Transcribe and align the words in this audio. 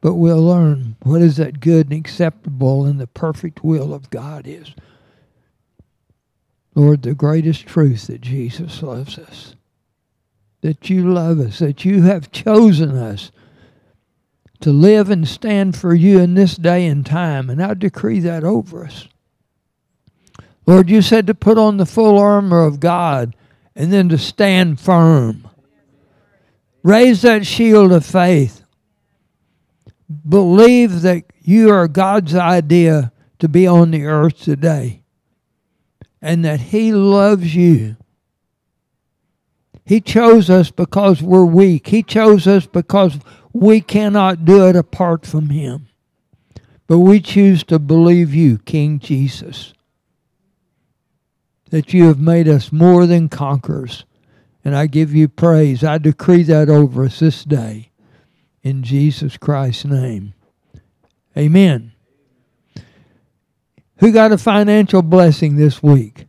but 0.00 0.14
we'll 0.14 0.42
learn 0.42 0.96
what 1.02 1.22
is 1.22 1.36
that 1.36 1.60
good 1.60 1.90
and 1.90 1.98
acceptable 1.98 2.84
and 2.84 3.00
the 3.00 3.06
perfect 3.06 3.64
will 3.64 3.92
of 3.92 4.10
God 4.10 4.46
is. 4.46 4.74
Lord, 6.74 7.02
the 7.02 7.14
greatest 7.14 7.66
truth 7.66 8.06
that 8.06 8.20
Jesus 8.20 8.82
loves 8.82 9.18
us, 9.18 9.56
that 10.60 10.88
you 10.88 11.12
love 11.12 11.40
us, 11.40 11.58
that 11.58 11.84
you 11.84 12.02
have 12.02 12.30
chosen 12.30 12.96
us 12.96 13.32
to 14.60 14.70
live 14.70 15.10
and 15.10 15.26
stand 15.26 15.76
for 15.76 15.94
you 15.94 16.20
in 16.20 16.34
this 16.34 16.56
day 16.56 16.86
and 16.86 17.04
time, 17.04 17.50
and 17.50 17.62
I 17.62 17.74
decree 17.74 18.20
that 18.20 18.44
over 18.44 18.84
us. 18.84 19.08
Lord, 20.66 20.90
you 20.90 21.00
said 21.00 21.26
to 21.28 21.34
put 21.34 21.58
on 21.58 21.78
the 21.78 21.86
full 21.86 22.18
armor 22.18 22.64
of 22.64 22.78
God 22.78 23.34
and 23.74 23.92
then 23.92 24.08
to 24.10 24.18
stand 24.18 24.78
firm. 24.78 25.48
Raise 26.82 27.22
that 27.22 27.46
shield 27.46 27.90
of 27.90 28.04
faith. 28.04 28.62
Believe 30.28 31.02
that 31.02 31.24
you 31.42 31.70
are 31.70 31.86
God's 31.88 32.34
idea 32.34 33.12
to 33.38 33.48
be 33.48 33.66
on 33.66 33.90
the 33.90 34.06
earth 34.06 34.42
today 34.42 35.02
and 36.20 36.44
that 36.44 36.60
He 36.60 36.92
loves 36.92 37.54
you. 37.54 37.96
He 39.84 40.00
chose 40.00 40.50
us 40.50 40.70
because 40.70 41.22
we're 41.22 41.44
weak. 41.44 41.88
He 41.88 42.02
chose 42.02 42.46
us 42.46 42.66
because 42.66 43.18
we 43.52 43.80
cannot 43.80 44.44
do 44.44 44.66
it 44.66 44.76
apart 44.76 45.24
from 45.26 45.50
Him. 45.50 45.88
But 46.86 46.98
we 46.98 47.20
choose 47.20 47.64
to 47.64 47.78
believe 47.78 48.34
you, 48.34 48.58
King 48.58 48.98
Jesus, 48.98 49.74
that 51.70 51.92
you 51.92 52.04
have 52.04 52.18
made 52.18 52.48
us 52.48 52.72
more 52.72 53.06
than 53.06 53.28
conquerors. 53.28 54.04
And 54.64 54.74
I 54.74 54.86
give 54.86 55.14
you 55.14 55.28
praise. 55.28 55.84
I 55.84 55.98
decree 55.98 56.42
that 56.44 56.68
over 56.68 57.04
us 57.04 57.20
this 57.20 57.44
day. 57.44 57.87
In 58.68 58.82
Jesus 58.82 59.38
Christ's 59.38 59.86
name. 59.86 60.34
Amen. 61.34 61.92
Who 63.96 64.12
got 64.12 64.30
a 64.30 64.36
financial 64.36 65.00
blessing 65.00 65.56
this 65.56 65.82
week? 65.82 66.26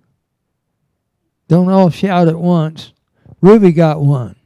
Don't 1.49 1.67
all 1.69 1.89
shout 1.89 2.29
at 2.29 2.39
once. 2.39 2.93
Ruby 3.41 3.73
got 3.73 3.99
one. 3.99 4.37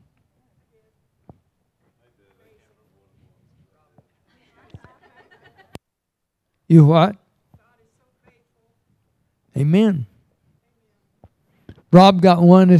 You 6.67 6.85
what? 6.85 7.15
Amen. 9.55 10.07
Rob 11.91 12.23
got 12.23 12.41
one. 12.41 12.75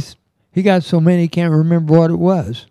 He 0.50 0.62
got 0.64 0.82
so 0.82 0.98
many 0.98 1.22
he 1.22 1.28
can't 1.28 1.52
remember 1.52 1.96
what 1.96 2.10
it 2.10 2.18
was. 2.18 2.66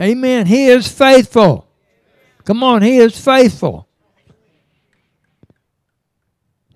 Amen. 0.00 0.46
He 0.46 0.66
is 0.66 0.88
faithful. 0.88 1.68
Come 2.44 2.62
on, 2.62 2.82
he 2.82 2.96
is 2.96 3.22
faithful. 3.22 3.86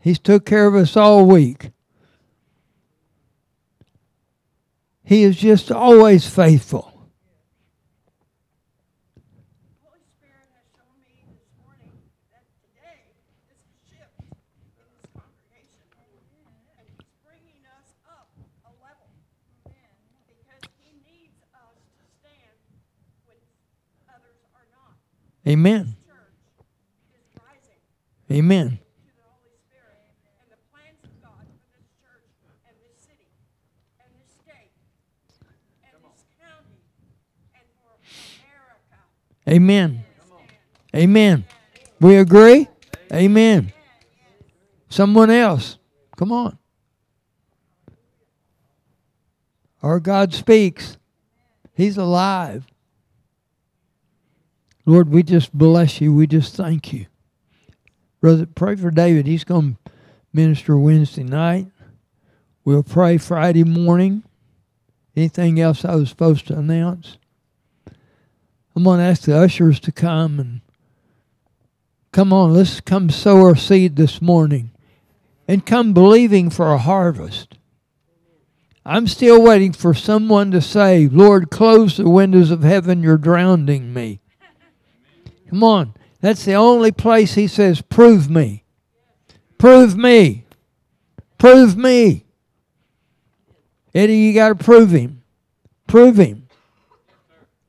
He's 0.00 0.18
took 0.18 0.44
care 0.44 0.66
of 0.66 0.74
us 0.74 0.96
all 0.96 1.24
week. 1.24 1.70
He 5.02 5.22
is 5.22 5.36
just 5.36 5.72
always 5.72 6.28
faithful. 6.28 6.93
Amen. 25.46 25.96
Amen. 28.30 28.78
Amen. 39.46 40.04
Amen. 40.04 40.04
Amen. 40.94 41.44
We 42.00 42.16
agree? 42.16 42.66
Amen. 43.12 43.72
Someone 44.88 45.30
else. 45.30 45.76
Come 46.16 46.32
on. 46.32 46.58
Our 49.82 50.00
God 50.00 50.32
speaks. 50.32 50.96
He's 51.74 51.98
alive. 51.98 52.64
Lord, 54.86 55.08
we 55.08 55.22
just 55.22 55.52
bless 55.56 56.00
you. 56.00 56.12
We 56.12 56.26
just 56.26 56.54
thank 56.54 56.92
you. 56.92 57.06
Brother, 58.20 58.46
pray 58.46 58.76
for 58.76 58.90
David. 58.90 59.26
He's 59.26 59.44
going 59.44 59.76
to 59.84 59.92
minister 60.32 60.78
Wednesday 60.78 61.24
night. 61.24 61.66
We'll 62.64 62.82
pray 62.82 63.18
Friday 63.18 63.64
morning. 63.64 64.24
Anything 65.16 65.60
else 65.60 65.84
I 65.84 65.94
was 65.94 66.08
supposed 66.08 66.46
to 66.48 66.58
announce? 66.58 67.18
I'm 68.74 68.82
going 68.82 68.98
to 68.98 69.04
ask 69.04 69.22
the 69.22 69.36
ushers 69.36 69.78
to 69.80 69.92
come 69.92 70.40
and 70.40 70.60
come 72.12 72.32
on, 72.32 72.52
let's 72.52 72.80
come 72.80 73.10
sow 73.10 73.44
our 73.44 73.54
seed 73.54 73.96
this 73.96 74.20
morning 74.20 74.70
and 75.46 75.64
come 75.64 75.92
believing 75.92 76.50
for 76.50 76.72
a 76.72 76.78
harvest. 76.78 77.58
I'm 78.84 79.06
still 79.06 79.42
waiting 79.42 79.72
for 79.72 79.94
someone 79.94 80.50
to 80.50 80.60
say, 80.60 81.08
Lord, 81.08 81.50
close 81.50 81.96
the 81.96 82.08
windows 82.08 82.50
of 82.50 82.62
heaven, 82.62 83.02
you're 83.02 83.16
drowning 83.16 83.94
me. 83.94 84.20
Come 85.54 85.62
on. 85.62 85.94
That's 86.20 86.44
the 86.44 86.54
only 86.54 86.90
place 86.90 87.34
he 87.34 87.46
says, 87.46 87.80
prove 87.80 88.28
me. 88.28 88.64
Prove 89.56 89.96
me. 89.96 90.46
Prove 91.38 91.76
me. 91.76 92.24
Eddie, 93.94 94.16
you 94.16 94.34
got 94.34 94.48
to 94.48 94.56
prove 94.56 94.90
him. 94.90 95.22
Prove 95.86 96.16
him. 96.16 96.48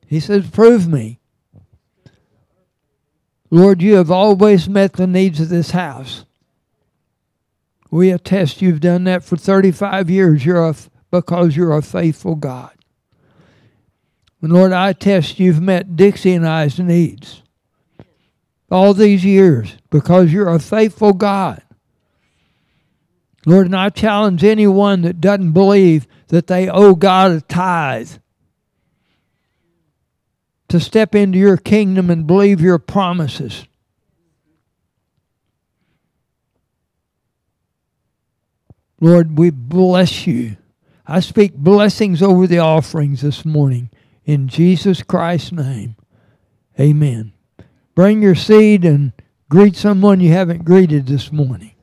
He 0.08 0.18
says, 0.18 0.50
Prove 0.50 0.88
me. 0.88 1.20
Lord, 3.50 3.80
you 3.80 3.94
have 3.94 4.10
always 4.10 4.68
met 4.68 4.94
the 4.94 5.06
needs 5.06 5.38
of 5.38 5.48
this 5.48 5.70
house. 5.70 6.24
We 7.92 8.10
attest 8.10 8.60
you've 8.60 8.80
done 8.80 9.04
that 9.04 9.22
for 9.22 9.36
35 9.36 10.10
years 10.10 10.44
you're 10.44 10.68
a, 10.68 10.74
because 11.12 11.56
you're 11.56 11.76
a 11.76 11.82
faithful 11.82 12.34
God. 12.34 12.72
And 14.42 14.52
Lord, 14.52 14.72
I 14.72 14.88
attest 14.88 15.38
you've 15.38 15.62
met 15.62 15.94
Dixie 15.94 16.32
and 16.32 16.48
I's 16.48 16.80
needs 16.80 17.42
all 18.70 18.94
these 18.94 19.24
years 19.24 19.76
because 19.90 20.32
you're 20.32 20.48
a 20.48 20.58
faithful 20.58 21.12
God. 21.12 21.62
Lord, 23.44 23.66
and 23.66 23.76
I 23.76 23.90
challenge 23.90 24.42
anyone 24.42 25.02
that 25.02 25.20
doesn't 25.20 25.52
believe 25.52 26.06
that 26.28 26.48
they 26.48 26.68
owe 26.68 26.96
God 26.96 27.30
a 27.30 27.40
tithe 27.40 28.10
to 30.68 30.80
step 30.80 31.14
into 31.14 31.38
your 31.38 31.56
kingdom 31.56 32.10
and 32.10 32.26
believe 32.26 32.60
your 32.60 32.80
promises. 32.80 33.66
Lord, 39.00 39.38
we 39.38 39.50
bless 39.50 40.26
you. 40.26 40.56
I 41.06 41.20
speak 41.20 41.54
blessings 41.54 42.22
over 42.22 42.48
the 42.48 42.58
offerings 42.58 43.20
this 43.20 43.44
morning. 43.44 43.90
In 44.24 44.48
Jesus 44.48 45.04
Christ's 45.04 45.52
name, 45.52 45.94
amen. 46.80 47.35
Bring 47.96 48.20
your 48.20 48.34
seed 48.34 48.84
and 48.84 49.12
greet 49.48 49.74
someone 49.74 50.20
you 50.20 50.30
haven't 50.30 50.66
greeted 50.66 51.06
this 51.06 51.32
morning. 51.32 51.75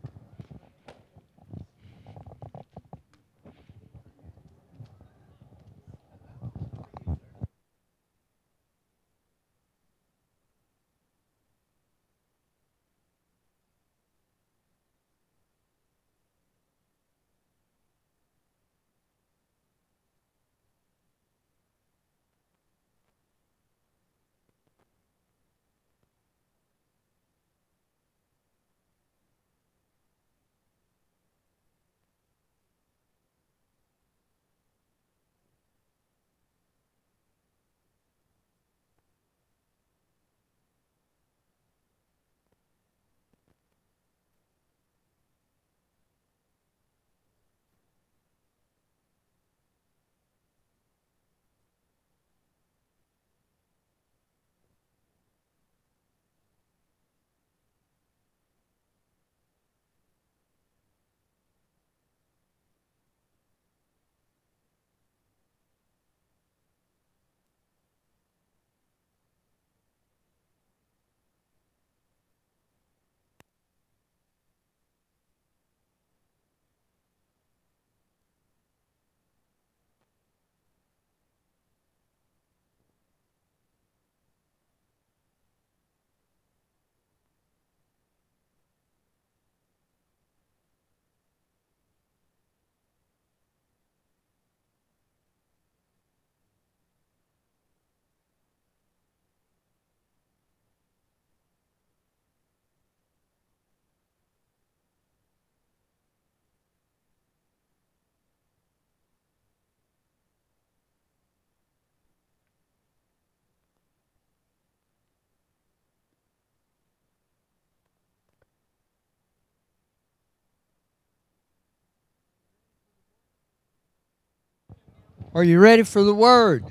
Are 125.36 125.44
you 125.44 125.60
ready 125.60 125.82
for 125.82 126.04
the 126.04 126.14
word? 126.14 126.64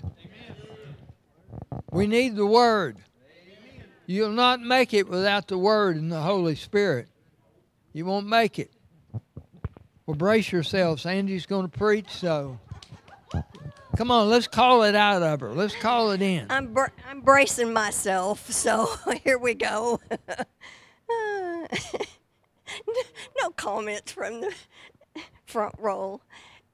We 1.90 2.06
need 2.06 2.36
the 2.36 2.46
word. 2.46 2.96
You'll 4.06 4.30
not 4.30 4.60
make 4.60 4.94
it 4.94 5.08
without 5.08 5.48
the 5.48 5.58
word 5.58 5.96
and 5.96 6.12
the 6.12 6.20
Holy 6.20 6.54
Spirit. 6.54 7.08
You 7.92 8.04
won't 8.06 8.28
make 8.28 8.60
it. 8.60 8.70
Well, 10.06 10.16
brace 10.16 10.52
yourselves. 10.52 11.06
Andy's 11.06 11.44
going 11.44 11.68
to 11.68 11.76
preach, 11.76 12.08
so 12.08 12.60
come 13.96 14.12
on, 14.12 14.28
let's 14.28 14.46
call 14.46 14.84
it 14.84 14.94
out 14.94 15.22
of 15.22 15.40
her. 15.40 15.52
Let's 15.52 15.74
call 15.74 16.12
it 16.12 16.22
in. 16.22 16.46
I'm 16.48 16.72
br- 16.72 16.86
I'm 17.08 17.20
bracing 17.20 17.72
myself, 17.72 18.48
so 18.50 18.88
here 19.24 19.38
we 19.38 19.54
go. 19.54 20.00
no 23.40 23.50
comments 23.56 24.12
from 24.12 24.40
the 24.40 24.54
front 25.46 25.74
row. 25.78 26.20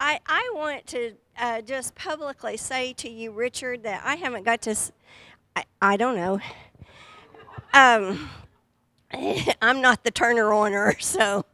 I 0.01 0.21
I 0.27 0.53
want 0.55 0.87
to 0.89 1.15
uh, 1.39 1.61
just 1.63 1.95
publicly 1.95 2.57
say 2.57 2.93
to 2.95 3.09
you, 3.09 3.31
Richard, 3.31 3.83
that 3.83 4.03
I 4.05 4.17
haven't 4.17 4.45
got 4.45 4.63
to. 4.63 4.77
I 5.83 5.97
don't 5.97 6.17
know. 6.17 6.41
Um, 7.75 8.31
I'm 9.63 9.81
not 9.81 10.05
the 10.05 10.11
turner 10.11 10.53
oner, 10.53 10.97
so. 11.01 11.45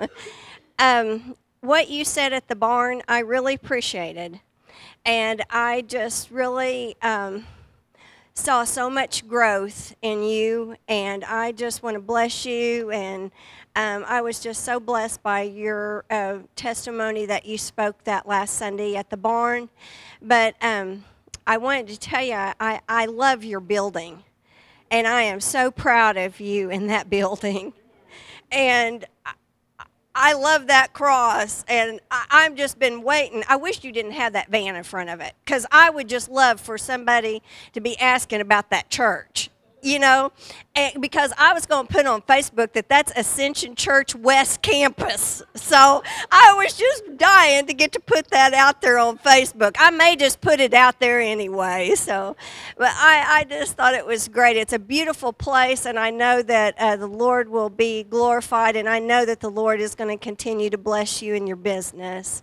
Um, 0.78 1.36
what 1.60 1.88
you 1.88 2.04
said 2.04 2.32
at 2.32 2.48
the 2.48 2.56
barn, 2.56 3.02
I 3.08 3.20
really 3.20 3.54
appreciated. 3.54 4.40
And 5.06 5.42
I 5.50 5.82
just 5.82 6.30
really 6.30 6.96
um, 7.00 7.46
saw 8.34 8.64
so 8.64 8.90
much 8.90 9.26
growth 9.26 9.94
in 10.02 10.22
you. 10.22 10.76
And 10.88 11.24
I 11.24 11.52
just 11.52 11.82
want 11.82 11.94
to 11.94 12.00
bless 12.00 12.44
you. 12.44 12.90
And 12.90 13.30
um, 13.76 14.04
I 14.06 14.20
was 14.20 14.38
just 14.38 14.64
so 14.64 14.78
blessed 14.78 15.22
by 15.22 15.42
your 15.42 16.04
uh, 16.08 16.38
testimony 16.54 17.26
that 17.26 17.44
you 17.44 17.58
spoke 17.58 18.04
that 18.04 18.26
last 18.26 18.54
Sunday 18.54 18.94
at 18.94 19.10
the 19.10 19.16
barn. 19.16 19.68
But 20.22 20.54
um, 20.62 21.04
I 21.46 21.56
wanted 21.56 21.88
to 21.88 21.98
tell 21.98 22.22
you, 22.22 22.34
I, 22.34 22.80
I 22.88 23.06
love 23.06 23.42
your 23.42 23.60
building. 23.60 24.22
And 24.90 25.08
I 25.08 25.22
am 25.22 25.40
so 25.40 25.72
proud 25.72 26.16
of 26.16 26.38
you 26.38 26.70
in 26.70 26.86
that 26.86 27.10
building. 27.10 27.72
And 28.52 29.04
I 30.14 30.34
love 30.34 30.68
that 30.68 30.92
cross, 30.92 31.64
and 31.66 31.98
I, 32.08 32.44
have 32.44 32.54
just 32.54 32.78
been 32.78 33.02
waiting. 33.02 33.42
I 33.48 33.56
wish 33.56 33.82
you 33.82 33.90
didn't 33.90 34.12
have 34.12 34.34
that 34.34 34.48
van 34.48 34.76
in 34.76 34.84
front 34.84 35.10
of 35.10 35.20
it, 35.20 35.34
because 35.44 35.66
I 35.72 35.90
would 35.90 36.08
just 36.08 36.30
love 36.30 36.60
for 36.60 36.78
somebody 36.78 37.42
to 37.72 37.80
be 37.80 37.98
asking 37.98 38.40
about 38.40 38.70
that 38.70 38.90
church 38.90 39.50
you 39.84 39.98
know, 39.98 40.32
because 40.98 41.32
I 41.36 41.52
was 41.52 41.66
going 41.66 41.86
to 41.86 41.92
put 41.92 42.06
on 42.06 42.22
Facebook 42.22 42.72
that 42.72 42.88
that's 42.88 43.12
Ascension 43.14 43.74
Church 43.74 44.14
West 44.14 44.62
Campus. 44.62 45.42
So 45.54 46.02
I 46.32 46.54
was 46.56 46.76
just 46.76 47.16
dying 47.18 47.66
to 47.66 47.74
get 47.74 47.92
to 47.92 48.00
put 48.00 48.28
that 48.30 48.54
out 48.54 48.80
there 48.80 48.98
on 48.98 49.18
Facebook. 49.18 49.76
I 49.78 49.90
may 49.90 50.16
just 50.16 50.40
put 50.40 50.60
it 50.60 50.72
out 50.72 51.00
there 51.00 51.20
anyway. 51.20 51.94
So, 51.96 52.36
but 52.78 52.92
I, 52.94 53.40
I 53.40 53.44
just 53.44 53.76
thought 53.76 53.94
it 53.94 54.06
was 54.06 54.28
great. 54.28 54.56
It's 54.56 54.72
a 54.72 54.78
beautiful 54.78 55.32
place, 55.32 55.84
and 55.84 55.98
I 55.98 56.10
know 56.10 56.42
that 56.42 56.74
uh, 56.78 56.96
the 56.96 57.06
Lord 57.06 57.50
will 57.50 57.70
be 57.70 58.04
glorified, 58.04 58.76
and 58.76 58.88
I 58.88 58.98
know 58.98 59.26
that 59.26 59.40
the 59.40 59.50
Lord 59.50 59.80
is 59.80 59.94
going 59.94 60.16
to 60.16 60.22
continue 60.22 60.70
to 60.70 60.78
bless 60.78 61.20
you 61.20 61.34
in 61.34 61.46
your 61.46 61.56
business. 61.56 62.42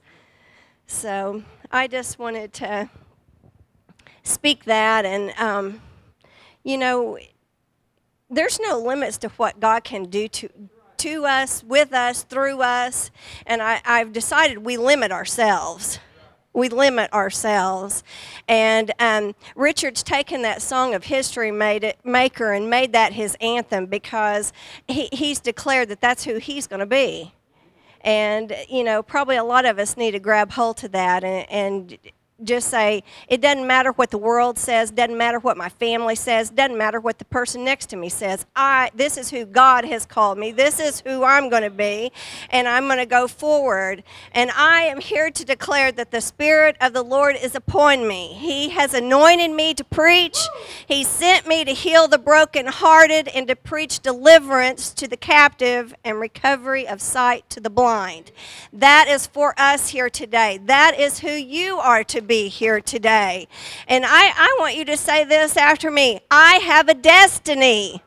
So 0.86 1.44
I 1.72 1.88
just 1.88 2.20
wanted 2.20 2.54
to 2.54 2.90
speak 4.24 4.66
that 4.66 5.06
and. 5.06 5.32
Um, 5.40 5.82
you 6.64 6.78
know, 6.78 7.18
there's 8.32 8.60
no 8.60 8.80
limits 8.80 9.18
to 9.20 9.30
what 9.30 9.60
God 9.60 9.84
can 9.84 10.06
do 10.06 10.28
to 10.30 10.50
to 10.98 11.26
us, 11.26 11.64
with 11.64 11.94
us, 11.94 12.22
through 12.22 12.62
us, 12.62 13.10
and 13.48 13.60
I, 13.60 13.82
I've 13.84 14.14
decided 14.14 14.60
we 14.60 14.78
limit 14.78 15.12
ourselves. 15.12 16.00
We 16.54 16.70
limit 16.70 17.12
ourselves, 17.12 18.04
and 18.46 18.92
um, 19.00 19.36
Richard's 19.56 20.04
taken 20.04 20.42
that 20.42 20.62
song 20.62 20.94
of 20.94 21.06
history 21.06 21.50
made 21.50 21.86
it, 21.86 21.98
maker 22.04 22.52
and 22.52 22.70
made 22.70 22.92
that 22.92 23.14
his 23.14 23.38
anthem 23.40 23.86
because 23.86 24.52
he, 24.86 25.08
he's 25.14 25.40
declared 25.40 25.88
that 25.90 26.02
that's 26.02 26.26
who 26.26 26.40
he's 26.40 26.68
going 26.68 26.82
to 26.82 26.86
be, 26.86 27.34
and 28.02 28.54
you 28.70 28.84
know 28.84 29.02
probably 29.02 29.38
a 29.38 29.46
lot 29.46 29.64
of 29.64 29.80
us 29.80 29.96
need 29.96 30.12
to 30.12 30.20
grab 30.20 30.52
hold 30.52 30.76
to 30.78 30.90
that 30.90 31.24
and, 31.24 31.50
and 31.50 31.98
just 32.44 32.70
say, 32.70 33.04
it 33.28 33.42
doesn't 33.42 33.68
matter 33.68 33.92
what 33.92 34.12
the 34.12 34.18
world 34.18 34.58
says, 34.58 34.92
doesn't 34.92 35.18
matter 35.18 35.40
what 35.40 35.58
my 35.58 35.70
family 35.70 36.16
says, 36.16 36.50
doesn't 36.50 36.78
matter 36.78 37.00
what 37.00 37.20
the 37.20 37.26
person 37.26 37.64
next 37.64 37.88
to 37.88 37.96
me 37.96 38.10
says. 38.10 38.46
I 38.56 38.92
this 38.96 39.18
is 39.18 39.30
who 39.30 39.46
God 39.46 39.86
has 39.86 40.06
called 40.06 40.38
me. 40.38 40.52
This 40.52 40.80
is 40.80 41.02
who 41.02 41.24
I'm 41.24 41.50
going 41.50 41.64
to 41.64 41.70
be, 41.70 42.12
and 42.50 42.68
I'm 42.68 42.86
going 42.88 42.98
to 42.98 43.06
go 43.06 43.28
forward. 43.28 44.04
And 44.32 44.52
I 44.52 44.84
am 44.84 45.00
here 45.00 45.30
to 45.30 45.46
declare 45.46 45.92
that 45.92 46.12
the 46.12 46.22
spirit 46.22 46.76
of 46.82 46.94
the 46.94 47.04
Lord 47.04 47.36
is 47.36 47.56
upon 47.56 48.08
me. 48.08 48.34
He 48.34 48.70
has 48.70 48.94
anointed 48.94 49.52
me 49.52 49.74
to 49.76 49.84
preach. 49.84 50.38
He 50.88 51.04
sent 51.04 51.48
me 51.48 51.64
to 51.66 51.72
heal 51.72 52.08
the 52.08 52.18
brokenhearted 52.18 53.28
and 53.30 53.48
to 53.48 53.56
preach 53.56 54.00
deliverance 54.00 54.94
to 54.96 55.08
the 55.08 55.18
captive 55.18 55.94
and 56.04 56.20
recovery 56.20 56.88
of 56.88 57.02
sight 57.02 57.50
to 57.52 57.60
the 57.60 57.70
blind. 57.70 58.32
That 58.74 59.08
is 59.08 59.28
for 59.28 59.54
us 59.58 59.90
here 59.90 60.10
today. 60.10 60.60
That 60.66 61.00
is 61.00 61.20
who 61.20 61.32
you 61.32 61.78
are 61.78 62.04
to 62.06 62.22
be 62.22 62.31
be 62.32 62.48
here 62.48 62.80
today. 62.80 63.46
And 63.90 64.06
I, 64.06 64.32
I 64.34 64.56
want 64.58 64.78
you 64.78 64.86
to 64.86 64.96
say 64.96 65.26
this 65.26 65.58
after 65.58 65.92
me 65.92 66.22
I 66.32 66.62
have 66.64 66.88
a 66.88 66.94
destiny, 66.94 68.02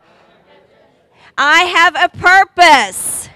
I 1.36 1.64
have 1.64 1.94
a 1.94 2.08
purpose. 2.16 3.28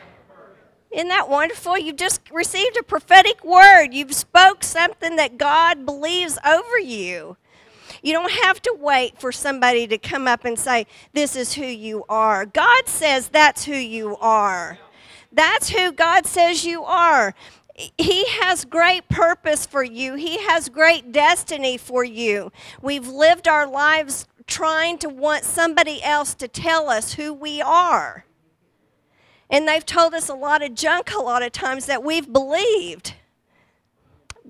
Isn't 0.91 1.09
that 1.09 1.29
wonderful? 1.29 1.77
You've 1.77 1.97
just 1.97 2.23
received 2.31 2.79
a 2.79 2.83
prophetic 2.83 3.45
word. 3.45 3.89
You've 3.93 4.15
spoke 4.15 4.65
something 4.65 5.17
that 5.17 5.37
God 5.37 5.85
believes 5.85 6.39
over 6.43 6.79
you. 6.79 7.37
You 8.03 8.15
don't 8.15 8.33
have 8.45 8.63
to 8.63 8.75
wait 8.81 9.21
for 9.21 9.31
somebody 9.31 9.87
to 9.89 9.99
come 9.99 10.27
up 10.27 10.47
and 10.47 10.59
say, 10.59 10.87
This 11.13 11.37
is 11.37 11.53
who 11.53 11.67
you 11.67 12.07
are. 12.09 12.47
God 12.47 12.89
says 12.89 13.29
that's 13.29 13.67
who 13.67 13.75
you 13.75 14.17
are. 14.17 14.79
That's 15.31 15.69
who 15.69 15.93
God 15.93 16.25
says 16.25 16.65
you 16.65 16.83
are. 16.85 17.35
He 17.97 18.27
has 18.41 18.65
great 18.65 19.09
purpose 19.09 19.65
for 19.65 19.85
you. 19.85 20.15
He 20.15 20.39
has 20.47 20.69
great 20.69 21.13
destiny 21.13 21.77
for 21.79 22.03
you. 22.03 22.51
We've 22.83 23.07
lived 23.07 23.47
our 23.47 23.69
lives 23.69 24.27
trying 24.49 24.99
to 24.99 25.09
want 25.09 25.45
somebody 25.45 26.03
else 26.03 26.35
to 26.35 26.49
tell 26.49 26.89
us 26.89 27.15
who 27.15 27.33
we 27.33 27.63
are. 27.63 28.25
And 29.49 29.69
they've 29.69 29.87
told 29.87 30.13
us 30.15 30.29
a 30.29 30.35
lot 30.35 30.63
of 30.63 30.75
junk 30.75 31.13
a 31.13 31.19
lot 31.19 31.43
of 31.43 31.53
times 31.53 31.87
that 31.87 32.03
we've 32.03 32.33
believed. 32.33 33.15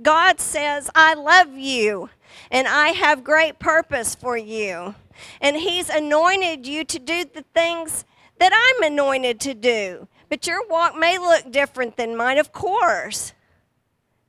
God 0.01 0.41
says, 0.41 0.91
I 0.95 1.15
love 1.15 1.57
you 1.57 2.09
and 2.51 2.67
I 2.67 2.89
have 2.89 3.25
great 3.25 3.59
purpose 3.59 4.15
for 4.15 4.37
you. 4.37 4.95
And 5.41 5.57
He's 5.57 5.89
anointed 5.91 6.67
you 6.67 6.85
to 6.85 6.99
do 6.99 7.25
the 7.25 7.45
things 7.55 8.05
that 8.39 8.53
I'm 8.55 8.93
anointed 8.93 9.41
to 9.41 9.55
do. 9.55 10.09
But 10.29 10.47
your 10.47 10.67
walk 10.69 10.97
may 10.97 11.19
look 11.19 11.51
different 11.51 11.97
than 11.97 12.17
mine, 12.17 12.39
of 12.39 12.53
course. 12.53 13.33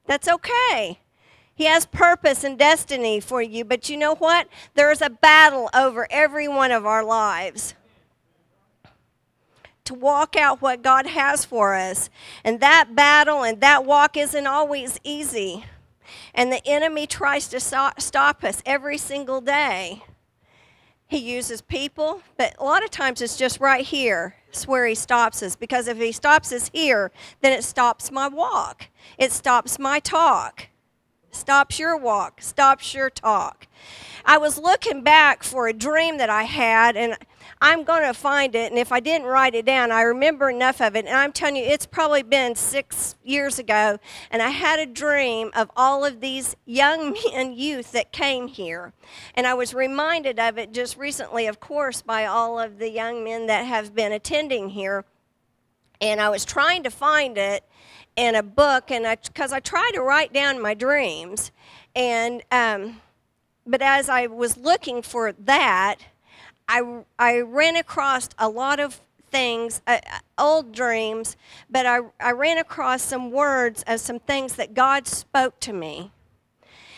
That's 0.06 0.28
okay. 0.28 1.00
He 1.54 1.66
has 1.66 1.86
purpose 1.86 2.44
and 2.44 2.58
destiny 2.58 3.20
for 3.20 3.42
you, 3.42 3.66
but 3.66 3.90
you 3.90 3.98
know 3.98 4.16
what? 4.16 4.48
There's 4.76 5.02
a 5.02 5.10
battle 5.10 5.70
over 5.74 6.08
every 6.10 6.48
one 6.48 6.72
of 6.72 6.86
our 6.86 7.04
lives 7.04 7.76
to 9.84 9.94
walk 9.94 10.36
out 10.36 10.62
what 10.62 10.84
God 10.84 11.08
has 11.08 11.44
for 11.44 11.74
us. 11.74 12.10
And 12.44 12.60
that 12.60 12.96
battle 12.96 13.44
and 13.44 13.60
that 13.60 13.86
walk 13.86 14.16
isn't 14.16 14.48
always 14.48 15.00
easy. 15.04 15.66
And 16.34 16.52
the 16.52 16.66
enemy 16.66 17.08
tries 17.08 17.48
to 17.50 17.60
stop 17.60 18.44
us 18.44 18.62
every 18.66 18.98
single 18.98 19.42
day. 19.42 20.04
He 21.10 21.18
uses 21.18 21.62
people, 21.62 22.22
but 22.38 22.54
a 22.60 22.64
lot 22.64 22.84
of 22.84 22.92
times 22.92 23.20
it's 23.20 23.36
just 23.36 23.60
right 23.60 23.84
here. 23.84 24.36
It's 24.50 24.68
where 24.68 24.86
he 24.86 24.94
stops 24.94 25.42
us. 25.42 25.56
Because 25.56 25.88
if 25.88 25.98
he 25.98 26.12
stops 26.12 26.54
us 26.54 26.70
here, 26.72 27.12
then 27.42 27.52
it 27.52 27.64
stops 27.64 28.12
my 28.12 28.28
walk. 28.28 28.90
It 29.18 29.32
stops 29.32 29.80
my 29.80 30.00
talk. 30.00 30.68
Stops 31.32 31.80
your 31.80 31.98
walk. 31.98 32.44
Stops 32.44 32.94
your 32.94 33.10
talk. 33.10 33.66
I 34.26 34.38
was 34.38 34.58
looking 34.58 35.04
back 35.04 35.44
for 35.44 35.68
a 35.68 35.74
dream 35.74 36.18
that 36.18 36.30
I 36.30 36.44
had, 36.44 36.96
and 36.96 37.18
I'm 37.62 37.84
going 37.84 38.04
to 38.04 38.14
find 38.14 38.56
it. 38.56 38.72
And 38.72 38.80
if 38.80 38.92
I 38.92 39.00
didn't 39.00 39.28
write 39.28 39.54
it 39.54 39.66
down, 39.66 39.92
I 39.92 40.02
remember 40.02 40.50
enough 40.50 40.82
of 40.82 40.96
it. 40.96 41.06
And 41.06 41.16
I'm 41.16 41.32
telling 41.32 41.58
you, 41.58 41.64
it's 41.64 41.86
probably 41.86 42.24
been 42.24 42.56
six 42.56 43.16
years 43.24 43.60
ago. 43.60 44.00
And 44.32 44.42
I 44.42 44.50
had 44.50 44.80
a 44.80 44.86
dream 44.86 45.52
of 45.56 45.70
all 45.76 46.06
of 46.06 46.22
these 46.22 46.56
young 46.66 47.16
men, 47.34 47.54
youth 47.54 47.92
that 47.92 48.12
came 48.12 48.48
here. 48.48 48.94
And 49.36 49.46
I 49.46 49.54
was 49.54 49.74
reminded 49.74 50.40
of 50.40 50.58
it 50.58 50.72
just 50.72 50.98
recently, 50.98 51.48
of 51.48 51.60
course, 51.60 52.02
by 52.02 52.26
all 52.26 52.60
of 52.60 52.80
the 52.80 52.90
young 52.90 53.24
men 53.24 53.48
that 53.48 53.66
have 53.66 53.94
been 53.94 54.12
attending 54.12 54.70
here. 54.70 55.06
And 56.02 56.22
I 56.22 56.30
was 56.30 56.46
trying 56.46 56.84
to 56.84 56.90
find 56.90 57.38
it 57.38 57.66
in 58.16 58.36
a 58.36 58.44
book, 58.44 58.90
and 58.92 59.06
because 59.26 59.52
I, 59.52 59.58
I 59.58 59.60
try 59.60 59.92
to 59.94 60.02
write 60.02 60.34
down 60.34 60.62
my 60.62 60.74
dreams. 60.74 61.52
And, 61.96 62.42
um, 62.52 63.02
but 63.70 63.82
as 63.84 64.10
I 64.10 64.26
was 64.26 64.58
looking 64.58 65.02
for 65.04 65.32
that, 65.32 65.98
I, 66.68 67.02
I 67.20 67.40
ran 67.42 67.76
across 67.76 68.30
a 68.40 68.50
lot 68.50 68.80
of 68.80 69.00
things, 69.30 69.82
uh, 69.86 70.00
uh, 70.12 70.20
old 70.40 70.72
dreams, 70.72 71.38
but 71.70 71.86
I, 71.86 72.00
I 72.20 72.32
ran 72.32 72.58
across 72.58 73.04
some 73.04 73.32
words 73.32 73.84
of 73.86 74.00
some 74.00 74.20
things 74.20 74.56
that 74.56 74.74
God 74.74 75.08
spoke 75.08 75.60
to 75.62 75.74
me. 75.74 76.12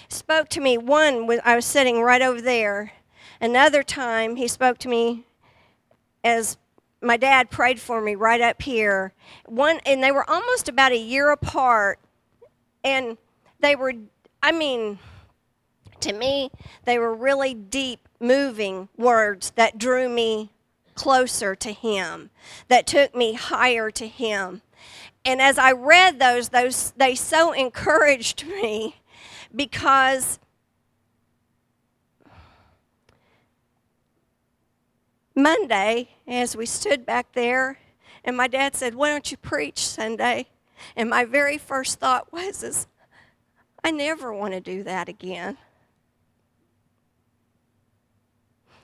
spoke 0.08 0.48
to 0.50 0.62
me. 0.62 0.78
One 0.78 1.28
was 1.28 1.40
I 1.44 1.56
was 1.56 1.66
sitting 1.66 2.02
right 2.02 2.22
over 2.22 2.42
there. 2.42 2.94
Another 3.42 3.84
time 3.84 4.38
he 4.38 4.48
spoke 4.48 4.78
to 4.80 4.88
me 4.88 5.26
as 6.24 6.58
my 7.02 7.18
dad 7.18 7.50
prayed 7.50 7.82
for 7.82 8.00
me 8.02 8.16
right 8.16 8.40
up 8.40 8.62
here. 8.62 9.14
One 9.46 9.80
and 9.86 10.02
they 10.02 10.12
were 10.12 10.30
almost 10.30 10.70
about 10.70 10.94
a 10.94 10.98
year 10.98 11.32
apart 11.32 12.00
and 12.82 13.18
they 13.60 13.76
were 13.76 13.94
I 14.42 14.54
mean 14.54 15.00
to 16.02 16.14
me 16.14 16.52
they 16.86 16.98
were 16.98 17.14
really 17.14 17.54
deep 17.54 18.08
moving 18.20 18.90
words 18.98 19.52
that 19.56 19.78
drew 19.78 20.10
me 20.10 20.52
closer 20.96 21.56
to 21.56 21.72
him, 21.72 22.30
that 22.68 22.86
took 22.86 23.16
me 23.16 23.34
higher 23.34 23.90
to 23.92 24.08
him. 24.08 24.62
And 25.24 25.42
as 25.42 25.58
I 25.58 25.72
read 25.72 26.20
those, 26.20 26.50
those 26.50 26.92
they 26.98 27.16
so 27.16 27.52
encouraged 27.54 28.46
me 28.46 28.98
because 29.56 30.40
Monday, 35.36 36.10
as 36.28 36.56
we 36.56 36.66
stood 36.66 37.06
back 37.06 37.34
there, 37.34 37.80
and 38.24 38.36
my 38.36 38.48
dad 38.48 38.76
said, 38.76 38.96
Why 38.96 39.10
don't 39.10 39.32
you 39.32 39.38
preach 39.38 39.80
Sunday? 39.80 40.48
And 40.96 41.10
my 41.10 41.26
very 41.26 41.58
first 41.58 42.00
thought 42.00 42.32
was, 42.32 42.64
is, 42.64 42.88
I 43.84 43.92
never 43.92 44.34
want 44.34 44.54
to 44.54 44.60
do 44.60 44.84
that 44.84 45.08
again. 45.10 45.58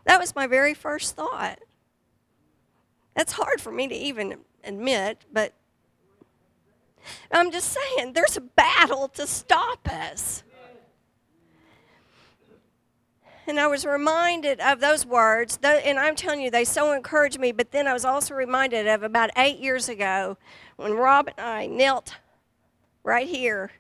That 0.08 0.20
was 0.22 0.34
my 0.36 0.48
very 0.48 0.74
first 0.74 1.16
thought. 1.16 1.60
That's 3.14 3.34
hard 3.34 3.60
for 3.60 3.72
me 3.72 3.88
to 3.88 3.96
even 3.96 4.38
admit, 4.64 5.26
but 5.32 5.54
I'm 7.32 7.52
just 7.52 7.74
saying 7.74 8.14
there's 8.14 8.38
a 8.38 8.42
battle 8.42 9.10
to 9.10 9.28
stop 9.28 9.88
us. 9.92 10.44
And 13.48 13.60
I 13.60 13.68
was 13.68 13.86
reminded 13.86 14.60
of 14.60 14.80
those 14.80 15.06
words, 15.06 15.60
and 15.64 16.00
I'm 16.00 16.16
telling 16.16 16.42
you, 16.42 16.52
they 16.52 16.66
so 16.66 16.92
encouraged 16.94 17.40
me. 17.40 17.52
But 17.52 17.72
then 17.72 17.88
I 17.88 17.94
was 17.94 18.04
also 18.04 18.34
reminded 18.34 18.88
of 18.88 19.04
about 19.04 19.30
eight 19.38 19.60
years 19.60 19.88
ago 19.88 20.38
when 20.76 20.94
Rob 20.94 21.30
and 21.30 21.40
I 21.40 21.66
knelt 21.66 22.16
right 23.04 23.28
here. 23.28 23.72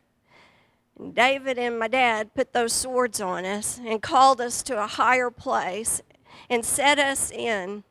And 0.98 1.14
David 1.14 1.58
and 1.58 1.78
my 1.78 1.90
dad 1.90 2.34
put 2.34 2.54
those 2.54 2.72
swords 2.72 3.20
on 3.20 3.46
us 3.46 3.80
and 3.86 4.02
called 4.02 4.40
us 4.40 4.64
to 4.64 4.82
a 4.82 4.88
higher 4.88 5.30
place 5.30 6.02
and 6.50 6.64
set 6.64 7.00
us 7.00 7.32
in. 7.32 7.84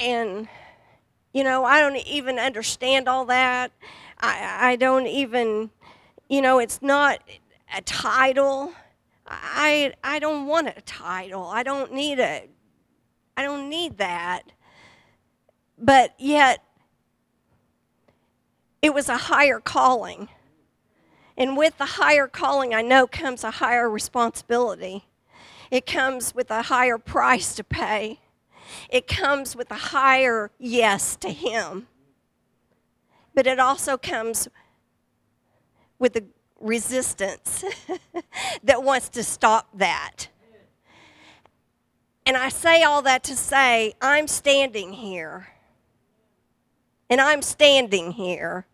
And, 0.00 0.48
you 1.32 1.44
know, 1.44 1.64
I 1.64 1.80
don't 1.80 1.96
even 1.96 2.38
understand 2.38 3.08
all 3.08 3.24
that. 3.26 3.72
I, 4.20 4.70
I 4.72 4.76
don't 4.76 5.06
even, 5.06 5.70
you 6.28 6.40
know, 6.40 6.58
it's 6.58 6.80
not 6.82 7.20
a 7.74 7.82
title. 7.82 8.72
I, 9.26 9.92
I 10.02 10.18
don't 10.18 10.46
want 10.46 10.68
a 10.68 10.80
title. 10.82 11.44
I 11.44 11.62
don't 11.62 11.92
need 11.92 12.18
a, 12.18 12.48
I 13.36 13.42
don't 13.42 13.68
need 13.68 13.98
that. 13.98 14.52
But 15.76 16.14
yet, 16.18 16.64
it 18.82 18.94
was 18.94 19.08
a 19.08 19.16
higher 19.16 19.60
calling. 19.60 20.28
And 21.36 21.56
with 21.56 21.78
the 21.78 21.84
higher 21.84 22.26
calling, 22.26 22.74
I 22.74 22.82
know 22.82 23.06
comes 23.06 23.44
a 23.44 23.50
higher 23.52 23.88
responsibility. 23.88 25.04
It 25.70 25.86
comes 25.86 26.34
with 26.34 26.50
a 26.50 26.62
higher 26.62 26.98
price 26.98 27.54
to 27.56 27.64
pay. 27.64 28.20
It 28.88 29.06
comes 29.06 29.54
with 29.56 29.70
a 29.70 29.76
higher 29.76 30.50
yes 30.58 31.16
to 31.16 31.30
Him. 31.30 31.88
But 33.34 33.46
it 33.46 33.58
also 33.58 33.96
comes 33.96 34.48
with 35.98 36.16
a 36.16 36.24
resistance 36.60 37.64
that 38.62 38.82
wants 38.82 39.08
to 39.10 39.22
stop 39.22 39.68
that. 39.74 40.28
And 42.26 42.36
I 42.36 42.50
say 42.50 42.82
all 42.82 43.02
that 43.02 43.24
to 43.24 43.36
say, 43.36 43.94
I'm 44.02 44.28
standing 44.28 44.92
here. 44.92 45.48
And 47.08 47.20
I'm 47.20 47.40
standing 47.40 48.12
here. 48.12 48.66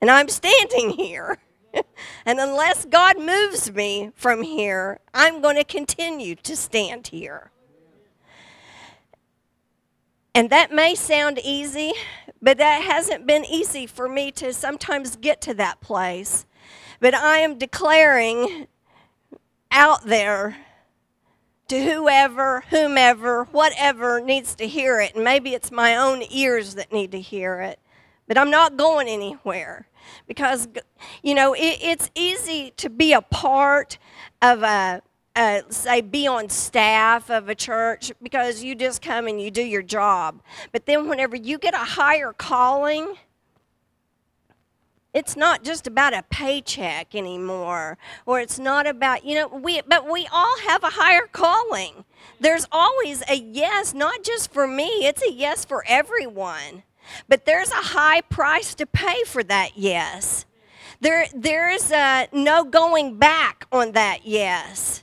And 0.00 0.10
I'm 0.10 0.28
standing 0.28 0.90
here. 0.90 1.38
and 2.26 2.40
unless 2.40 2.84
God 2.84 3.18
moves 3.18 3.72
me 3.72 4.10
from 4.14 4.42
here, 4.42 5.00
I'm 5.14 5.40
going 5.40 5.56
to 5.56 5.64
continue 5.64 6.34
to 6.36 6.56
stand 6.56 7.08
here. 7.08 7.50
And 10.34 10.50
that 10.50 10.70
may 10.70 10.94
sound 10.94 11.40
easy, 11.42 11.92
but 12.42 12.58
that 12.58 12.82
hasn't 12.82 13.26
been 13.26 13.44
easy 13.46 13.86
for 13.86 14.06
me 14.08 14.30
to 14.32 14.52
sometimes 14.52 15.16
get 15.16 15.40
to 15.42 15.54
that 15.54 15.80
place. 15.80 16.44
But 17.00 17.14
I 17.14 17.38
am 17.38 17.56
declaring 17.58 18.66
out 19.70 20.04
there 20.04 20.56
to 21.68 21.82
whoever, 21.82 22.64
whomever, 22.70 23.44
whatever 23.44 24.20
needs 24.20 24.54
to 24.56 24.66
hear 24.66 25.00
it. 25.00 25.14
And 25.14 25.24
maybe 25.24 25.54
it's 25.54 25.70
my 25.70 25.96
own 25.96 26.22
ears 26.30 26.74
that 26.74 26.92
need 26.92 27.12
to 27.12 27.20
hear 27.20 27.60
it. 27.60 27.80
But 28.28 28.38
I'm 28.38 28.50
not 28.50 28.76
going 28.76 29.08
anywhere 29.08 29.88
because, 30.26 30.68
you 31.22 31.34
know, 31.34 31.54
it, 31.54 31.78
it's 31.82 32.10
easy 32.14 32.72
to 32.76 32.90
be 32.90 33.12
a 33.12 33.22
part 33.22 33.98
of 34.42 34.62
a, 34.62 35.02
a, 35.36 35.62
say, 35.68 36.00
be 36.00 36.26
on 36.26 36.48
staff 36.48 37.30
of 37.30 37.48
a 37.48 37.54
church 37.54 38.12
because 38.22 38.62
you 38.62 38.74
just 38.74 39.02
come 39.02 39.26
and 39.26 39.40
you 39.40 39.50
do 39.50 39.62
your 39.62 39.82
job. 39.82 40.40
But 40.72 40.86
then 40.86 41.08
whenever 41.08 41.36
you 41.36 41.58
get 41.58 41.74
a 41.74 41.78
higher 41.78 42.32
calling, 42.32 43.16
it's 45.16 45.34
not 45.34 45.64
just 45.64 45.86
about 45.86 46.12
a 46.12 46.22
paycheck 46.28 47.14
anymore 47.14 47.96
or 48.26 48.38
it's 48.38 48.58
not 48.58 48.86
about 48.86 49.24
you 49.24 49.34
know 49.34 49.48
we 49.48 49.80
but 49.88 50.10
we 50.10 50.28
all 50.30 50.58
have 50.58 50.84
a 50.84 50.90
higher 50.90 51.26
calling 51.32 52.04
there's 52.38 52.66
always 52.70 53.22
a 53.30 53.34
yes 53.34 53.94
not 53.94 54.22
just 54.22 54.52
for 54.52 54.66
me 54.66 54.84
it's 55.06 55.22
a 55.22 55.32
yes 55.32 55.64
for 55.64 55.82
everyone 55.88 56.82
but 57.28 57.44
there's 57.44 57.70
a 57.70 57.74
high 57.74 58.20
price 58.20 58.74
to 58.76 58.86
pay 58.86 59.24
for 59.24 59.42
that 59.44 59.72
yes. 59.76 60.44
There, 61.00 61.26
there's 61.34 61.90
no 62.32 62.64
going 62.64 63.18
back 63.18 63.66
on 63.70 63.92
that 63.92 64.20
yes. 64.24 65.02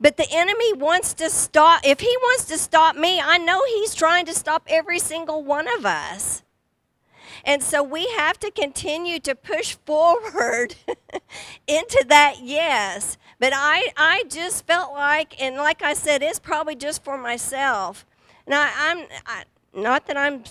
But 0.00 0.16
the 0.16 0.26
enemy 0.30 0.72
wants 0.72 1.12
to 1.14 1.28
stop, 1.28 1.82
if 1.84 2.00
he 2.00 2.16
wants 2.22 2.46
to 2.46 2.56
stop 2.56 2.96
me, 2.96 3.20
I 3.20 3.36
know 3.36 3.62
he's 3.66 3.94
trying 3.94 4.24
to 4.26 4.34
stop 4.34 4.62
every 4.66 4.98
single 4.98 5.44
one 5.44 5.68
of 5.68 5.84
us. 5.84 6.42
And 7.44 7.62
so 7.62 7.82
we 7.82 8.08
have 8.16 8.38
to 8.40 8.50
continue 8.50 9.18
to 9.20 9.34
push 9.34 9.76
forward 9.86 10.74
into 11.66 12.04
that 12.08 12.36
yes. 12.42 13.18
But 13.38 13.52
I, 13.54 13.92
I 13.96 14.24
just 14.28 14.66
felt 14.66 14.92
like, 14.92 15.40
and 15.40 15.56
like 15.56 15.82
I 15.82 15.94
said, 15.94 16.22
it's 16.22 16.38
probably 16.38 16.76
just 16.76 17.04
for 17.04 17.16
myself. 17.18 18.06
Now, 18.46 18.70
I'm 18.76 19.06
I, 19.26 19.44
not 19.74 20.06
that 20.06 20.16
I'm 20.16 20.44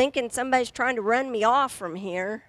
thinking 0.00 0.30
somebody's 0.30 0.70
trying 0.70 0.96
to 0.96 1.02
run 1.02 1.30
me 1.30 1.44
off 1.44 1.70
from 1.70 1.94
here. 1.94 2.44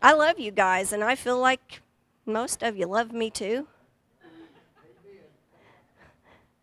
I 0.00 0.12
love 0.12 0.38
you 0.38 0.52
guys, 0.52 0.92
and 0.92 1.02
I 1.02 1.16
feel 1.16 1.36
like 1.36 1.80
most 2.26 2.62
of 2.62 2.76
you 2.76 2.86
love 2.86 3.12
me 3.12 3.28
too. 3.28 3.66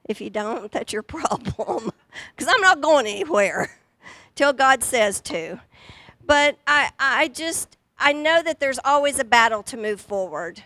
If 0.06 0.22
you 0.22 0.30
don't, 0.30 0.72
that's 0.76 0.94
your 0.94 1.04
problem. 1.04 1.92
Because 2.36 2.54
I'm 2.54 2.62
not 2.62 2.80
going 2.80 3.06
anywhere 3.06 3.70
till 4.36 4.54
God 4.54 4.82
says 4.82 5.20
to. 5.22 5.60
But 6.26 6.58
I, 6.66 6.92
I 6.98 7.28
just, 7.28 7.78
I 8.00 8.14
know 8.14 8.42
that 8.44 8.62
there's 8.62 8.80
always 8.86 9.20
a 9.20 9.26
battle 9.26 9.62
to 9.64 9.76
move 9.76 10.00
forward. 10.00 10.64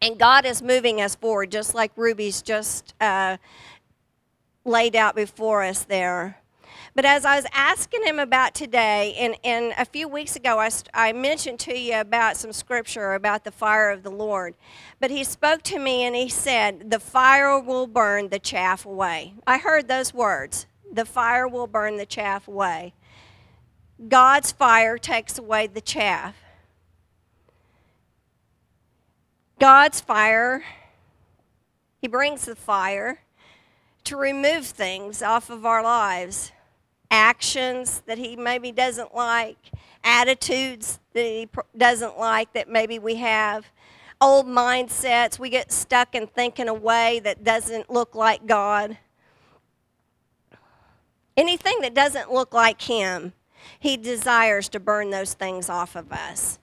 And 0.00 0.18
God 0.18 0.46
is 0.46 0.62
moving 0.62 1.02
us 1.02 1.14
forward, 1.14 1.50
just 1.50 1.74
like 1.74 1.92
Ruby's 1.96 2.40
just 2.40 2.94
uh, 2.98 3.36
laid 4.64 4.96
out 4.96 5.14
before 5.14 5.62
us 5.62 5.84
there. 5.84 6.38
But 6.96 7.04
as 7.04 7.26
I 7.26 7.36
was 7.36 7.44
asking 7.52 8.04
him 8.04 8.18
about 8.18 8.54
today, 8.54 9.14
and, 9.18 9.36
and 9.44 9.74
a 9.76 9.84
few 9.84 10.08
weeks 10.08 10.34
ago, 10.34 10.58
I, 10.58 10.70
I 10.94 11.12
mentioned 11.12 11.60
to 11.60 11.78
you 11.78 12.00
about 12.00 12.38
some 12.38 12.54
scripture 12.54 13.12
about 13.12 13.44
the 13.44 13.50
fire 13.50 13.90
of 13.90 14.02
the 14.02 14.10
Lord. 14.10 14.54
But 14.98 15.10
he 15.10 15.22
spoke 15.22 15.60
to 15.64 15.78
me 15.78 16.04
and 16.04 16.16
he 16.16 16.30
said, 16.30 16.90
The 16.90 16.98
fire 16.98 17.60
will 17.60 17.86
burn 17.86 18.30
the 18.30 18.38
chaff 18.38 18.86
away. 18.86 19.34
I 19.46 19.58
heard 19.58 19.88
those 19.88 20.14
words 20.14 20.66
the 20.90 21.04
fire 21.04 21.46
will 21.46 21.66
burn 21.66 21.98
the 21.98 22.06
chaff 22.06 22.48
away. 22.48 22.94
God's 24.08 24.50
fire 24.52 24.96
takes 24.96 25.36
away 25.36 25.66
the 25.66 25.82
chaff. 25.82 26.34
God's 29.60 30.00
fire, 30.00 30.64
He 32.00 32.08
brings 32.08 32.46
the 32.46 32.56
fire 32.56 33.20
to 34.04 34.16
remove 34.16 34.64
things 34.64 35.20
off 35.20 35.50
of 35.50 35.66
our 35.66 35.82
lives 35.82 36.52
actions 37.10 38.02
that 38.06 38.18
he 38.18 38.36
maybe 38.36 38.72
doesn't 38.72 39.14
like, 39.14 39.70
attitudes 40.04 41.00
that 41.12 41.24
he 41.24 41.48
doesn't 41.76 42.18
like 42.18 42.52
that 42.52 42.68
maybe 42.68 42.98
we 42.98 43.16
have, 43.16 43.66
old 44.20 44.46
mindsets. 44.46 45.38
We 45.38 45.50
get 45.50 45.72
stuck 45.72 46.14
and 46.14 46.32
think 46.32 46.58
in 46.58 46.66
thinking 46.66 46.68
a 46.68 46.74
way 46.74 47.20
that 47.20 47.44
doesn't 47.44 47.90
look 47.90 48.14
like 48.14 48.46
God. 48.46 48.98
Anything 51.36 51.80
that 51.82 51.94
doesn't 51.94 52.32
look 52.32 52.54
like 52.54 52.82
him, 52.82 53.34
he 53.78 53.96
desires 53.96 54.68
to 54.70 54.80
burn 54.80 55.10
those 55.10 55.34
things 55.34 55.68
off 55.68 55.96
of 55.96 56.12
us. 56.12 56.58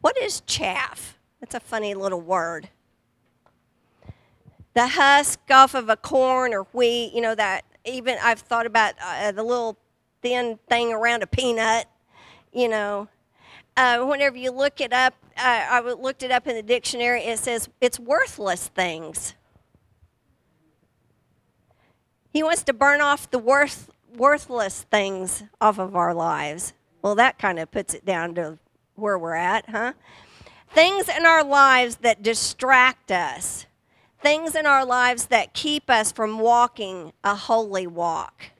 What 0.00 0.16
is 0.18 0.40
chaff? 0.46 1.18
That's 1.40 1.54
a 1.54 1.60
funny 1.60 1.94
little 1.94 2.20
word. 2.20 2.70
The 4.74 4.88
husk 4.88 5.38
off 5.50 5.74
of 5.74 5.88
a 5.88 5.96
corn 5.96 6.54
or 6.54 6.62
wheat, 6.72 7.12
you 7.12 7.20
know, 7.20 7.34
that 7.34 7.64
even 7.84 8.16
I've 8.22 8.40
thought 8.40 8.66
about 8.66 8.94
uh, 9.02 9.32
the 9.32 9.42
little 9.42 9.76
thin 10.22 10.58
thing 10.68 10.92
around 10.92 11.22
a 11.22 11.26
peanut, 11.26 11.86
you 12.52 12.68
know. 12.68 13.08
Uh, 13.76 14.04
whenever 14.04 14.36
you 14.36 14.50
look 14.50 14.80
it 14.80 14.92
up, 14.92 15.14
uh, 15.36 15.66
I 15.70 15.80
looked 15.80 16.22
it 16.22 16.30
up 16.30 16.46
in 16.46 16.54
the 16.54 16.62
dictionary, 16.62 17.22
it 17.24 17.38
says 17.38 17.68
it's 17.80 17.98
worthless 17.98 18.68
things. 18.68 19.34
He 22.32 22.42
wants 22.42 22.62
to 22.64 22.72
burn 22.72 23.00
off 23.00 23.30
the 23.30 23.38
worth, 23.38 23.90
worthless 24.16 24.82
things 24.90 25.42
off 25.60 25.78
of 25.78 25.96
our 25.96 26.14
lives. 26.14 26.72
Well, 27.02 27.14
that 27.16 27.38
kind 27.38 27.58
of 27.58 27.70
puts 27.70 27.94
it 27.94 28.04
down 28.04 28.34
to 28.36 28.58
where 28.94 29.18
we're 29.18 29.34
at, 29.34 29.68
huh? 29.68 29.92
Things 30.70 31.08
in 31.08 31.26
our 31.26 31.44
lives 31.44 31.96
that 31.96 32.22
distract 32.22 33.10
us, 33.10 33.66
things 34.22 34.54
in 34.54 34.66
our 34.66 34.84
lives 34.84 35.26
that 35.26 35.52
keep 35.52 35.90
us 35.90 36.12
from 36.12 36.38
walking 36.38 37.12
a 37.24 37.34
holy 37.34 37.86
walk. 37.86 38.50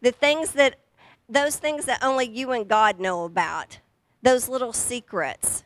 The 0.00 0.12
things 0.12 0.52
that, 0.52 0.76
those 1.28 1.56
things 1.56 1.84
that 1.84 2.02
only 2.02 2.26
you 2.26 2.52
and 2.52 2.66
God 2.66 2.98
know 2.98 3.24
about, 3.24 3.78
those 4.22 4.48
little 4.48 4.72
secrets. 4.72 5.64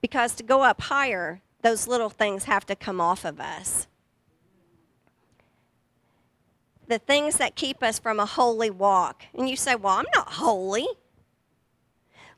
Because 0.00 0.34
to 0.36 0.42
go 0.42 0.62
up 0.62 0.82
higher, 0.82 1.42
those 1.62 1.86
little 1.86 2.10
things 2.10 2.44
have 2.44 2.66
to 2.66 2.76
come 2.76 3.00
off 3.00 3.24
of 3.24 3.40
us 3.40 3.86
the 6.92 6.98
things 6.98 7.38
that 7.38 7.56
keep 7.56 7.82
us 7.82 7.98
from 7.98 8.20
a 8.20 8.26
holy 8.26 8.68
walk. 8.68 9.24
And 9.34 9.48
you 9.48 9.56
say, 9.56 9.74
Well, 9.74 9.94
I'm 9.94 10.06
not 10.14 10.34
holy. 10.34 10.86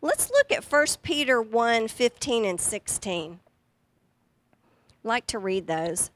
Let's 0.00 0.30
look 0.30 0.52
at 0.52 0.64
1 0.64 0.86
Peter 1.02 1.42
1 1.42 1.88
15 1.88 2.44
and 2.44 2.60
16. 2.60 3.40
Like 5.04 5.26
to 5.28 5.38
read 5.38 5.68
those. 5.68 6.10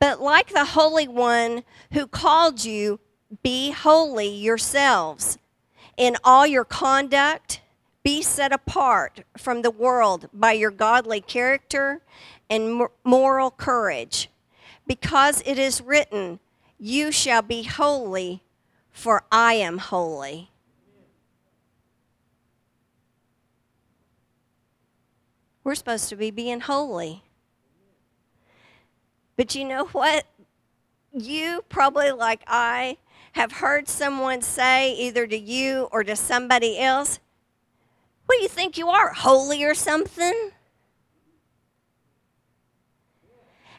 But 0.00 0.20
like 0.20 0.48
the 0.48 0.64
Holy 0.64 1.06
One 1.06 1.62
who 1.92 2.06
called 2.06 2.64
you, 2.64 2.98
be 3.42 3.70
holy 3.70 4.28
yourselves. 4.28 5.38
In 5.96 6.16
all 6.24 6.46
your 6.46 6.64
conduct, 6.64 7.60
be 8.02 8.20
set 8.20 8.52
apart 8.52 9.22
from 9.38 9.62
the 9.62 9.70
world 9.70 10.28
by 10.32 10.52
your 10.52 10.70
godly 10.70 11.20
character 11.20 12.00
and 12.50 12.86
moral 13.04 13.50
courage 13.50 14.28
because 14.86 15.42
it 15.46 15.58
is 15.58 15.80
written, 15.80 16.40
You 16.78 17.12
shall 17.12 17.42
be 17.42 17.62
holy, 17.62 18.42
for 18.90 19.24
I 19.30 19.54
am 19.54 19.78
holy. 19.78 20.50
We're 25.64 25.74
supposed 25.74 26.08
to 26.10 26.16
be 26.16 26.30
being 26.30 26.60
holy. 26.60 27.24
But 29.36 29.54
you 29.54 29.64
know 29.64 29.86
what? 29.86 30.26
You, 31.12 31.64
probably 31.68 32.12
like 32.12 32.42
I, 32.46 32.98
have 33.32 33.52
heard 33.52 33.88
someone 33.88 34.42
say, 34.42 34.94
either 34.94 35.26
to 35.26 35.38
you 35.38 35.88
or 35.90 36.04
to 36.04 36.14
somebody 36.14 36.78
else, 36.78 37.18
What 38.26 38.36
do 38.36 38.42
you 38.42 38.48
think 38.48 38.78
you 38.78 38.88
are, 38.90 39.12
holy 39.12 39.64
or 39.64 39.74
something? 39.74 40.52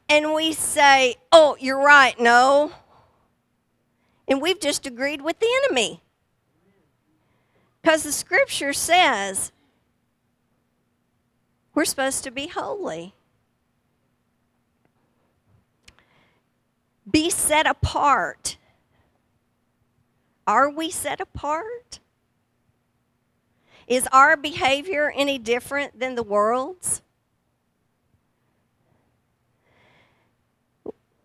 and 0.08 0.34
we 0.34 0.54
say, 0.54 1.16
oh, 1.32 1.58
you're 1.60 1.82
right, 1.82 2.20
no. 2.20 2.72
And 4.28 4.42
we've 4.42 4.60
just 4.60 4.86
agreed 4.86 5.22
with 5.22 5.40
the 5.40 5.48
enemy. 5.64 6.02
Because 7.82 8.04
the 8.04 8.12
scripture 8.12 8.74
says 8.74 9.52
we're 11.76 11.86
supposed 11.86 12.24
to 12.24 12.32
be 12.32 12.48
holy. 12.48 13.14
Be 17.10 17.30
set 17.30 17.68
apart. 17.68 18.58
Are 20.48 20.70
we 20.70 20.90
set 20.90 21.22
apart? 21.22 22.00
Is 23.88 24.08
our 24.12 24.36
behavior 24.36 25.14
any 25.16 25.38
different 25.38 26.00
than 26.00 26.16
the 26.16 26.24
world's? 26.24 27.04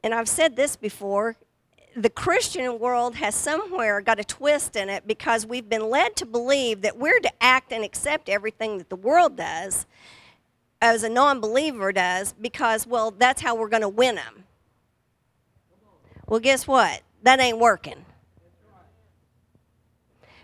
and 0.02 0.14
I've 0.14 0.28
said 0.28 0.56
this 0.56 0.76
before, 0.76 1.36
the 1.96 2.10
Christian 2.10 2.78
world 2.78 3.16
has 3.16 3.34
somewhere 3.34 4.00
got 4.00 4.20
a 4.20 4.24
twist 4.24 4.76
in 4.76 4.88
it 4.88 5.06
because 5.06 5.44
we've 5.44 5.68
been 5.68 5.90
led 5.90 6.16
to 6.16 6.26
believe 6.26 6.82
that 6.82 6.96
we're 6.96 7.18
to 7.18 7.32
act 7.40 7.72
and 7.72 7.84
accept 7.84 8.28
everything 8.28 8.78
that 8.78 8.88
the 8.88 8.96
world 8.96 9.36
does 9.36 9.86
as 10.80 11.02
a 11.02 11.08
non 11.08 11.40
believer 11.40 11.92
does 11.92 12.32
because, 12.32 12.86
well, 12.86 13.10
that's 13.10 13.42
how 13.42 13.54
we're 13.54 13.68
going 13.68 13.82
to 13.82 13.88
win 13.88 14.16
them. 14.16 14.44
Well, 16.26 16.40
guess 16.40 16.66
what? 16.66 17.02
That 17.22 17.40
ain't 17.40 17.58
working. 17.58 18.04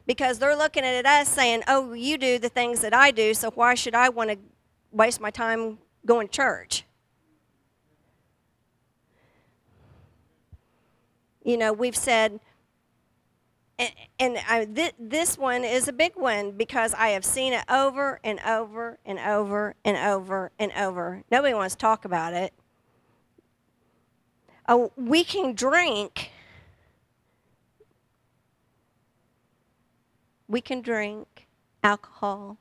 Because 0.06 0.38
they're 0.38 0.56
looking 0.56 0.84
at 0.84 1.04
us 1.04 1.28
saying, 1.28 1.62
oh, 1.66 1.92
you 1.92 2.16
do 2.16 2.38
the 2.38 2.48
things 2.48 2.80
that 2.80 2.94
I 2.94 3.10
do, 3.10 3.34
so 3.34 3.50
why 3.50 3.74
should 3.74 3.94
I 3.94 4.08
want 4.08 4.30
to 4.30 4.38
waste 4.92 5.20
my 5.20 5.30
time 5.30 5.78
going 6.04 6.28
to 6.28 6.32
church? 6.32 6.84
you 11.46 11.56
know, 11.56 11.72
we've 11.72 11.96
said, 11.96 12.40
and, 13.78 13.90
and 14.18 14.38
I, 14.48 14.64
th- 14.64 14.94
this 14.98 15.36
one 15.36 15.64
is 15.64 15.86
a 15.88 15.92
big 15.92 16.12
one 16.16 16.52
because 16.52 16.94
I 16.94 17.08
have 17.08 17.24
seen 17.24 17.52
it 17.52 17.64
over 17.68 18.20
and 18.24 18.40
over 18.46 18.98
and 19.04 19.18
over 19.18 19.74
and 19.84 19.96
over 19.96 20.50
and 20.58 20.72
over. 20.72 21.22
Nobody 21.30 21.54
wants 21.54 21.74
to 21.74 21.78
talk 21.78 22.04
about 22.04 22.32
it. 22.32 22.54
Uh, 24.66 24.88
we 24.96 25.24
can 25.24 25.54
drink. 25.54 26.30
We 30.48 30.60
can 30.60 30.80
drink 30.80 31.46
alcohol. 31.82 32.58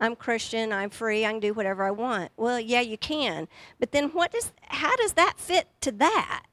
I'm 0.00 0.14
Christian. 0.14 0.72
I'm 0.72 0.90
free. 0.90 1.24
I 1.24 1.30
can 1.30 1.40
do 1.40 1.54
whatever 1.54 1.84
I 1.84 1.90
want. 1.90 2.30
Well, 2.36 2.60
yeah, 2.60 2.80
you 2.80 2.98
can. 2.98 3.48
But 3.80 3.92
then, 3.92 4.10
what 4.10 4.30
does? 4.30 4.52
How 4.62 4.94
does 4.96 5.14
that 5.14 5.34
fit 5.38 5.68
to 5.80 5.90
that? 5.92 6.44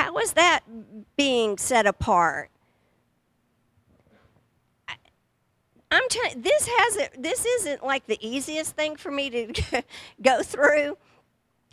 How 0.00 0.16
is 0.16 0.32
that 0.32 0.60
being 1.18 1.58
set 1.58 1.86
apart? 1.86 2.50
I'm 5.90 6.08
telling 6.08 6.40
this 6.40 6.66
hasn't 6.66 7.22
this 7.22 7.44
isn't 7.44 7.84
like 7.84 8.06
the 8.06 8.18
easiest 8.26 8.74
thing 8.74 8.96
for 8.96 9.10
me 9.10 9.28
to 9.28 9.82
go 10.22 10.42
through. 10.42 10.96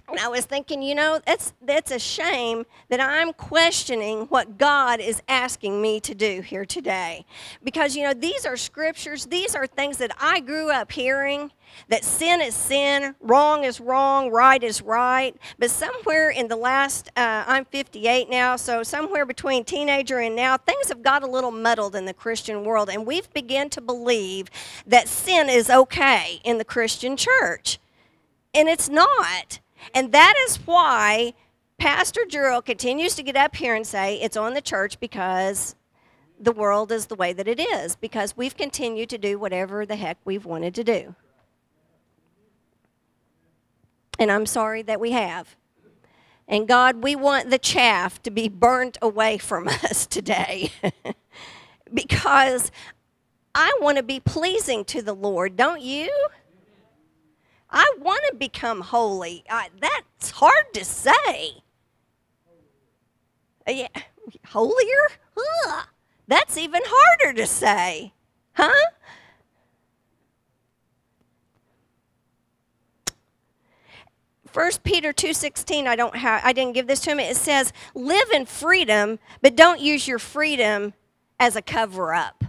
And 0.09 0.19
I 0.19 0.29
was 0.29 0.45
thinking, 0.45 0.81
you 0.81 0.95
know, 0.95 1.19
that's 1.25 1.53
that's 1.61 1.91
a 1.91 1.99
shame 1.99 2.65
that 2.87 3.01
I'm 3.01 3.33
questioning 3.33 4.21
what 4.27 4.57
God 4.57 5.01
is 5.01 5.21
asking 5.27 5.81
me 5.81 5.99
to 5.99 6.15
do 6.15 6.39
here 6.39 6.63
today. 6.63 7.25
Because 7.61 7.93
you 7.93 8.03
know, 8.03 8.13
these 8.13 8.45
are 8.45 8.55
scriptures, 8.55 9.25
these 9.25 9.53
are 9.53 9.67
things 9.67 9.97
that 9.97 10.11
I 10.17 10.39
grew 10.39 10.71
up 10.71 10.93
hearing 10.93 11.51
that 11.89 12.05
sin 12.05 12.39
is 12.41 12.55
sin, 12.55 13.15
wrong 13.19 13.65
is 13.65 13.81
wrong, 13.81 14.31
right 14.31 14.63
is 14.63 14.81
right. 14.81 15.35
But 15.59 15.71
somewhere 15.71 16.29
in 16.29 16.47
the 16.47 16.55
last, 16.55 17.09
uh, 17.17 17.43
I'm 17.45 17.65
58 17.65 18.29
now, 18.29 18.55
so 18.55 18.83
somewhere 18.83 19.25
between 19.25 19.65
teenager 19.65 20.19
and 20.19 20.35
now, 20.35 20.55
things 20.55 20.87
have 20.87 21.03
got 21.03 21.23
a 21.23 21.27
little 21.27 21.51
muddled 21.51 21.95
in 21.95 22.05
the 22.05 22.13
Christian 22.13 22.63
world, 22.63 22.89
and 22.89 23.05
we've 23.05 23.31
begun 23.33 23.69
to 23.71 23.81
believe 23.81 24.47
that 24.85 25.09
sin 25.09 25.49
is 25.49 25.69
okay 25.69 26.39
in 26.45 26.57
the 26.57 26.65
Christian 26.65 27.17
church. 27.17 27.79
And 28.53 28.69
it's 28.69 28.87
not. 28.87 29.59
And 29.93 30.11
that 30.11 30.35
is 30.47 30.57
why 30.57 31.33
Pastor 31.77 32.25
Jerald 32.25 32.65
continues 32.65 33.15
to 33.15 33.23
get 33.23 33.35
up 33.35 33.55
here 33.55 33.75
and 33.75 33.85
say 33.85 34.19
it's 34.21 34.37
on 34.37 34.53
the 34.53 34.61
church 34.61 34.99
because 34.99 35.75
the 36.39 36.51
world 36.51 36.91
is 36.91 37.07
the 37.07 37.15
way 37.15 37.33
that 37.33 37.47
it 37.47 37.59
is, 37.59 37.95
because 37.95 38.37
we've 38.37 38.55
continued 38.55 39.09
to 39.09 39.17
do 39.17 39.39
whatever 39.39 39.85
the 39.85 39.95
heck 39.95 40.17
we've 40.25 40.45
wanted 40.45 40.75
to 40.75 40.83
do. 40.83 41.15
And 44.19 44.31
I'm 44.31 44.45
sorry 44.45 44.81
that 44.83 44.99
we 44.99 45.11
have. 45.11 45.55
And 46.47 46.67
God, 46.67 47.03
we 47.03 47.15
want 47.15 47.49
the 47.49 47.57
chaff 47.57 48.21
to 48.23 48.31
be 48.31 48.47
burnt 48.49 48.97
away 49.01 49.37
from 49.37 49.67
us 49.67 50.05
today. 50.05 50.71
because 51.93 52.71
I 53.53 53.77
want 53.81 53.97
to 53.97 54.03
be 54.03 54.19
pleasing 54.19 54.85
to 54.85 55.01
the 55.01 55.13
Lord, 55.13 55.55
don't 55.55 55.81
you? 55.81 56.09
I 57.69 57.93
want 57.99 58.21
to 58.29 58.35
become 58.35 58.81
holy. 58.81 59.43
I, 59.49 59.69
that's 59.79 60.31
hard 60.31 60.73
to 60.73 60.85
say. 60.85 61.63
Uh, 63.67 63.71
yeah, 63.71 63.87
holier? 64.45 65.09
Ugh, 65.37 65.85
that's 66.27 66.57
even 66.57 66.81
harder 66.85 67.33
to 67.33 67.45
say. 67.45 68.13
Huh? 68.53 68.71
First 74.47 74.83
Peter 74.83 75.13
2:16, 75.13 75.87
I 75.87 75.95
don't 75.95 76.15
have 76.15 76.41
I 76.43 76.53
didn't 76.53 76.73
give 76.73 76.87
this 76.87 77.01
to 77.01 77.11
him. 77.11 77.19
It 77.19 77.35
says, 77.35 77.71
"Live 77.93 78.31
in 78.31 78.45
freedom, 78.45 79.19
but 79.41 79.55
don't 79.55 79.79
use 79.79 80.07
your 80.07 80.19
freedom 80.19 80.93
as 81.39 81.55
a 81.55 81.61
cover 81.61 82.13
up." 82.15 82.43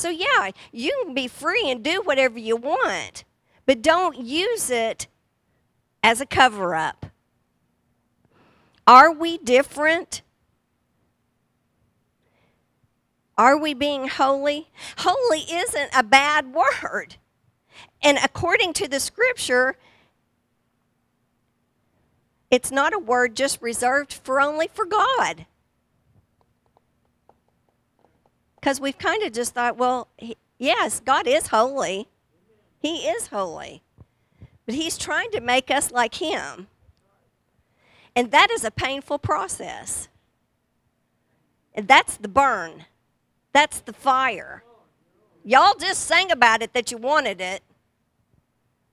So 0.00 0.08
yeah, 0.08 0.52
you 0.72 0.98
can 1.04 1.12
be 1.12 1.28
free 1.28 1.70
and 1.70 1.84
do 1.84 2.00
whatever 2.00 2.38
you 2.38 2.56
want, 2.56 3.24
but 3.66 3.82
don't 3.82 4.16
use 4.16 4.70
it 4.70 5.08
as 6.02 6.22
a 6.22 6.26
cover 6.26 6.74
up. 6.74 7.04
Are 8.86 9.12
we 9.12 9.36
different? 9.36 10.22
Are 13.36 13.58
we 13.58 13.74
being 13.74 14.08
holy? 14.08 14.70
Holy 14.96 15.40
isn't 15.40 15.90
a 15.94 16.02
bad 16.02 16.54
word. 16.54 17.16
And 18.02 18.16
according 18.24 18.72
to 18.74 18.88
the 18.88 19.00
scripture, 19.00 19.76
it's 22.50 22.70
not 22.70 22.94
a 22.94 22.98
word 22.98 23.36
just 23.36 23.60
reserved 23.60 24.14
for 24.14 24.40
only 24.40 24.70
for 24.72 24.86
God. 24.86 25.44
Because 28.60 28.80
we've 28.80 28.98
kind 28.98 29.22
of 29.22 29.32
just 29.32 29.54
thought, 29.54 29.76
well, 29.76 30.08
he, 30.18 30.36
yes, 30.58 31.00
God 31.00 31.26
is 31.26 31.48
holy. 31.48 32.08
He 32.78 33.08
is 33.08 33.28
holy. 33.28 33.82
But 34.66 34.74
He's 34.74 34.98
trying 34.98 35.30
to 35.32 35.40
make 35.40 35.70
us 35.70 35.90
like 35.90 36.14
Him. 36.16 36.68
And 38.14 38.30
that 38.30 38.50
is 38.50 38.64
a 38.64 38.70
painful 38.70 39.18
process. 39.18 40.08
And 41.74 41.88
that's 41.88 42.16
the 42.16 42.28
burn, 42.28 42.84
that's 43.52 43.80
the 43.80 43.92
fire. 43.92 44.64
Y'all 45.42 45.74
just 45.78 46.02
sang 46.02 46.30
about 46.30 46.62
it 46.62 46.74
that 46.74 46.92
you 46.92 46.98
wanted 46.98 47.40
it. 47.40 47.62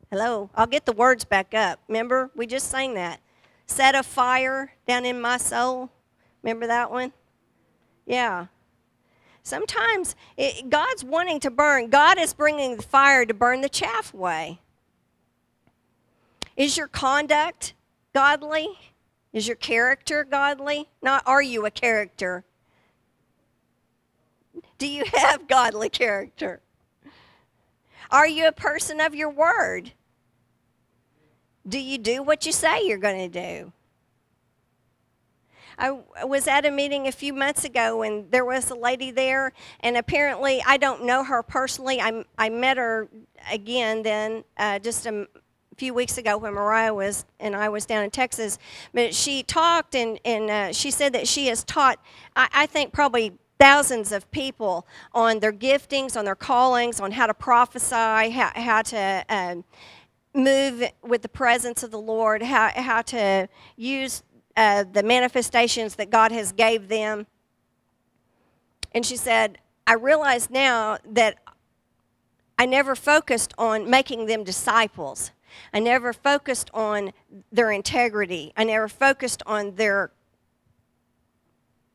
Hello, 0.09 0.49
I'll 0.55 0.65
get 0.65 0.85
the 0.85 0.93
words 0.93 1.25
back 1.25 1.53
up. 1.53 1.79
Remember, 1.87 2.31
we 2.35 2.47
just 2.47 2.69
sang 2.69 2.93
that. 2.93 3.19
Set 3.65 3.95
a 3.95 4.03
fire 4.03 4.73
down 4.87 5.05
in 5.05 5.19
my 5.19 5.37
soul. 5.37 5.89
Remember 6.41 6.65
that 6.67 6.89
one? 6.89 7.11
Yeah. 8.05 8.47
Sometimes 9.47 10.17
it, 10.35 10.69
God's 10.69 11.05
wanting 11.05 11.39
to 11.39 11.49
burn. 11.49 11.89
God 11.89 12.19
is 12.19 12.33
bringing 12.33 12.75
the 12.75 12.83
fire 12.83 13.25
to 13.25 13.33
burn 13.33 13.61
the 13.61 13.69
chaff 13.69 14.13
away. 14.13 14.59
Is 16.57 16.75
your 16.75 16.87
conduct 16.87 17.73
godly? 18.13 18.67
Is 19.31 19.47
your 19.47 19.55
character 19.55 20.25
godly? 20.25 20.89
Not 21.01 21.23
are 21.25 21.41
you 21.41 21.65
a 21.65 21.71
character? 21.71 22.43
Do 24.77 24.85
you 24.85 25.05
have 25.13 25.47
godly 25.47 25.87
character? 25.87 26.59
Are 28.11 28.27
you 28.27 28.49
a 28.49 28.51
person 28.51 28.99
of 28.99 29.15
your 29.15 29.29
word? 29.29 29.93
Do 31.65 31.79
you 31.79 31.97
do 31.97 32.21
what 32.21 32.45
you 32.45 32.51
say 32.51 32.85
you're 32.85 32.97
going 32.97 33.31
to 33.31 33.61
do? 33.61 33.71
I 35.77 35.91
was 36.23 36.47
at 36.47 36.65
a 36.65 36.71
meeting 36.71 37.07
a 37.07 37.11
few 37.11 37.33
months 37.33 37.63
ago 37.63 38.01
and 38.01 38.29
there 38.31 38.45
was 38.45 38.71
a 38.71 38.75
lady 38.75 39.11
there, 39.11 39.53
and 39.81 39.95
apparently 39.95 40.61
I 40.65 40.77
don't 40.77 41.05
know 41.05 41.23
her 41.23 41.43
personally. 41.43 42.01
I, 42.01 42.25
I 42.37 42.49
met 42.49 42.77
her 42.77 43.07
again 43.51 44.03
then 44.03 44.43
uh, 44.57 44.79
just 44.79 45.05
a 45.05 45.27
few 45.77 45.93
weeks 45.93 46.17
ago 46.17 46.37
when 46.37 46.53
Mariah 46.53 46.93
was 46.93 47.25
and 47.39 47.55
I 47.55 47.69
was 47.69 47.85
down 47.85 48.03
in 48.03 48.09
Texas. 48.09 48.57
But 48.93 49.13
she 49.13 49.43
talked 49.43 49.93
and, 49.93 50.19
and 50.25 50.49
uh, 50.49 50.73
she 50.73 50.89
said 50.89 51.13
that 51.13 51.27
she 51.27 51.47
has 51.47 51.63
taught, 51.63 51.99
I, 52.35 52.47
I 52.53 52.65
think, 52.65 52.91
probably 52.91 53.33
thousands 53.59 54.11
of 54.11 54.29
people 54.31 54.87
on 55.13 55.39
their 55.39 55.53
giftings, 55.53 56.17
on 56.17 56.25
their 56.25 56.35
callings, 56.35 56.99
on 56.99 57.11
how 57.11 57.27
to 57.27 57.33
prophesy, 57.33 58.31
how, 58.31 58.51
how 58.55 58.81
to. 58.81 59.25
Um, 59.29 59.63
move 60.33 60.83
with 61.01 61.23
the 61.23 61.29
presence 61.29 61.81
of 61.83 61.89
the 61.89 61.99
Lord, 61.99 62.43
how, 62.43 62.69
how 62.75 63.01
to 63.01 63.49
use 63.75 64.23
uh, 64.57 64.83
the 64.91 65.03
manifestations 65.03 65.95
that 65.95 66.09
God 66.09 66.31
has 66.31 66.51
gave 66.51 66.89
them. 66.89 67.27
And 68.93 69.05
she 69.05 69.15
said, 69.15 69.59
I 69.85 69.93
realize 69.93 70.49
now 70.49 70.97
that 71.05 71.37
I 72.57 72.65
never 72.65 72.95
focused 72.95 73.53
on 73.57 73.87
making 73.87 74.25
them 74.25 74.43
disciples. 74.43 75.31
I 75.73 75.79
never 75.79 76.11
focused 76.11 76.71
on 76.73 77.13
their 77.51 77.71
integrity. 77.71 78.51
I 78.57 78.63
never 78.63 78.87
focused 78.87 79.43
on 79.45 79.75
their 79.75 80.11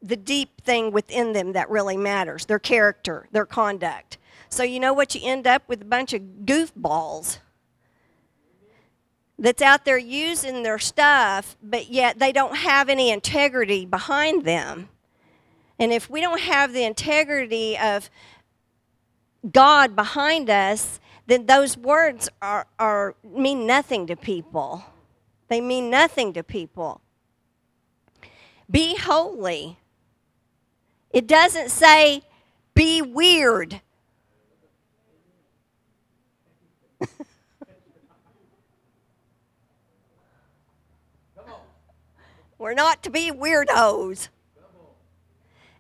the 0.05 0.16
deep 0.16 0.61
thing 0.62 0.90
within 0.90 1.33
them 1.33 1.53
that 1.53 1.70
really 1.70 1.96
matters, 1.96 2.46
their 2.46 2.59
character, 2.59 3.29
their 3.31 3.46
conduct. 3.46 4.18
So 4.48 4.64
you 4.64 4.81
know 4.81 4.92
what 4.92 5.14
you 5.14 5.20
end 5.22 5.46
up 5.46 5.62
with 5.68 5.83
a 5.83 5.85
bunch 5.85 6.12
of 6.12 6.22
goofballs 6.44 7.38
that's 9.42 9.61
out 9.61 9.85
there 9.85 9.98
using 9.98 10.62
their 10.62 10.78
stuff, 10.78 11.57
but 11.61 11.90
yet 11.90 12.20
they 12.20 12.31
don't 12.31 12.57
have 12.57 12.88
any 12.88 13.11
integrity 13.11 13.85
behind 13.85 14.44
them. 14.44 14.88
And 15.81 15.92
if 15.92 16.09
we 16.09 16.20
don't 16.20 16.40
have 16.40 16.72
the 16.72 16.85
integrity 16.85 17.76
of 17.76 18.09
God 19.50 19.96
behind 19.96 20.48
us, 20.48 21.00
then 21.26 21.46
those 21.46 21.76
words 21.76 22.28
are, 22.40 22.68
are 22.78 23.16
mean 23.24 23.66
nothing 23.66 24.07
to 24.07 24.14
people. 24.14 24.85
They 25.48 25.61
mean 25.61 25.90
nothing 25.90 26.33
to 26.35 26.44
people. 26.44 27.00
Be 28.70 28.94
holy. 28.96 29.76
It 31.11 31.26
doesn't 31.26 31.70
say 31.70 32.22
be 32.74 33.02
weird. 33.02 33.81
We're 42.62 42.75
not 42.75 43.03
to 43.03 43.11
be 43.11 43.33
weirdos. 43.33 44.29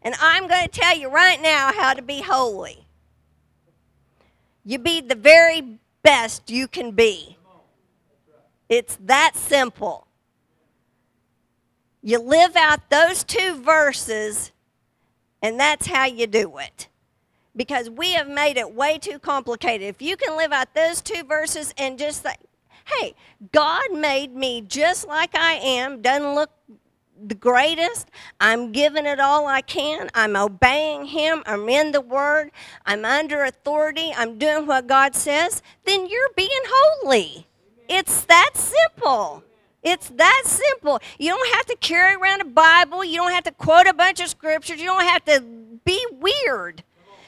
And 0.02 0.16
I'm 0.20 0.48
going 0.48 0.64
to 0.64 0.80
tell 0.80 0.98
you 0.98 1.08
right 1.08 1.40
now 1.40 1.72
how 1.72 1.94
to 1.94 2.02
be 2.02 2.22
holy. 2.22 2.88
You 4.64 4.80
be 4.80 5.00
the 5.00 5.14
very 5.14 5.78
best 6.02 6.50
you 6.50 6.66
can 6.66 6.90
be. 6.90 7.36
It's 8.68 8.98
that 9.04 9.36
simple. 9.36 10.08
You 12.02 12.18
live 12.18 12.56
out 12.56 12.90
those 12.90 13.22
two 13.22 13.62
verses, 13.62 14.50
and 15.40 15.60
that's 15.60 15.86
how 15.86 16.06
you 16.06 16.26
do 16.26 16.58
it. 16.58 16.88
Because 17.54 17.88
we 17.90 18.14
have 18.14 18.26
made 18.26 18.56
it 18.56 18.74
way 18.74 18.98
too 18.98 19.20
complicated. 19.20 19.86
If 19.86 20.02
you 20.02 20.16
can 20.16 20.36
live 20.36 20.50
out 20.50 20.74
those 20.74 21.00
two 21.00 21.22
verses 21.22 21.72
and 21.78 21.96
just 21.96 22.24
say, 22.24 22.34
hey, 22.84 23.14
God 23.52 23.92
made 23.92 24.34
me 24.34 24.62
just 24.62 25.06
like 25.06 25.34
I 25.34 25.54
am, 25.54 26.02
doesn't 26.02 26.34
look 26.34 26.50
the 27.24 27.34
greatest. 27.34 28.08
I'm 28.40 28.72
giving 28.72 29.06
it 29.06 29.20
all 29.20 29.46
I 29.46 29.60
can. 29.60 30.10
I'm 30.14 30.36
obeying 30.36 31.06
Him. 31.06 31.42
I'm 31.46 31.68
in 31.68 31.92
the 31.92 32.00
Word. 32.00 32.50
I'm 32.84 33.04
under 33.04 33.44
authority. 33.44 34.12
I'm 34.16 34.38
doing 34.38 34.66
what 34.66 34.86
God 34.86 35.14
says. 35.14 35.62
Then 35.84 36.08
you're 36.08 36.30
being 36.36 36.50
holy. 36.66 37.46
It's 37.88 38.24
that 38.24 38.50
simple. 38.54 39.44
It's 39.82 40.08
that 40.10 40.42
simple. 40.46 41.00
You 41.18 41.30
don't 41.30 41.54
have 41.54 41.66
to 41.66 41.76
carry 41.76 42.14
around 42.14 42.40
a 42.40 42.46
Bible. 42.46 43.04
You 43.04 43.16
don't 43.16 43.32
have 43.32 43.44
to 43.44 43.52
quote 43.52 43.86
a 43.86 43.94
bunch 43.94 44.20
of 44.20 44.28
scriptures. 44.28 44.80
You 44.80 44.86
don't 44.86 45.02
have 45.02 45.24
to 45.26 45.40
be 45.84 46.04
weird. 46.12 46.84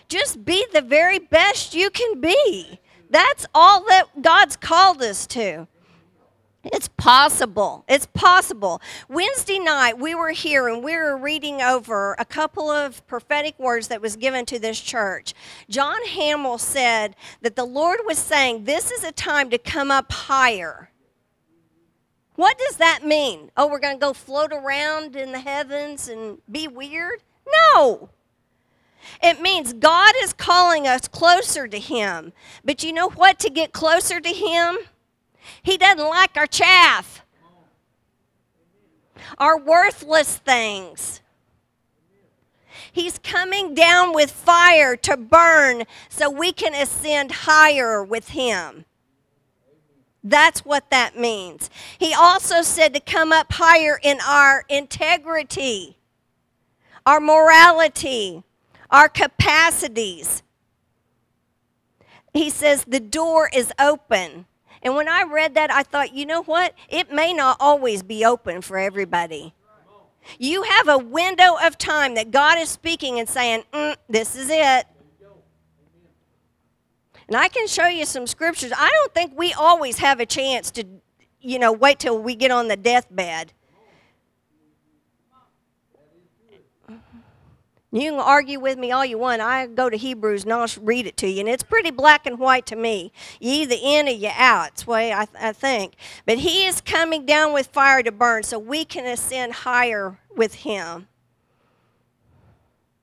Just 0.09 0.45
be 0.45 0.65
the 0.73 0.83
very 0.83 1.19
best 1.19 1.75
you 1.75 1.91
can 1.91 2.21
be. 2.21 2.79
That's 3.15 3.47
all 3.55 3.85
that 3.87 4.23
God's 4.23 4.57
called 4.57 5.01
us 5.01 5.25
to. 5.29 5.69
It's 6.65 6.89
possible. 6.89 7.85
It's 7.89 8.07
possible. 8.07 8.83
Wednesday 9.09 9.61
night, 9.61 10.01
we 10.01 10.17
were 10.17 10.33
here 10.33 10.67
and 10.67 10.83
we 10.83 10.97
were 10.97 11.17
reading 11.17 11.63
over 11.63 12.17
a 12.19 12.25
couple 12.25 12.69
of 12.69 13.07
prophetic 13.07 13.57
words 13.57 13.87
that 13.87 14.01
was 14.01 14.17
given 14.17 14.45
to 14.47 14.59
this 14.59 14.81
church. 14.81 15.33
Jon 15.71 16.05
Hamill 16.07 16.59
said 16.59 17.15
that 17.41 17.55
the 17.55 17.65
Lord 17.65 18.01
was 18.05 18.19
saying, 18.19 18.65
This 18.65 18.91
is 18.91 19.05
a 19.05 19.13
time 19.13 19.49
to 19.51 19.59
come 19.59 19.93
up 19.93 20.11
higher. 20.11 20.91
What 22.35 22.59
does 22.59 22.79
that 22.79 23.07
mean? 23.07 23.53
Oh, 23.57 23.69
we're 23.69 23.79
going 23.79 23.95
to 23.95 24.05
go 24.05 24.13
float 24.13 24.53
around 24.53 25.15
in 25.15 25.31
the 25.31 25.39
heavens 25.39 26.09
and 26.09 26.39
be 26.51 26.67
weird? 26.67 27.23
No. 27.77 28.11
It 29.23 29.41
means 29.41 29.73
God 29.73 30.15
is 30.23 30.33
calling 30.33 30.87
us 30.87 31.09
closer 31.09 31.69
to 31.69 31.79
Him. 31.79 32.33
But 32.65 32.83
you 32.83 32.93
know 32.93 33.11
what? 33.11 33.39
To 33.41 33.51
get 33.51 33.73
closer 33.73 34.21
to 34.21 34.29
Him, 34.29 34.79
he 35.63 35.77
doesn't 35.77 36.09
like 36.09 36.37
our 36.37 36.47
chaff, 36.47 37.25
our 39.39 39.59
worthless 39.59 40.37
things. 40.39 41.21
He's 42.93 43.19
coming 43.19 43.75
down 43.75 44.15
with 44.15 44.31
fire 44.31 44.97
to 44.97 45.17
burn 45.17 45.85
so 46.09 46.31
we 46.31 46.53
can 46.53 46.75
ascend 46.75 47.33
higher 47.33 48.05
with 48.05 48.31
Him. 48.31 48.85
That's 50.23 50.65
what 50.65 50.91
that 50.91 51.19
means. 51.19 51.69
He 51.99 52.15
also 52.15 52.63
said 52.63 52.95
to 52.95 53.01
come 53.01 53.33
up 53.33 53.53
higher 53.53 53.99
in 54.03 54.19
our 54.27 54.65
integrity, 54.69 55.99
our 57.05 57.21
morality, 57.21 58.43
our 58.91 59.09
capacities. 59.09 60.43
He 62.33 62.51
says 62.51 62.85
the 62.85 63.01
door 63.01 63.49
is 63.53 63.73
open 63.79 64.47
And 64.83 64.95
when 64.95 65.09
I 65.09 65.23
read 65.23 65.55
that, 65.55 65.73
I 65.73 65.83
thought, 65.83 66.15
you 66.15 66.27
know 66.27 66.43
what? 66.43 66.75
It 66.91 67.11
may 67.11 67.33
not 67.33 67.57
always 67.59 68.03
be 68.03 68.25
open 68.25 68.61
for 68.61 68.77
everybody. 68.77 69.55
You 70.39 70.63
have 70.63 70.89
a 70.89 70.99
window 70.99 71.57
of 71.63 71.79
time 71.79 72.15
that 72.17 72.31
God 72.31 72.59
is 72.59 72.69
speaking 72.69 73.19
and 73.19 73.29
saying, 73.29 73.65
mm, 73.73 73.97
This 74.09 74.37
is 74.37 74.49
it. 74.51 74.87
And 77.27 77.37
I 77.37 77.49
can 77.49 77.67
show 77.67 77.87
you 77.87 78.05
some 78.05 78.27
scriptures. 78.27 78.73
I 78.77 78.91
don't 78.91 79.15
think 79.15 79.33
we 79.37 79.55
always 79.55 79.99
have 79.99 80.21
a 80.21 80.27
chance 80.27 80.71
to, 80.73 80.85
you 81.41 81.59
know, 81.59 81.73
wait 81.73 81.99
till 81.99 82.19
we 82.19 82.35
get 82.35 82.51
on 82.51 82.69
the 82.69 82.77
deathbed. 82.77 83.55
You 87.95 88.11
can 88.11 88.19
argue 88.19 88.59
with 88.59 88.77
me 88.77 88.91
all 88.91 89.05
you 89.05 89.19
want. 89.19 89.41
I 89.41 89.69
go 89.69 89.89
to 89.89 89.97
Hebrews 89.97 90.43
and 90.43 90.53
I'll 90.53 90.67
read 90.81 91.07
it 91.07 91.17
to 91.19 91.29
you, 91.29 91.39
and 91.39 91.49
it's 91.49 91.63
pretty 91.63 91.93
black 91.93 92.27
and 92.27 92.41
white 92.41 92.67
to 92.67 92.75
me. 92.75 93.13
You 93.39 93.53
either 93.63 93.77
in 93.81 94.09
or 94.09 94.11
you 94.11 94.31
out. 94.35 94.71
It's 94.73 94.85
way 94.85 95.13
I, 95.13 95.29
I 95.41 95.53
think. 95.53 95.95
But 96.27 96.39
He 96.39 96.67
is 96.67 96.81
coming 96.81 97.25
down 97.25 97.53
with 97.53 97.69
fire 97.69 98.03
to 98.03 98.11
burn, 98.11 98.43
so 98.43 98.59
we 98.59 98.85
can 98.85 99.07
ascend 99.07 99.53
higher 99.53 100.19
with 100.37 100.55
Him. 100.55 101.07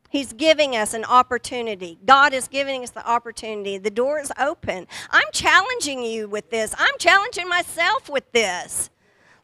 He's 0.09 0.33
giving 0.33 0.75
us 0.75 0.93
an 0.93 1.05
opportunity. 1.05 1.97
God 2.05 2.33
is 2.33 2.49
giving 2.49 2.83
us 2.83 2.89
the 2.89 3.09
opportunity. 3.09 3.77
The 3.77 3.91
door 3.91 4.19
is 4.19 4.29
open. 4.37 4.87
I'm 5.09 5.27
challenging 5.31 6.03
you 6.03 6.27
with 6.27 6.49
this. 6.49 6.75
I'm 6.77 6.97
challenging 6.99 7.47
myself 7.47 8.09
with 8.09 8.29
this. 8.33 8.89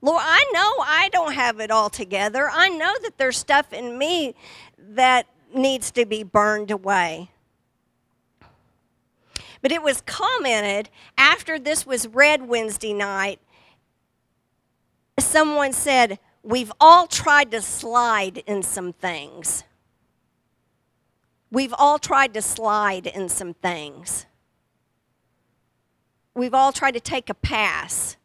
Lord, 0.01 0.21
I 0.21 0.43
know 0.51 0.83
I 0.86 1.07
don't 1.13 1.31
have 1.31 1.62
it 1.62 1.71
all 1.71 1.89
together. 1.89 2.49
I 2.51 2.67
know 2.67 2.93
that 3.01 3.17
there's 3.17 3.38
stuff 3.38 3.71
in 3.71 3.97
me 3.97 4.36
that 4.77 5.25
needs 5.53 5.91
to 5.91 6.05
be 6.05 6.23
burned 6.23 6.71
away. 6.71 7.31
But 9.62 9.71
it 9.71 9.81
was 9.81 10.01
commented 10.01 10.89
after 11.17 11.57
this 11.60 11.86
was 11.86 12.07
read 12.07 12.47
Wednesday 12.47 12.93
night. 12.93 13.39
Someone 15.19 15.73
said, 15.73 16.19
We've 16.43 16.71
all 16.79 17.07
tried 17.07 17.51
to 17.51 17.62
slide 17.62 18.38
in 18.45 18.63
some 18.63 18.93
things. 18.93 19.65
We've 21.51 21.73
all 21.77 21.99
tried 21.99 22.33
to 22.36 22.41
slide 22.41 23.07
in 23.07 23.27
some 23.27 23.53
things. 23.53 24.25
We've 26.33 26.53
all 26.53 26.71
tried 26.71 26.91
to 26.91 26.99
take 26.99 27.29
a 27.29 27.33
pass. 27.33 28.15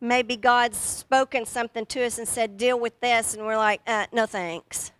Maybe 0.00 0.36
God's 0.36 0.76
spoken 0.76 1.46
something 1.46 1.86
to 1.86 2.04
us 2.04 2.18
and 2.18 2.28
said, 2.28 2.58
Deal 2.58 2.78
with 2.78 3.00
this, 3.00 3.34
and 3.34 3.46
we're 3.46 3.56
like, 3.56 3.80
uh, 3.86 4.06
No 4.12 4.26
thanks. 4.26 4.92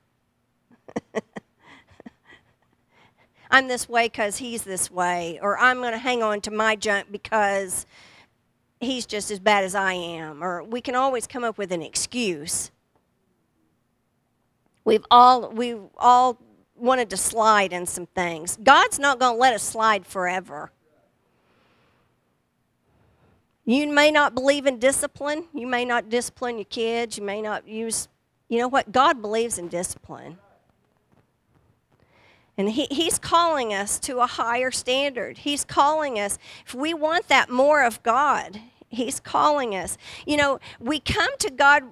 I'm 3.50 3.68
this 3.68 3.88
way 3.88 4.06
because 4.06 4.38
he's 4.38 4.64
this 4.64 4.90
way, 4.90 5.38
or 5.40 5.58
I'm 5.58 5.78
going 5.78 5.92
to 5.92 5.98
hang 5.98 6.22
on 6.22 6.40
to 6.42 6.50
my 6.50 6.74
junk 6.74 7.12
because 7.12 7.86
he's 8.80 9.06
just 9.06 9.30
as 9.30 9.38
bad 9.38 9.64
as 9.64 9.74
I 9.74 9.92
am, 9.92 10.42
or 10.42 10.64
we 10.64 10.80
can 10.80 10.94
always 10.94 11.26
come 11.26 11.44
up 11.44 11.56
with 11.56 11.70
an 11.70 11.82
excuse. 11.82 12.70
We've 14.84 15.04
all 15.10 15.50
we've 15.50 15.82
all 15.96 16.38
wanted 16.76 17.10
to 17.10 17.16
slide 17.16 17.72
in 17.72 17.86
some 17.86 18.06
things. 18.06 18.58
God's 18.62 18.98
not 18.98 19.18
going 19.18 19.34
to 19.34 19.38
let 19.38 19.54
us 19.54 19.62
slide 19.62 20.04
forever. 20.04 20.70
You 23.64 23.90
may 23.90 24.10
not 24.10 24.34
believe 24.34 24.66
in 24.66 24.78
discipline. 24.78 25.44
You 25.54 25.66
may 25.66 25.84
not 25.84 26.10
discipline 26.10 26.58
your 26.58 26.66
kids. 26.66 27.16
You 27.16 27.24
may 27.24 27.40
not 27.40 27.66
use, 27.66 28.08
you 28.48 28.58
know 28.58 28.68
what? 28.68 28.92
God 28.92 29.22
believes 29.22 29.58
in 29.58 29.68
discipline. 29.68 30.38
And 32.56 32.70
he, 32.70 32.86
He's 32.90 33.18
calling 33.18 33.74
us 33.74 33.98
to 34.00 34.18
a 34.18 34.26
higher 34.26 34.70
standard. 34.70 35.38
He's 35.38 35.64
calling 35.64 36.18
us, 36.18 36.38
if 36.66 36.74
we 36.74 36.94
want 36.94 37.28
that 37.28 37.50
more 37.50 37.82
of 37.82 38.02
God, 38.02 38.60
He's 38.88 39.18
calling 39.18 39.74
us. 39.74 39.98
You 40.26 40.36
know, 40.36 40.60
we 40.78 41.00
come 41.00 41.36
to 41.38 41.50
God 41.50 41.82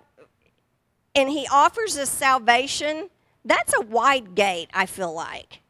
and 1.15 1.29
He 1.29 1.47
offers 1.51 1.99
us 1.99 2.11
salvation. 2.11 3.11
That's 3.45 3.75
a 3.75 3.81
wide 3.81 4.35
gate, 4.35 4.71
I 4.73 4.87
feel 4.87 5.13
like. 5.13 5.61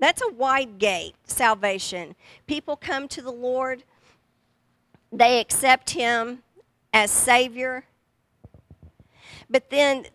That's 0.00 0.22
a 0.22 0.32
wide 0.32 0.78
gate, 0.78 1.14
salvation. 1.24 2.16
People 2.46 2.74
come 2.74 3.06
to 3.08 3.22
the 3.22 3.32
Lord, 3.32 3.84
they 5.12 5.40
accept 5.40 5.90
Him 5.90 6.42
as 6.92 7.10
Savior. 7.10 7.84
But 9.48 9.70
then 9.70 10.06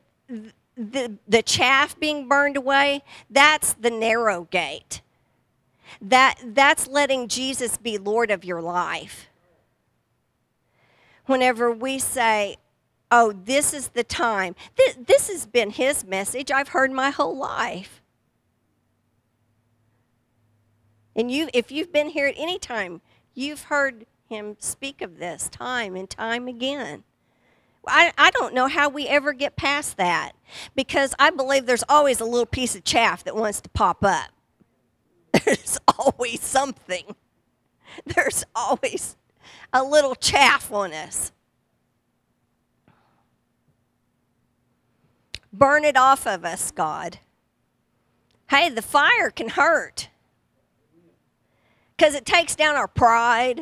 the, 0.78 1.18
the 1.28 1.42
chaff 1.42 2.00
being 2.00 2.28
burned 2.28 2.58
away, 2.58 3.02
that's 3.30 3.74
the 3.74 3.90
narrow 3.90 4.48
gate. 4.52 5.02
That, 6.02 6.36
that's 6.44 6.88
letting 6.88 7.28
Jesus 7.28 7.78
be 7.78 7.98
Lord 7.98 8.32
of 8.32 8.44
your 8.44 8.62
life. 8.62 9.28
Whenever 11.26 11.72
we 11.72 11.98
say, 12.00 12.58
oh, 13.10 13.32
this 13.32 13.74
is 13.74 13.90
the 13.90 14.04
time, 14.04 14.56
this, 14.76 14.98
this 15.08 15.30
has 15.30 15.46
been 15.46 15.70
his 15.70 16.06
message 16.06 16.52
I've 16.52 16.70
heard 16.70 16.92
my 16.92 17.10
whole 17.10 17.38
life. 17.38 18.02
And 21.16 21.32
you, 21.32 21.50
if 21.54 21.72
you've 21.72 21.94
been 21.94 22.10
here 22.10 22.28
at 22.28 22.36
any 22.38 22.60
time, 22.60 23.02
you've 23.34 23.64
heard 23.64 24.06
him 24.28 24.58
speak 24.60 25.02
of 25.02 25.18
this 25.18 25.48
time 25.50 25.96
and 25.96 26.10
time 26.10 26.48
again. 26.48 27.04
I, 27.88 28.12
I 28.18 28.32
don't 28.32 28.54
know 28.54 28.68
how 28.68 28.90
we 28.90 29.08
ever 29.08 29.34
get 29.34 29.56
past 29.56 29.98
that 29.98 30.34
because 30.76 31.14
I 31.20 31.30
believe 31.30 31.66
there's 31.66 31.84
always 31.90 32.20
a 32.20 32.26
little 32.26 32.46
piece 32.46 32.76
of 32.76 32.84
chaff 32.84 33.24
that 33.24 33.36
wants 33.36 33.62
to 33.62 33.70
pop 33.70 34.04
up. 34.04 34.30
There's 35.46 35.78
always 35.98 36.42
something. 36.42 37.16
There's 38.06 38.46
always 38.56 39.18
a 39.74 39.84
little 39.84 40.16
chaff 40.16 40.72
on 40.72 40.94
us. 40.94 41.32
Burn 45.52 45.84
it 45.84 45.98
off 45.98 46.26
of 46.28 46.46
us, 46.46 46.72
God. 46.72 47.20
Hey, 48.50 48.70
the 48.70 48.82
fire 48.82 49.30
can 49.30 49.50
hurt 49.50 50.10
because 51.98 52.14
it 52.14 52.26
takes 52.26 52.56
down 52.56 52.76
our 52.76 52.88
pride, 52.88 53.62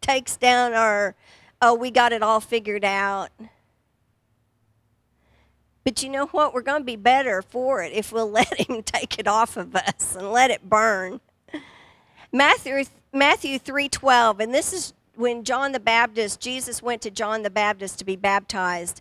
takes 0.00 0.36
down 0.36 0.72
our 0.74 1.14
oh, 1.60 1.74
we 1.74 1.90
got 1.90 2.12
it 2.12 2.22
all 2.22 2.40
figured 2.40 2.84
out. 2.84 3.30
But 5.84 6.02
you 6.02 6.10
know 6.10 6.26
what? 6.26 6.52
We're 6.52 6.62
going 6.62 6.82
to 6.82 6.86
be 6.86 6.96
better 6.96 7.40
for 7.40 7.82
it 7.82 7.92
if 7.92 8.12
we'll 8.12 8.30
let 8.30 8.68
Him 8.68 8.82
take 8.82 9.18
it 9.18 9.26
off 9.26 9.56
of 9.56 9.74
us 9.74 10.14
and 10.16 10.30
let 10.30 10.50
it 10.50 10.68
burn. 10.68 11.20
Matthew 12.30 12.84
Matthew 13.10 13.58
3:12 13.58 14.40
and 14.40 14.54
this 14.54 14.74
is 14.74 14.92
when 15.14 15.44
John 15.44 15.72
the 15.72 15.80
Baptist 15.80 16.40
Jesus 16.40 16.82
went 16.82 17.00
to 17.02 17.10
John 17.10 17.42
the 17.42 17.48
Baptist 17.48 17.98
to 18.00 18.04
be 18.04 18.16
baptized. 18.16 19.00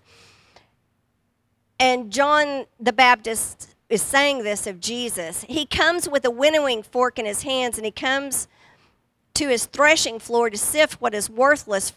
And 1.77 2.09
John 2.09 2.67
the 2.79 2.93
Baptist 2.93 3.75
is 3.89 4.01
saying 4.01 4.43
this 4.43 4.65
of 4.65 4.79
Jesus. 4.79 5.45
He 5.49 5.65
comes 5.65 6.07
with 6.07 6.23
a 6.23 6.31
winnowing 6.31 6.83
fork 6.83 7.19
in 7.19 7.25
his 7.25 7.43
hands 7.43 7.77
and 7.77 7.83
he 7.83 7.91
comes 7.91 8.47
to 9.33 9.49
his 9.49 9.65
threshing 9.65 10.19
floor 10.19 10.49
to 10.49 10.57
sift 10.57 11.01
what 11.01 11.13
is 11.13 11.29
worthless 11.29 11.91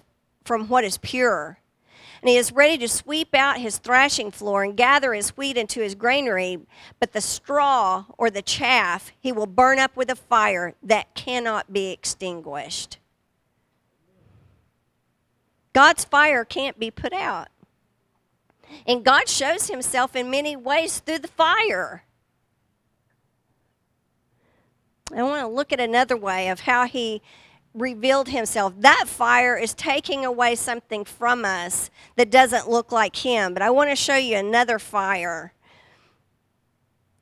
from 0.44 0.68
what 0.68 0.84
is 0.84 0.98
pure. 0.98 1.58
And 2.22 2.28
he 2.28 2.36
is 2.36 2.52
ready 2.52 2.76
to 2.78 2.88
sweep 2.88 3.34
out 3.34 3.58
his 3.58 3.78
thrashing 3.78 4.30
floor 4.30 4.62
and 4.62 4.76
gather 4.76 5.14
his 5.14 5.36
wheat 5.36 5.56
into 5.56 5.80
his 5.80 5.94
granary, 5.94 6.58
but 6.98 7.12
the 7.12 7.20
straw 7.20 8.04
or 8.18 8.30
the 8.30 8.42
chaff 8.42 9.12
he 9.18 9.32
will 9.32 9.46
burn 9.46 9.78
up 9.78 9.96
with 9.96 10.10
a 10.10 10.16
fire 10.16 10.74
that 10.82 11.14
cannot 11.14 11.72
be 11.72 11.90
extinguished. 11.90 12.98
God's 15.72 16.04
fire 16.04 16.44
can't 16.44 16.78
be 16.78 16.90
put 16.90 17.12
out. 17.12 17.48
And 18.86 19.04
God 19.04 19.28
shows 19.28 19.68
himself 19.68 20.14
in 20.14 20.30
many 20.30 20.56
ways 20.56 21.00
through 21.00 21.20
the 21.20 21.28
fire. 21.28 22.04
I 25.14 25.22
want 25.22 25.40
to 25.40 25.48
look 25.48 25.72
at 25.72 25.80
another 25.80 26.16
way 26.16 26.48
of 26.48 26.60
how 26.60 26.86
he 26.86 27.20
revealed 27.74 28.28
himself. 28.28 28.74
That 28.78 29.04
fire 29.06 29.56
is 29.56 29.74
taking 29.74 30.24
away 30.24 30.54
something 30.54 31.04
from 31.04 31.44
us 31.44 31.90
that 32.16 32.30
doesn't 32.30 32.68
look 32.68 32.92
like 32.92 33.16
him. 33.16 33.54
But 33.54 33.62
I 33.62 33.70
want 33.70 33.90
to 33.90 33.96
show 33.96 34.16
you 34.16 34.36
another 34.36 34.78
fire. 34.78 35.52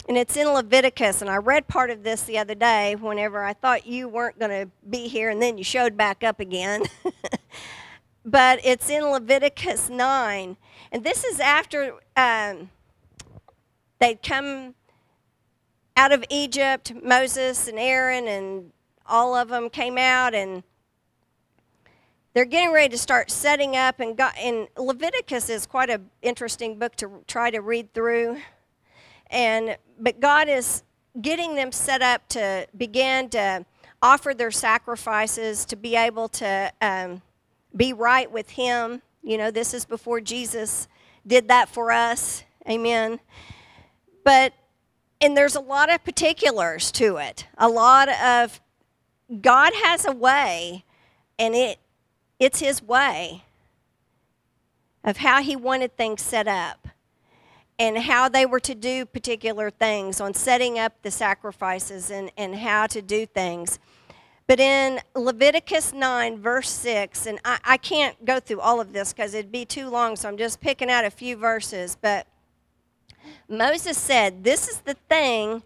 And 0.09 0.17
it's 0.17 0.37
in 0.37 0.49
Leviticus. 0.49 1.21
And 1.21 1.31
I 1.31 1.37
read 1.37 1.69
part 1.69 1.91
of 1.91 2.03
this 2.03 2.23
the 2.23 2.39
other 2.39 2.55
day 2.55 2.97
whenever 2.97 3.45
I 3.45 3.53
thought 3.53 3.87
you 3.87 4.09
weren't 4.09 4.39
going 4.39 4.51
to 4.51 4.71
be 4.89 5.09
here 5.09 5.31
and 5.31 5.41
then 5.41 5.59
you 5.59 5.65
showed 5.65 5.97
back 5.97 6.25
up 6.25 6.41
again. 6.41 6.85
but 8.25 8.61
it's 8.65 8.89
in 8.89 9.05
Leviticus 9.05 9.91
9. 9.91 10.57
And 10.93 11.05
this 11.05 11.25
is 11.25 11.41
after 11.41 11.95
um, 12.17 12.71
they'd 13.99 14.23
come 14.23 14.75
out 15.95 16.13
of 16.13 16.25
Egypt, 16.31 16.93
Moses 17.03 17.69
and 17.69 17.79
Aaron 17.79 18.27
and 18.29 18.73
all 19.09 19.35
of 19.35 19.49
them 19.49 19.71
came 19.71 19.99
out 19.99 20.35
and 20.35 20.63
they're 22.35 22.45
getting 22.45 22.73
ready 22.73 22.91
to 22.91 22.99
start 22.99 23.31
setting 23.31 23.77
up 23.77 24.01
and 24.01 24.17
got 24.17 24.37
and 24.39 24.69
leviticus 24.77 25.49
is 25.49 25.67
quite 25.67 25.91
an 25.91 26.09
interesting 26.23 26.79
book 26.79 26.95
to 26.97 27.25
try 27.27 27.51
to 27.51 27.61
read 27.61 27.93
through 27.95 28.37
and 29.31 29.77
but 29.99 30.21
god 30.21 30.49
is 30.49 30.83
getting 31.21 31.55
them 31.55 31.73
set 31.73 32.03
up 32.03 32.29
to 32.29 32.67
begin 32.77 33.29
to 33.29 33.65
offer 34.03 34.35
their 34.35 34.51
sacrifices 34.51 35.65
to 35.67 35.77
be 35.77 35.97
able 35.97 36.29
to 36.29 36.73
um, 36.81 37.23
be 37.75 37.93
right 37.93 38.31
with 38.31 38.51
Him. 38.51 39.03
You 39.23 39.39
know, 39.39 39.51
this 39.51 39.75
is 39.75 39.85
before 39.85 40.21
Jesus 40.21 40.89
did 41.27 41.49
that 41.49 41.69
for 41.69 41.91
us. 41.91 42.45
Amen. 42.69 43.21
But, 44.25 44.53
and 45.21 45.37
there's 45.37 45.57
a 45.57 45.61
lot 45.61 45.93
of 45.93 46.05
particulars 46.05 46.93
to 46.93 47.17
it. 47.17 47.47
A 47.57 47.69
lot 47.69 48.09
of, 48.09 48.61
God 49.41 49.73
has 49.75 50.07
a 50.07 50.13
way, 50.13 50.85
and 51.39 51.55
it, 51.55 51.79
it's 52.39 52.61
His 52.61 52.83
way 52.83 53.45
of 55.05 55.19
how 55.19 55.43
He 55.43 55.55
wanted 55.55 55.97
things 55.97 56.23
set 56.23 56.49
up 56.49 56.89
and 57.79 57.99
how 57.99 58.29
they 58.29 58.45
were 58.45 58.61
to 58.61 58.75
do 58.75 59.07
particular 59.07 59.71
things 59.71 60.21
on 60.21 60.35
setting 60.35 60.79
up 60.79 60.95
the 61.03 61.11
sacrifices 61.11 62.11
and, 62.11 62.31
and 62.37 62.57
how 62.57 62.87
to 62.89 63.01
do 63.01 63.25
things. 63.25 63.79
But 64.49 64.59
in 64.59 65.01
Leviticus 65.15 65.93
9, 65.93 66.39
verse 66.39 66.71
6, 66.71 67.27
and 67.27 67.39
I, 67.45 67.59
I 67.65 67.77
can't 67.77 68.25
go 68.25 68.41
through 68.41 68.61
all 68.61 68.81
of 68.81 68.95
this 68.95 69.13
because 69.13 69.35
it'd 69.35 69.53
be 69.53 69.67
too 69.67 69.91
long, 69.91 70.17
so 70.17 70.27
I'm 70.27 70.39
just 70.39 70.61
picking 70.61 70.91
out 70.91 71.05
a 71.05 71.11
few 71.11 71.37
verses. 71.37 71.97
But 72.01 72.27
Moses 73.47 73.99
said, 73.99 74.45
This 74.45 74.67
is 74.67 74.81
the 74.81 74.95
thing 74.95 75.63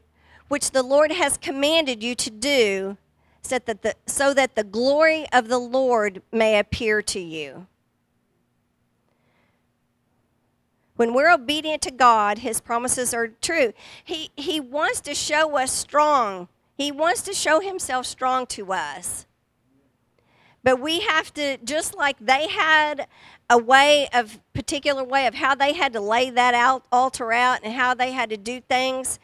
which 0.49 0.73
the 0.73 0.83
Lord 0.83 1.13
has 1.13 1.39
commanded 1.39 2.03
you 2.03 2.15
to 2.17 2.31
do, 2.31 2.97
so 3.43 3.59
that 3.59 3.83
the, 3.83 3.95
so 4.07 4.33
that 4.33 4.55
the 4.55 4.65
glory 4.65 5.27
of 5.33 5.49
the 5.49 5.59
Lord 5.59 6.23
may 6.33 6.59
appear 6.59 7.03
to 7.03 7.21
you. 7.21 7.67
When 10.97 11.15
we're 11.15 11.33
obedient 11.33 11.83
to 11.83 11.91
God, 11.91 12.39
His 12.39 12.61
promises 12.61 13.13
are 13.13 13.29
true. 13.29 13.73
He, 14.05 14.31
he 14.37 14.61
wants 14.61 15.01
to 15.03 15.15
show 15.15 15.57
us 15.57 15.73
strong. 15.73 16.49
He 16.77 16.93
wants 16.93 17.23
to 17.23 17.33
show 17.33 17.61
Himself 17.61 18.07
strong 18.07 18.47
to 18.49 18.73
us. 18.73 19.27
But 20.63 20.81
we 20.81 21.01
have 21.01 21.35
to, 21.35 21.57
just 21.59 21.97
like 21.97 22.17
they 22.21 22.47
had 22.47 23.09
a 23.51 23.59
way 23.59 24.09
of, 24.15 24.39
particular 24.53 25.03
way 25.03 25.27
of 25.27 25.35
how 25.35 25.57
they 25.57 25.73
had 25.73 25.93
to 25.95 26.01
lay 26.01 26.31
that 26.31 26.55
out, 26.55 26.85
altar 26.93 27.33
out, 27.33 27.61
and 27.65 27.75
how 27.75 27.95
they 27.95 28.13
had 28.13 28.31
to 28.31 28.37
do 28.37 28.61
things, 28.61 29.19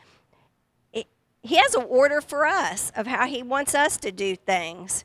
He 1.42 1.56
has 1.56 1.74
an 1.74 1.84
order 1.88 2.20
for 2.20 2.46
us 2.46 2.92
of 2.96 3.06
how 3.06 3.26
He 3.26 3.42
wants 3.42 3.74
us 3.74 3.96
to 3.98 4.12
do 4.12 4.36
things. 4.36 5.04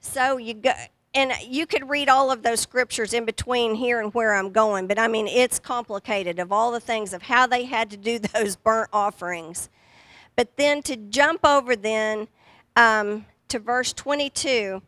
So 0.00 0.38
you 0.38 0.54
go, 0.54 0.72
and 1.14 1.32
you 1.44 1.66
could 1.66 1.88
read 1.90 2.08
all 2.08 2.30
of 2.30 2.42
those 2.42 2.60
scriptures 2.60 3.12
in 3.12 3.24
between 3.24 3.74
here 3.74 4.00
and 4.00 4.14
where 4.14 4.34
I'm 4.34 4.50
going, 4.50 4.86
but 4.86 4.98
I 4.98 5.08
mean, 5.08 5.26
it's 5.26 5.58
complicated 5.58 6.38
of 6.38 6.52
all 6.52 6.70
the 6.70 6.80
things 6.80 7.12
of 7.12 7.22
how 7.22 7.46
they 7.46 7.64
had 7.64 7.90
to 7.90 7.96
do 7.96 8.18
those 8.34 8.56
burnt 8.56 8.90
offerings. 8.92 9.68
But 10.36 10.56
then 10.56 10.82
to 10.82 10.96
jump 10.96 11.44
over 11.44 11.74
then 11.76 12.28
um, 12.76 13.26
to 13.48 13.58
verse 13.58 13.92
22. 13.92 14.80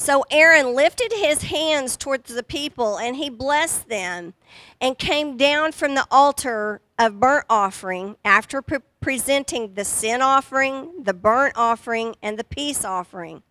So 0.00 0.24
Aaron 0.30 0.74
lifted 0.74 1.12
his 1.12 1.42
hands 1.42 1.94
towards 1.94 2.32
the 2.32 2.42
people 2.42 2.96
and 2.96 3.16
he 3.16 3.28
blessed 3.28 3.90
them 3.90 4.32
and 4.80 4.96
came 4.96 5.36
down 5.36 5.72
from 5.72 5.94
the 5.94 6.06
altar 6.10 6.80
of 6.98 7.20
burnt 7.20 7.44
offering 7.50 8.16
after 8.24 8.62
pre- 8.62 8.78
presenting 9.02 9.74
the 9.74 9.84
sin 9.84 10.22
offering, 10.22 11.02
the 11.02 11.12
burnt 11.12 11.52
offering, 11.54 12.14
and 12.22 12.38
the 12.38 12.44
peace 12.44 12.82
offering. 12.82 13.42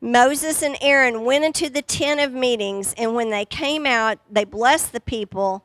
Moses 0.00 0.64
and 0.64 0.76
Aaron 0.80 1.24
went 1.24 1.44
into 1.44 1.70
the 1.70 1.80
tent 1.80 2.18
of 2.18 2.32
meetings, 2.32 2.92
and 2.98 3.14
when 3.14 3.30
they 3.30 3.44
came 3.44 3.86
out, 3.86 4.18
they 4.28 4.44
blessed 4.44 4.92
the 4.92 5.00
people, 5.00 5.64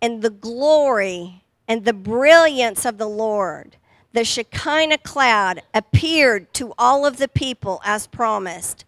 and 0.00 0.22
the 0.22 0.30
glory 0.30 1.42
and 1.66 1.84
the 1.84 1.92
brilliance 1.92 2.84
of 2.84 2.96
the 2.96 3.08
Lord, 3.08 3.76
the 4.12 4.24
Shekinah 4.24 4.98
cloud, 4.98 5.62
appeared 5.74 6.54
to 6.54 6.72
all 6.78 7.04
of 7.04 7.16
the 7.16 7.28
people 7.28 7.80
as 7.84 8.06
promised. 8.06 8.85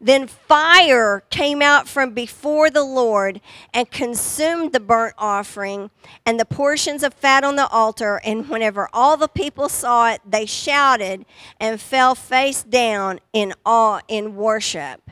Then 0.00 0.26
fire 0.26 1.22
came 1.28 1.60
out 1.60 1.86
from 1.86 2.14
before 2.14 2.70
the 2.70 2.84
Lord 2.84 3.40
and 3.74 3.90
consumed 3.90 4.72
the 4.72 4.80
burnt 4.80 5.14
offering 5.18 5.90
and 6.24 6.40
the 6.40 6.46
portions 6.46 7.02
of 7.02 7.12
fat 7.12 7.44
on 7.44 7.56
the 7.56 7.68
altar. 7.68 8.18
And 8.24 8.48
whenever 8.48 8.88
all 8.94 9.18
the 9.18 9.28
people 9.28 9.68
saw 9.68 10.10
it, 10.10 10.22
they 10.24 10.46
shouted 10.46 11.26
and 11.58 11.78
fell 11.78 12.14
face 12.14 12.62
down 12.62 13.20
in 13.34 13.52
awe 13.66 14.00
in 14.08 14.36
worship. 14.36 15.10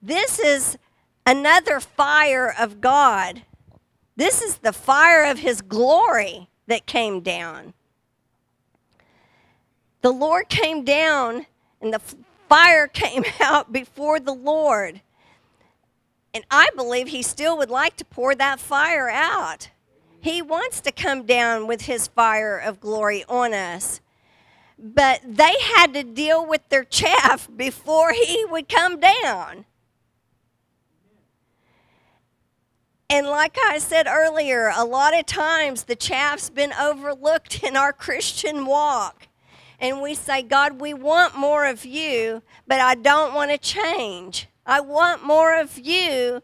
This 0.00 0.38
is 0.38 0.78
another 1.26 1.80
fire 1.80 2.54
of 2.56 2.80
God. 2.80 3.42
This 4.16 4.42
is 4.42 4.58
the 4.58 4.72
fire 4.72 5.24
of 5.24 5.40
His 5.40 5.60
glory 5.60 6.48
that 6.68 6.86
came 6.86 7.20
down. 7.20 7.74
The 10.02 10.12
Lord 10.12 10.48
came 10.48 10.84
down, 10.84 11.46
and 11.80 11.94
the 11.94 12.00
fire 12.52 12.86
came 12.86 13.24
out 13.40 13.72
before 13.72 14.20
the 14.20 14.34
Lord. 14.34 15.00
And 16.34 16.44
I 16.50 16.68
believe 16.76 17.08
he 17.08 17.22
still 17.22 17.56
would 17.56 17.70
like 17.70 17.96
to 17.96 18.04
pour 18.04 18.34
that 18.34 18.60
fire 18.60 19.08
out. 19.08 19.70
He 20.20 20.42
wants 20.42 20.80
to 20.82 20.92
come 20.92 21.24
down 21.24 21.66
with 21.66 21.82
his 21.82 22.08
fire 22.08 22.58
of 22.58 22.78
glory 22.78 23.24
on 23.26 23.54
us. 23.54 24.00
But 24.78 25.20
they 25.26 25.54
had 25.76 25.94
to 25.94 26.02
deal 26.02 26.44
with 26.46 26.68
their 26.68 26.84
chaff 26.84 27.48
before 27.56 28.12
he 28.12 28.44
would 28.44 28.68
come 28.68 29.00
down. 29.00 29.64
And 33.08 33.26
like 33.26 33.56
I 33.62 33.78
said 33.78 34.06
earlier, 34.06 34.72
a 34.74 34.84
lot 34.84 35.18
of 35.18 35.24
times 35.24 35.84
the 35.84 35.96
chaff's 35.96 36.50
been 36.50 36.72
overlooked 36.74 37.62
in 37.62 37.76
our 37.76 37.92
Christian 37.92 38.66
walk 38.66 39.28
and 39.82 40.00
we 40.00 40.14
say, 40.14 40.42
God, 40.42 40.80
we 40.80 40.94
want 40.94 41.36
more 41.36 41.66
of 41.66 41.84
you, 41.84 42.40
but 42.68 42.80
I 42.80 42.94
don't 42.94 43.34
want 43.34 43.50
to 43.50 43.58
change. 43.58 44.46
I 44.64 44.80
want 44.80 45.24
more 45.24 45.58
of 45.58 45.76
you. 45.76 46.40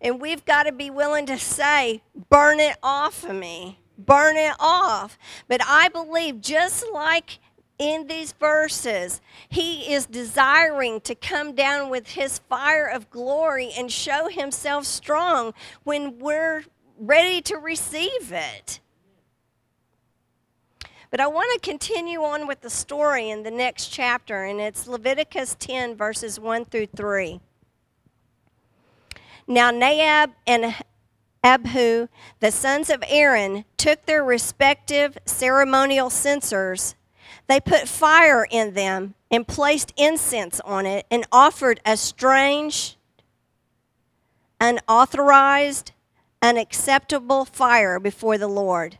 And 0.00 0.20
we've 0.20 0.44
got 0.44 0.64
to 0.64 0.72
be 0.72 0.90
willing 0.90 1.24
to 1.26 1.38
say, 1.38 2.02
burn 2.28 2.58
it 2.58 2.76
off 2.82 3.24
of 3.24 3.36
me, 3.36 3.78
burn 3.96 4.36
it 4.36 4.54
off. 4.58 5.16
But 5.46 5.60
I 5.64 5.88
believe, 5.88 6.40
just 6.40 6.84
like 6.92 7.38
in 7.78 8.08
these 8.08 8.32
verses, 8.32 9.20
he 9.48 9.92
is 9.92 10.06
desiring 10.06 11.00
to 11.02 11.14
come 11.14 11.54
down 11.54 11.90
with 11.90 12.08
his 12.08 12.40
fire 12.40 12.86
of 12.86 13.08
glory 13.08 13.70
and 13.78 13.90
show 13.90 14.28
himself 14.28 14.84
strong 14.84 15.54
when 15.84 16.18
we're 16.18 16.64
ready 16.98 17.40
to 17.42 17.56
receive 17.56 18.32
it. 18.32 18.80
But 21.10 21.20
I 21.20 21.26
want 21.26 21.48
to 21.54 21.70
continue 21.70 22.22
on 22.22 22.46
with 22.46 22.60
the 22.60 22.68
story 22.68 23.30
in 23.30 23.42
the 23.42 23.50
next 23.50 23.88
chapter, 23.88 24.44
and 24.44 24.60
it's 24.60 24.86
Leviticus 24.86 25.56
10, 25.58 25.96
verses 25.96 26.38
1 26.38 26.66
through 26.66 26.88
3. 26.94 27.40
Now, 29.46 29.70
Nadab 29.70 30.32
and 30.46 30.74
Abihu, 31.42 32.08
the 32.40 32.52
sons 32.52 32.90
of 32.90 33.02
Aaron, 33.08 33.64
took 33.78 34.04
their 34.04 34.22
respective 34.22 35.16
ceremonial 35.24 36.10
censers. 36.10 36.94
They 37.46 37.58
put 37.58 37.88
fire 37.88 38.46
in 38.50 38.74
them 38.74 39.14
and 39.30 39.48
placed 39.48 39.94
incense 39.96 40.60
on 40.60 40.84
it 40.84 41.06
and 41.10 41.26
offered 41.32 41.80
a 41.86 41.96
strange, 41.96 42.98
unauthorized, 44.60 45.92
unacceptable 46.42 47.46
fire 47.46 47.98
before 47.98 48.36
the 48.36 48.48
Lord 48.48 48.98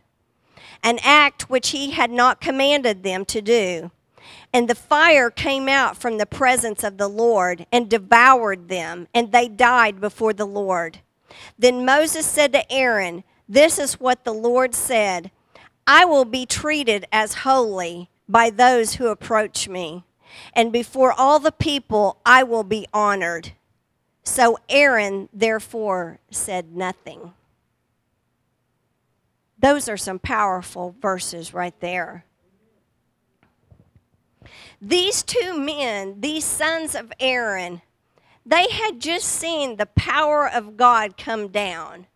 an 0.83 0.99
act 1.03 1.49
which 1.49 1.69
he 1.69 1.91
had 1.91 2.11
not 2.11 2.41
commanded 2.41 3.03
them 3.03 3.25
to 3.25 3.41
do. 3.41 3.91
And 4.53 4.67
the 4.67 4.75
fire 4.75 5.29
came 5.29 5.69
out 5.69 5.97
from 5.97 6.17
the 6.17 6.25
presence 6.25 6.83
of 6.83 6.97
the 6.97 7.07
Lord 7.07 7.65
and 7.71 7.89
devoured 7.89 8.67
them, 8.67 9.07
and 9.13 9.31
they 9.31 9.47
died 9.47 10.01
before 10.01 10.33
the 10.33 10.45
Lord. 10.45 10.99
Then 11.57 11.85
Moses 11.85 12.25
said 12.25 12.53
to 12.53 12.71
Aaron, 12.71 13.23
This 13.47 13.77
is 13.77 13.99
what 13.99 14.23
the 14.23 14.33
Lord 14.33 14.73
said 14.73 15.31
I 15.85 16.05
will 16.05 16.25
be 16.25 16.45
treated 16.45 17.05
as 17.11 17.33
holy 17.33 18.09
by 18.27 18.49
those 18.51 18.95
who 18.95 19.07
approach 19.07 19.67
me, 19.67 20.03
and 20.53 20.71
before 20.71 21.11
all 21.11 21.39
the 21.39 21.51
people 21.51 22.17
I 22.25 22.43
will 22.43 22.63
be 22.63 22.87
honored. 22.93 23.53
So 24.23 24.59
Aaron 24.69 25.29
therefore 25.33 26.19
said 26.29 26.75
nothing. 26.75 27.33
Those 29.59 29.89
are 29.89 29.97
some 29.97 30.19
powerful 30.19 30.95
verses 31.01 31.53
right 31.53 31.77
there. 31.81 32.25
These 34.81 35.23
two 35.23 35.57
men, 35.57 36.21
these 36.21 36.45
sons 36.45 36.95
of 36.95 37.11
Aaron, 37.19 37.81
they 38.45 38.69
had 38.69 39.01
just 39.01 39.27
seen 39.27 39.75
the 39.75 39.85
power 39.85 40.49
of 40.49 40.77
God 40.77 41.17
come 41.17 41.49
down. 41.49 42.07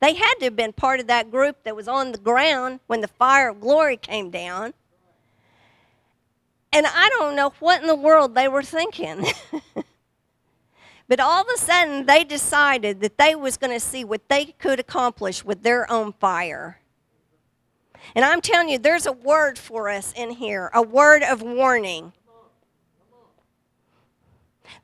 They 0.00 0.14
had 0.14 0.34
to 0.34 0.44
have 0.44 0.56
been 0.56 0.72
part 0.72 1.00
of 1.00 1.08
that 1.08 1.30
group 1.30 1.64
that 1.64 1.74
was 1.74 1.88
on 1.88 2.12
the 2.12 2.18
ground 2.18 2.80
when 2.86 3.00
the 3.00 3.08
fire 3.08 3.48
of 3.48 3.60
glory 3.60 3.96
came 3.96 4.30
down. 4.30 4.74
And 6.72 6.86
I 6.86 7.08
don't 7.18 7.36
know 7.36 7.52
what 7.58 7.80
in 7.80 7.86
the 7.86 7.94
world 7.94 8.34
they 8.34 8.46
were 8.46 8.62
thinking. 8.62 9.26
but 11.08 11.20
all 11.20 11.40
of 11.40 11.48
a 11.52 11.58
sudden 11.58 12.06
they 12.06 12.22
decided 12.22 13.00
that 13.00 13.18
they 13.18 13.34
was 13.34 13.56
going 13.56 13.72
to 13.72 13.80
see 13.80 14.04
what 14.04 14.28
they 14.28 14.46
could 14.46 14.78
accomplish 14.78 15.44
with 15.44 15.62
their 15.62 15.90
own 15.90 16.12
fire. 16.12 16.80
And 18.14 18.24
I'm 18.24 18.40
telling 18.40 18.68
you, 18.68 18.78
there's 18.78 19.06
a 19.06 19.12
word 19.12 19.58
for 19.58 19.88
us 19.88 20.12
in 20.14 20.30
here, 20.30 20.70
a 20.74 20.82
word 20.82 21.22
of 21.22 21.42
warning. 21.42 22.12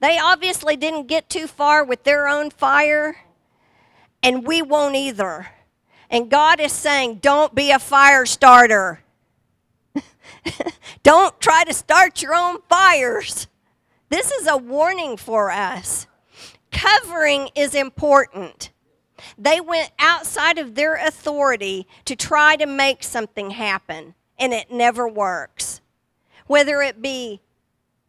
They 0.01 0.19
obviously 0.19 0.77
didn't 0.77 1.09
get 1.09 1.29
too 1.29 1.47
far 1.47 1.85
with 1.85 2.05
their 2.05 2.27
own 2.27 2.51
fire, 2.51 3.17
and 4.23 4.47
we 4.47 4.63
won't 4.63 4.97
either. 4.97 5.49
And 6.11 6.31
God 6.31 6.59
is 6.59 6.73
saying, 6.73 7.17
don't 7.17 7.55
be 7.55 7.71
a 7.71 7.79
fire 7.79 8.27
starter. 8.27 9.03
don't 11.03 11.39
try 11.41 11.65
to 11.65 11.75
start 11.75 12.23
your 12.23 12.35
own 12.35 12.59
fires. 12.69 13.47
This 14.09 14.31
is 14.33 14.47
a 14.47 14.57
warning 14.57 15.17
for 15.17 15.51
us. 15.51 16.07
Covering 16.73 17.51
is 17.55 17.75
important. 17.75 18.71
They 19.39 19.61
went 19.61 19.91
outside 19.99 20.59
of 20.59 20.75
their 20.75 20.95
authority 20.95 21.87
to 22.05 22.17
try 22.17 22.57
to 22.57 22.67
make 22.67 23.03
something 23.03 23.51
happen, 23.51 24.15
and 24.39 24.53
it 24.53 24.71
never 24.71 25.09
works. 25.09 25.81
Whether 26.47 26.83
it 26.83 27.01
be 27.01 27.41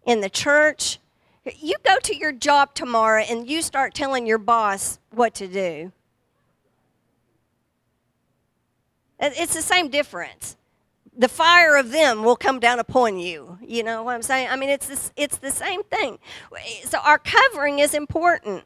in 0.05 0.21
the 0.21 0.29
church, 0.29 0.99
you 1.59 1.75
go 1.83 1.97
to 1.99 2.15
your 2.15 2.31
job 2.31 2.73
tomorrow 2.73 3.23
and 3.27 3.49
you 3.49 3.61
start 3.61 3.93
telling 3.93 4.25
your 4.25 4.37
boss 4.37 4.99
what 5.11 5.33
to 5.35 5.47
do. 5.47 5.91
It's 9.19 9.53
the 9.53 9.61
same 9.61 9.89
difference. 9.89 10.57
The 11.15 11.27
fire 11.27 11.75
of 11.75 11.91
them 11.91 12.23
will 12.23 12.35
come 12.35 12.59
down 12.59 12.79
upon 12.79 13.17
you. 13.17 13.59
You 13.61 13.83
know 13.83 14.01
what 14.01 14.15
I'm 14.15 14.21
saying? 14.23 14.47
I 14.49 14.55
mean, 14.55 14.69
it's 14.69 14.87
this, 14.87 15.11
it's 15.15 15.37
the 15.37 15.51
same 15.51 15.83
thing. 15.83 16.17
So 16.85 16.97
our 16.99 17.19
covering 17.19 17.79
is 17.79 17.93
important. 17.93 18.63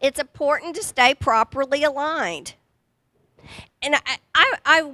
It's 0.00 0.18
important 0.18 0.76
to 0.76 0.82
stay 0.82 1.14
properly 1.14 1.84
aligned. 1.84 2.54
And 3.82 3.94
I, 3.94 4.18
I, 4.34 4.92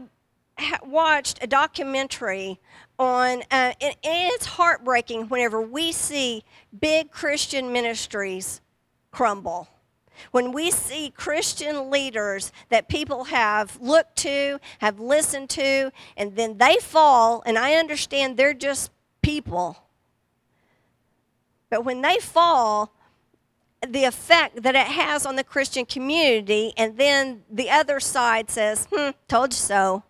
I 0.59 0.79
watched 0.85 1.43
a 1.43 1.47
documentary 1.47 2.61
on, 2.99 3.43
uh, 3.43 3.73
and, 3.81 3.97
and 4.05 4.33
it's 4.33 4.47
heartbreaking 4.47 5.29
whenever 5.29 5.61
we 5.61 5.93
see 5.93 6.45
big 6.79 7.11
Christian 7.11 7.73
ministries 7.73 8.61
crumble. 9.11 9.69
When 10.31 10.53
we 10.53 10.71
see 10.71 11.11
Christian 11.11 11.91
leaders 11.91 12.53
that 12.69 12.89
people 12.89 13.25
have 13.25 13.81
looked 13.81 14.17
to, 14.17 14.61
have 14.79 15.01
listened 15.01 15.51
to, 15.51 15.91
and 16.17 16.37
then 16.37 16.59
they 16.59 16.77
fall, 16.77 17.43
and 17.47 17.59
I 17.59 17.75
understand 17.75 18.37
they're 18.37 18.55
just 18.55 18.91
people. 19.23 19.79
But 21.71 21.85
when 21.85 22.03
they 22.03 22.19
fall, 22.19 22.95
the 23.87 24.05
effect 24.05 24.63
that 24.63 24.75
it 24.75 24.87
has 24.87 25.27
on 25.27 25.37
the 25.37 25.45
Christian 25.45 25.85
community, 25.85 26.73
and 26.77 26.97
then 26.97 27.43
the 27.51 27.71
other 27.71 27.99
side 28.01 28.51
says, 28.51 28.87
hmm, 28.93 29.11
told 29.29 29.53
you 29.53 29.57
so. 29.57 30.05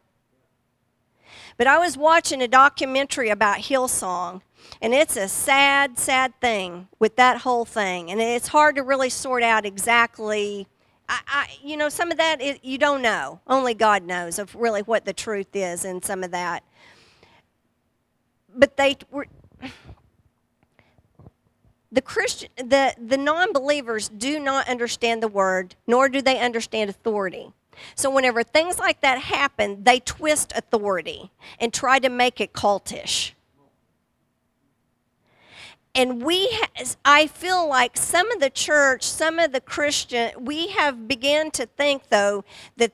But 1.57 1.67
I 1.67 1.79
was 1.79 1.97
watching 1.97 2.43
a 2.43 2.49
documentary 2.49 3.31
about 3.31 3.59
Hillsong, 3.59 4.43
and 4.81 4.93
it's 4.93 5.17
a 5.17 5.29
sad, 5.29 5.99
sad 5.99 6.39
thing 6.41 6.89
with 6.99 7.17
that 7.17 7.39
whole 7.39 7.65
thing. 7.65 8.11
And 8.11 8.21
it's 8.21 8.49
hard 8.49 8.77
to 8.77 8.83
really 8.83 9.11
sort 9.11 9.43
out 9.43 9.65
exactly. 9.65 10.67
I, 11.09 11.21
I, 11.27 11.47
you 11.63 11.77
know, 11.77 11.89
some 11.89 12.11
of 12.11 12.19
that 12.19 12.65
you 12.65 12.79
don't 12.79 13.03
know. 13.03 13.41
Only 13.47 13.75
God 13.75 14.03
knows 14.03 14.39
of 14.39 14.55
really 14.55 14.83
what 14.83 15.05
the 15.05 15.13
truth 15.13 15.55
is 15.55 15.85
in 15.85 16.03
some 16.03 16.25
of 16.25 16.31
that. 16.31 16.63
But 18.55 18.77
they 18.77 18.97
were 19.11 19.27
the 21.93 22.01
Christian, 22.01 22.49
the, 22.57 22.95
the 22.99 23.19
non-believers 23.19 24.09
do 24.09 24.41
not 24.41 24.67
understand 24.67 25.23
the 25.23 25.29
word, 25.29 25.77
nor 25.87 26.09
do 26.09 26.23
they 26.23 26.39
understand 26.39 26.89
authority. 26.89 27.53
So 27.95 28.11
whenever 28.11 28.43
things 28.43 28.79
like 28.79 29.03
that 29.03 29.19
happen, 29.19 29.85
they 29.85 30.01
twist 30.01 30.53
authority 30.57 31.31
and 31.61 31.73
try 31.73 31.99
to 31.99 32.09
make 32.09 32.41
it 32.41 32.55
cultish. 32.55 33.33
And 35.95 36.23
we, 36.23 36.51
I 37.05 37.27
feel 37.27 37.69
like 37.69 37.99
some 37.99 38.31
of 38.31 38.41
the 38.41 38.49
church, 38.49 39.03
some 39.03 39.39
of 39.39 39.53
the 39.53 39.61
Christian, 39.61 40.33
we 40.41 40.69
have 40.69 41.07
begun 41.07 41.51
to 41.53 41.67
think 41.67 42.09
though 42.09 42.45
that 42.79 42.93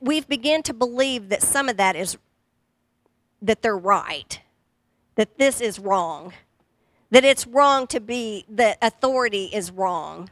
we've 0.00 0.26
begun 0.26 0.64
to 0.64 0.74
believe 0.74 1.28
that 1.28 1.42
some 1.42 1.68
of 1.68 1.76
that 1.76 1.94
is 1.94 2.18
that 3.40 3.62
they're 3.62 3.76
right, 3.76 4.40
that 5.14 5.38
this 5.38 5.60
is 5.60 5.78
wrong 5.78 6.32
that 7.14 7.24
it's 7.24 7.46
wrong 7.46 7.86
to 7.86 8.00
be, 8.00 8.44
that 8.48 8.76
authority 8.82 9.44
is 9.52 9.70
wrong. 9.70 10.28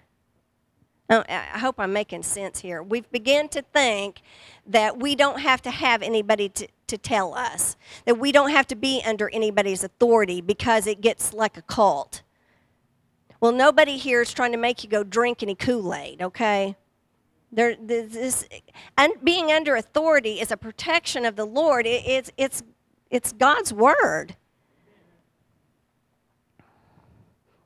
I 1.08 1.58
hope 1.60 1.76
I'm 1.78 1.92
making 1.92 2.24
sense 2.24 2.58
here. 2.58 2.82
We've 2.82 3.08
begun 3.12 3.48
to 3.50 3.62
think 3.62 4.20
that 4.66 4.98
we 4.98 5.14
don't 5.14 5.38
have 5.38 5.62
to 5.62 5.70
have 5.70 6.02
anybody 6.02 6.48
to, 6.48 6.66
to 6.88 6.98
tell 6.98 7.34
us, 7.34 7.76
that 8.04 8.18
we 8.18 8.32
don't 8.32 8.50
have 8.50 8.66
to 8.66 8.74
be 8.74 9.00
under 9.06 9.30
anybody's 9.30 9.84
authority 9.84 10.40
because 10.40 10.88
it 10.88 11.00
gets 11.00 11.32
like 11.32 11.56
a 11.56 11.62
cult. 11.62 12.22
Well, 13.38 13.52
nobody 13.52 13.96
here 13.96 14.20
is 14.20 14.32
trying 14.32 14.50
to 14.50 14.58
make 14.58 14.82
you 14.82 14.90
go 14.90 15.04
drink 15.04 15.44
any 15.44 15.54
Kool 15.54 15.94
Aid, 15.94 16.20
okay? 16.20 16.74
There, 17.52 17.76
this, 17.76 18.48
and 18.98 19.12
being 19.22 19.52
under 19.52 19.76
authority 19.76 20.40
is 20.40 20.50
a 20.50 20.56
protection 20.56 21.26
of 21.26 21.36
the 21.36 21.46
Lord. 21.46 21.86
It, 21.86 22.02
it's, 22.04 22.32
it's, 22.36 22.64
it's 23.08 23.32
God's 23.32 23.72
word. 23.72 24.34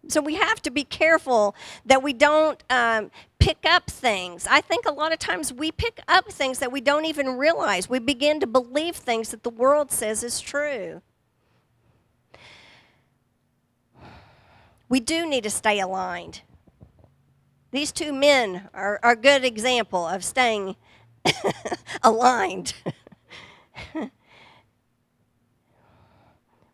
So 0.09 0.21
we 0.21 0.35
have 0.37 0.63
to 0.63 0.71
be 0.71 0.85
careful 0.85 1.55
that 1.85 2.03
we 2.03 2.13
don't 2.13 2.63
um, 2.71 3.11
pick 3.39 3.59
up 3.65 3.91
things. 3.91 4.47
I 4.49 4.61
think 4.61 4.87
a 4.87 4.93
lot 4.93 5.13
of 5.13 5.19
times 5.19 5.53
we 5.53 5.73
pick 5.73 6.01
up 6.09 6.31
things 6.31 6.59
that 6.61 6.73
we 6.73 6.81
don't 6.81 7.05
even 7.05 7.37
realize. 7.37 7.89
We 7.89 7.99
begin 7.99 8.41
to 8.41 8.47
believe 8.47 8.97
things 8.97 9.31
that 9.31 9.43
the 9.43 9.51
world 9.51 9.91
says 9.91 10.23
is 10.23 10.41
true. 10.41 11.03
We 14.89 15.01
do 15.01 15.29
need 15.29 15.45
to 15.45 15.51
stay 15.51 15.81
aligned. 15.81 16.43
These 17.73 17.93
two 17.93 18.13
men 18.13 18.69
are, 18.73 19.01
are 19.03 19.13
a 19.13 19.17
good 19.17 19.45
example 19.45 20.07
of 20.07 20.25
staying 20.25 20.77
aligned. 22.03 22.75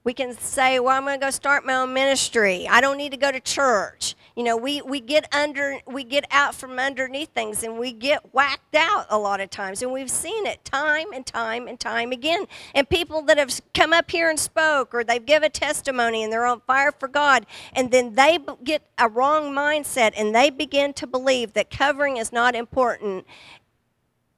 We 0.05 0.15
can 0.15 0.37
say, 0.37 0.81
well, 0.81 0.97
I'm 0.97 1.05
going 1.05 1.21
to 1.21 1.27
go 1.27 1.31
start 1.31 1.65
my 1.65 1.75
own 1.75 1.95
ministry. 1.95 2.67
I 2.69 2.81
don't 2.81 2.97
need 2.97 3.13
to 3.13 3.17
go 3.17 3.31
to 3.31 3.39
church. 3.39 4.17
You 4.35 4.43
know, 4.45 4.57
we, 4.57 4.81
we 4.83 4.99
get 4.99 5.33
under 5.35 5.79
we 5.87 6.05
get 6.05 6.25
out 6.31 6.55
from 6.55 6.79
underneath 6.79 7.29
things 7.29 7.63
and 7.63 7.79
we 7.79 7.93
get 7.93 8.33
whacked 8.35 8.75
out 8.75 9.07
a 9.11 9.19
lot 9.19 9.41
of 9.41 9.51
times. 9.51 9.83
And 9.83 9.93
we've 9.93 10.11
seen 10.11 10.47
it 10.47 10.65
time 10.65 11.13
and 11.13 11.25
time 11.25 11.69
and 11.69 11.79
time 11.79 12.13
again. 12.13 12.47
And 12.75 12.89
people 12.89 13.23
that 13.23 13.37
have 13.37 13.53
come 13.75 13.93
up 13.93 14.11
here 14.11 14.31
and 14.31 14.41
spoke 14.41 14.95
or 14.95 15.05
they've 15.05 15.25
given 15.25 15.47
a 15.47 15.51
testimony 15.51 16.25
and 16.25 16.33
they're 16.33 16.47
on 16.47 16.63
fire 16.67 16.93
for 16.93 17.09
God, 17.09 17.45
and 17.75 17.91
then 17.91 18.15
they 18.15 18.39
get 18.65 18.83
a 18.99 19.09
wrong 19.09 19.55
mindset 19.55 20.15
and 20.17 20.35
they 20.35 20.49
begin 20.49 20.95
to 20.95 21.07
believe 21.07 21.53
that 21.53 21.71
covering 21.71 22.17
is 22.17 22.33
not 22.33 22.55
important 22.55 23.27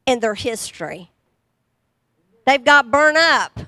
in 0.07 0.21
their 0.21 0.35
history. 0.35 1.11
They've 2.47 2.65
got 2.65 2.91
burned 2.91 3.17
up 3.17 3.61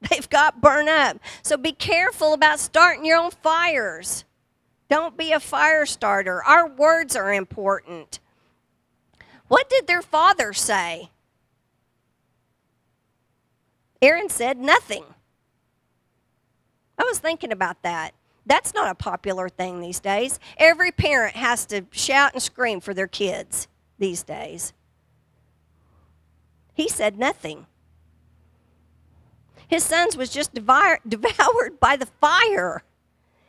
They've 0.10 0.28
got 0.28 0.60
burned 0.60 0.88
up. 0.88 1.18
So 1.42 1.56
be 1.56 1.72
careful 1.72 2.32
about 2.32 2.58
starting 2.58 3.04
your 3.04 3.18
own 3.18 3.30
fires. 3.30 4.24
Don't 4.88 5.16
be 5.16 5.32
a 5.32 5.40
fire 5.40 5.86
starter. 5.86 6.42
Our 6.42 6.68
words 6.68 7.14
are 7.14 7.32
important. 7.32 8.18
What 9.48 9.68
did 9.68 9.86
their 9.86 10.02
father 10.02 10.52
say? 10.52 11.10
Aaron 14.02 14.28
said 14.28 14.58
nothing. 14.58 15.04
I 16.98 17.04
was 17.04 17.18
thinking 17.18 17.52
about 17.52 17.82
that. 17.82 18.14
That's 18.46 18.74
not 18.74 18.90
a 18.90 18.94
popular 18.94 19.48
thing 19.48 19.80
these 19.80 20.00
days. 20.00 20.40
Every 20.56 20.90
parent 20.90 21.36
has 21.36 21.66
to 21.66 21.86
shout 21.90 22.32
and 22.32 22.42
scream 22.42 22.80
for 22.80 22.94
their 22.94 23.06
kids 23.06 23.68
these 23.98 24.22
days. 24.22 24.72
He 26.74 26.88
said 26.88 27.18
nothing. 27.18 27.66
His 29.70 29.84
sons 29.84 30.16
was 30.16 30.30
just 30.30 30.52
devoured 30.54 31.80
by 31.80 31.96
the 31.96 32.08
fire. 32.20 32.82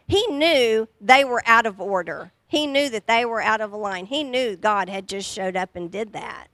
He 0.08 0.28
knew 0.28 0.88
they 1.02 1.26
were 1.26 1.42
out 1.48 1.66
of 1.66 1.82
order. 1.82 2.32
He 2.48 2.68
knew 2.68 2.90
that 2.90 3.08
they 3.08 3.26
were 3.26 3.42
out 3.42 3.60
of 3.60 3.74
line. 3.74 4.06
He 4.06 4.24
knew 4.24 4.56
God 4.56 4.88
had 4.88 5.08
just 5.08 5.28
showed 5.28 5.56
up 5.56 5.76
and 5.76 5.90
did 5.90 6.14
that. 6.14 6.48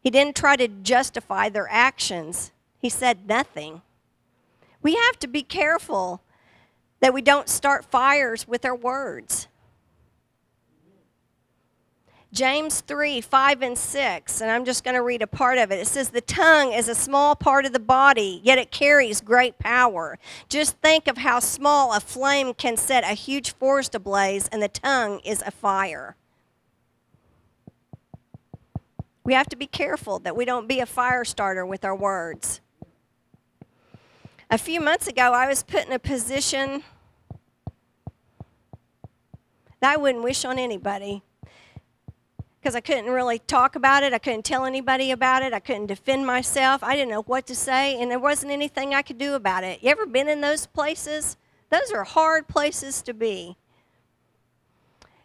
He 0.00 0.08
didn't 0.08 0.36
try 0.36 0.54
to 0.54 0.68
justify 0.68 1.48
their 1.48 1.66
actions. 1.68 2.52
He 2.78 2.88
said 2.88 3.26
nothing. 3.28 3.82
We 4.82 4.94
have 4.94 5.18
to 5.18 5.26
be 5.26 5.42
careful 5.42 6.22
that 7.00 7.12
we 7.12 7.22
don't 7.22 7.48
start 7.48 7.84
fires 7.86 8.46
with 8.46 8.64
our 8.64 8.76
words. 8.76 9.48
James 12.32 12.80
3 12.82 13.20
5 13.20 13.62
and 13.62 13.76
6, 13.76 14.40
and 14.40 14.50
I'm 14.50 14.64
just 14.64 14.84
going 14.84 14.94
to 14.94 15.02
read 15.02 15.20
a 15.20 15.26
part 15.26 15.58
of 15.58 15.72
it. 15.72 15.80
It 15.80 15.88
says, 15.88 16.10
The 16.10 16.20
tongue 16.20 16.72
is 16.72 16.88
a 16.88 16.94
small 16.94 17.34
part 17.34 17.66
of 17.66 17.72
the 17.72 17.80
body, 17.80 18.40
yet 18.44 18.56
it 18.56 18.70
carries 18.70 19.20
great 19.20 19.58
power. 19.58 20.16
Just 20.48 20.78
think 20.78 21.08
of 21.08 21.18
how 21.18 21.40
small 21.40 21.92
a 21.92 21.98
flame 21.98 22.54
can 22.54 22.76
set 22.76 23.02
a 23.02 23.14
huge 23.14 23.52
forest 23.54 23.96
ablaze, 23.96 24.46
and 24.48 24.62
the 24.62 24.68
tongue 24.68 25.20
is 25.24 25.42
a 25.44 25.50
fire. 25.50 26.14
We 29.24 29.34
have 29.34 29.48
to 29.48 29.56
be 29.56 29.66
careful 29.66 30.20
that 30.20 30.36
we 30.36 30.44
don't 30.44 30.68
be 30.68 30.78
a 30.78 30.86
fire 30.86 31.24
starter 31.24 31.66
with 31.66 31.84
our 31.84 31.96
words. 31.96 32.60
A 34.48 34.58
few 34.58 34.80
months 34.80 35.08
ago, 35.08 35.32
I 35.32 35.48
was 35.48 35.64
put 35.64 35.86
in 35.86 35.92
a 35.92 35.98
position 35.98 36.84
that 39.80 39.94
I 39.94 39.96
wouldn't 39.96 40.22
wish 40.22 40.44
on 40.44 40.58
anybody 40.58 41.22
because 42.60 42.74
I 42.74 42.80
couldn't 42.80 43.10
really 43.10 43.38
talk 43.38 43.74
about 43.74 44.02
it. 44.02 44.12
I 44.12 44.18
couldn't 44.18 44.44
tell 44.44 44.66
anybody 44.66 45.10
about 45.10 45.42
it. 45.42 45.52
I 45.52 45.60
couldn't 45.60 45.86
defend 45.86 46.26
myself. 46.26 46.82
I 46.84 46.94
didn't 46.94 47.10
know 47.10 47.22
what 47.22 47.46
to 47.46 47.54
say, 47.54 48.00
and 48.00 48.10
there 48.10 48.18
wasn't 48.18 48.52
anything 48.52 48.94
I 48.94 49.02
could 49.02 49.18
do 49.18 49.34
about 49.34 49.64
it. 49.64 49.82
You 49.82 49.90
ever 49.90 50.04
been 50.04 50.28
in 50.28 50.42
those 50.42 50.66
places? 50.66 51.38
Those 51.70 51.90
are 51.92 52.04
hard 52.04 52.48
places 52.48 53.00
to 53.02 53.14
be. 53.14 53.56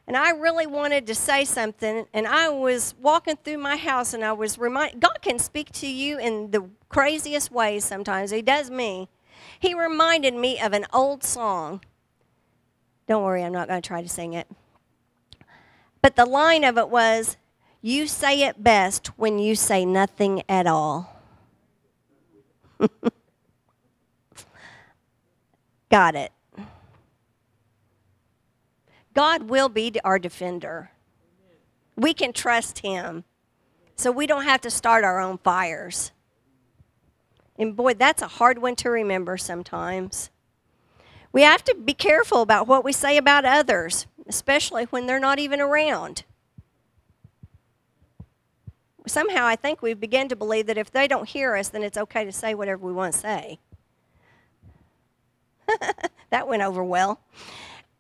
And 0.07 0.15
I 0.15 0.29
really 0.29 0.67
wanted 0.67 1.07
to 1.07 1.15
say 1.15 1.43
something, 1.45 2.05
and 2.13 2.27
I 2.27 2.49
was 2.49 2.93
walking 3.01 3.37
through 3.43 3.57
my 3.57 3.75
house, 3.75 4.13
and 4.13 4.23
I 4.23 4.33
was 4.33 4.57
reminded 4.57 5.01
God 5.01 5.17
can 5.21 5.39
speak 5.39 5.71
to 5.73 5.87
you 5.87 6.17
in 6.19 6.51
the 6.51 6.69
craziest 6.89 7.51
ways 7.51 7.83
sometimes. 7.83 8.31
He 8.31 8.43
does 8.43 8.69
me. 8.69 9.09
He 9.59 9.73
reminded 9.73 10.35
me 10.35 10.59
of 10.59 10.73
an 10.73 10.85
old 10.93 11.23
song. 11.23 11.81
Don't 13.07 13.23
worry, 13.23 13.43
I'm 13.43 13.51
not 13.51 13.67
going 13.67 13.81
to 13.81 13.87
try 13.87 14.01
to 14.01 14.09
sing 14.09 14.33
it. 14.33 14.47
But 16.05 16.15
the 16.15 16.25
line 16.27 16.63
of 16.63 16.77
it 16.77 16.89
was, 16.89 17.35
You 17.81 18.05
say 18.05 18.43
it 18.43 18.63
best 18.63 19.07
when 19.17 19.39
you 19.39 19.55
say 19.55 19.87
nothing 19.87 20.43
at 20.47 20.67
all. 20.67 21.19
Got 25.89 26.13
it. 26.13 26.31
God 29.15 29.49
will 29.49 29.67
be 29.67 29.93
our 30.03 30.19
defender. 30.19 30.91
We 31.95 32.13
can 32.13 32.33
trust 32.33 32.77
Him. 32.77 33.23
So 33.95 34.11
we 34.11 34.27
don't 34.27 34.43
have 34.43 34.61
to 34.61 34.69
start 34.69 35.03
our 35.03 35.19
own 35.19 35.39
fires. 35.39 36.11
And 37.57 37.75
boy, 37.75 37.95
that's 37.95 38.21
a 38.21 38.27
hard 38.27 38.59
one 38.59 38.75
to 38.75 38.91
remember 38.91 39.37
sometimes. 39.37 40.29
We 41.31 41.41
have 41.41 41.63
to 41.63 41.73
be 41.73 41.95
careful 41.95 42.43
about 42.43 42.67
what 42.67 42.83
we 42.83 42.93
say 42.93 43.17
about 43.17 43.43
others 43.43 44.05
especially 44.27 44.85
when 44.85 45.05
they're 45.05 45.19
not 45.19 45.39
even 45.39 45.59
around. 45.61 46.23
Somehow 49.07 49.45
I 49.45 49.55
think 49.55 49.81
we've 49.81 49.99
begun 49.99 50.27
to 50.29 50.35
believe 50.35 50.65
that 50.67 50.77
if 50.77 50.91
they 50.91 51.07
don't 51.07 51.29
hear 51.29 51.55
us, 51.55 51.69
then 51.69 51.83
it's 51.83 51.97
okay 51.97 52.25
to 52.25 52.31
say 52.31 52.55
whatever 52.55 52.85
we 52.85 52.93
want 52.93 53.13
to 53.13 53.19
say. 53.19 53.59
that 56.29 56.47
went 56.47 56.63
over 56.63 56.83
well. 56.83 57.19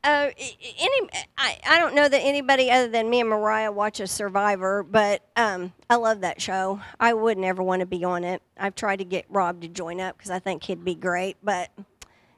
Uh, 0.03 0.29
any, 0.37 1.09
I, 1.35 1.57
I 1.67 1.79
don't 1.79 1.95
know 1.95 2.07
that 2.07 2.19
anybody 2.19 2.69
other 2.69 2.87
than 2.87 3.09
me 3.09 3.21
and 3.21 3.29
Mariah 3.29 3.71
watches 3.71 4.11
Survivor, 4.11 4.83
but 4.83 5.23
um, 5.35 5.73
I 5.89 5.95
love 5.95 6.21
that 6.21 6.39
show. 6.39 6.79
I 6.99 7.13
would 7.13 7.39
never 7.39 7.63
want 7.63 7.79
to 7.79 7.87
be 7.87 8.03
on 8.03 8.23
it. 8.23 8.43
I've 8.55 8.75
tried 8.75 8.97
to 8.97 9.05
get 9.05 9.25
Rob 9.29 9.61
to 9.61 9.67
join 9.67 9.99
up 9.99 10.15
because 10.15 10.29
I 10.29 10.37
think 10.37 10.63
he'd 10.63 10.85
be 10.85 10.93
great. 10.93 11.37
But 11.43 11.71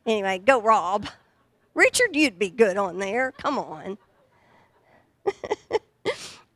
anyway, 0.05 0.39
go 0.39 0.61
Rob. 0.61 1.07
Richard, 1.77 2.15
you'd 2.15 2.39
be 2.39 2.49
good 2.49 2.75
on 2.75 2.97
there. 2.97 3.31
Come 3.33 3.59
on. 3.59 3.99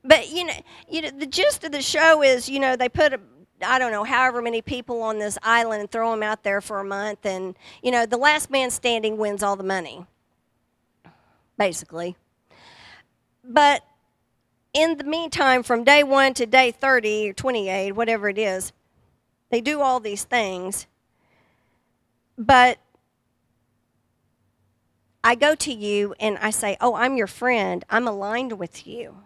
but 0.04 0.32
you 0.32 0.46
know, 0.46 0.54
you 0.90 1.04
know, 1.04 1.12
the 1.12 1.28
gist 1.28 1.64
of 1.64 1.72
the 1.72 1.82
show 1.84 2.24
is, 2.24 2.50
you 2.50 2.60
know, 2.60 2.76
they 2.76 2.90
put 2.90 3.14
a, 3.14 3.20
I 3.62 3.78
don't 3.78 3.92
know, 3.92 4.04
however 4.04 4.42
many 4.42 4.64
people 4.64 5.04
on 5.04 5.20
this 5.20 5.38
island 5.44 5.82
and 5.82 5.92
throw 5.92 6.10
them 6.10 6.24
out 6.24 6.42
there 6.42 6.60
for 6.60 6.80
a 6.80 6.84
month, 6.84 7.24
and 7.24 7.56
you 7.84 7.92
know, 7.92 8.08
the 8.08 8.18
last 8.18 8.50
man 8.50 8.72
standing 8.72 9.16
wins 9.16 9.44
all 9.44 9.56
the 9.56 9.64
money, 9.64 10.08
basically. 11.56 12.16
But 13.44 13.84
in 14.74 14.98
the 14.98 15.04
meantime, 15.04 15.62
from 15.62 15.84
day 15.84 16.04
one 16.04 16.34
to 16.34 16.48
day 16.48 16.72
30 16.72 17.30
or 17.30 17.34
28, 17.34 17.92
whatever 17.92 18.28
it 18.28 18.40
is, 18.40 18.74
they 19.52 19.62
do 19.62 19.82
all 19.82 20.00
these 20.00 20.24
things. 20.24 20.88
But 22.40 22.80
I 25.24 25.36
go 25.36 25.56
to 25.56 25.74
you 25.74 26.16
and 26.20 26.38
I 26.40 26.50
say, 26.50 26.78
Oh, 26.82 26.96
I'm 26.96 27.16
your 27.16 27.28
friend. 27.28 27.86
I'm 27.90 28.08
aligned 28.08 28.54
with 28.54 28.88
you. 28.88 29.18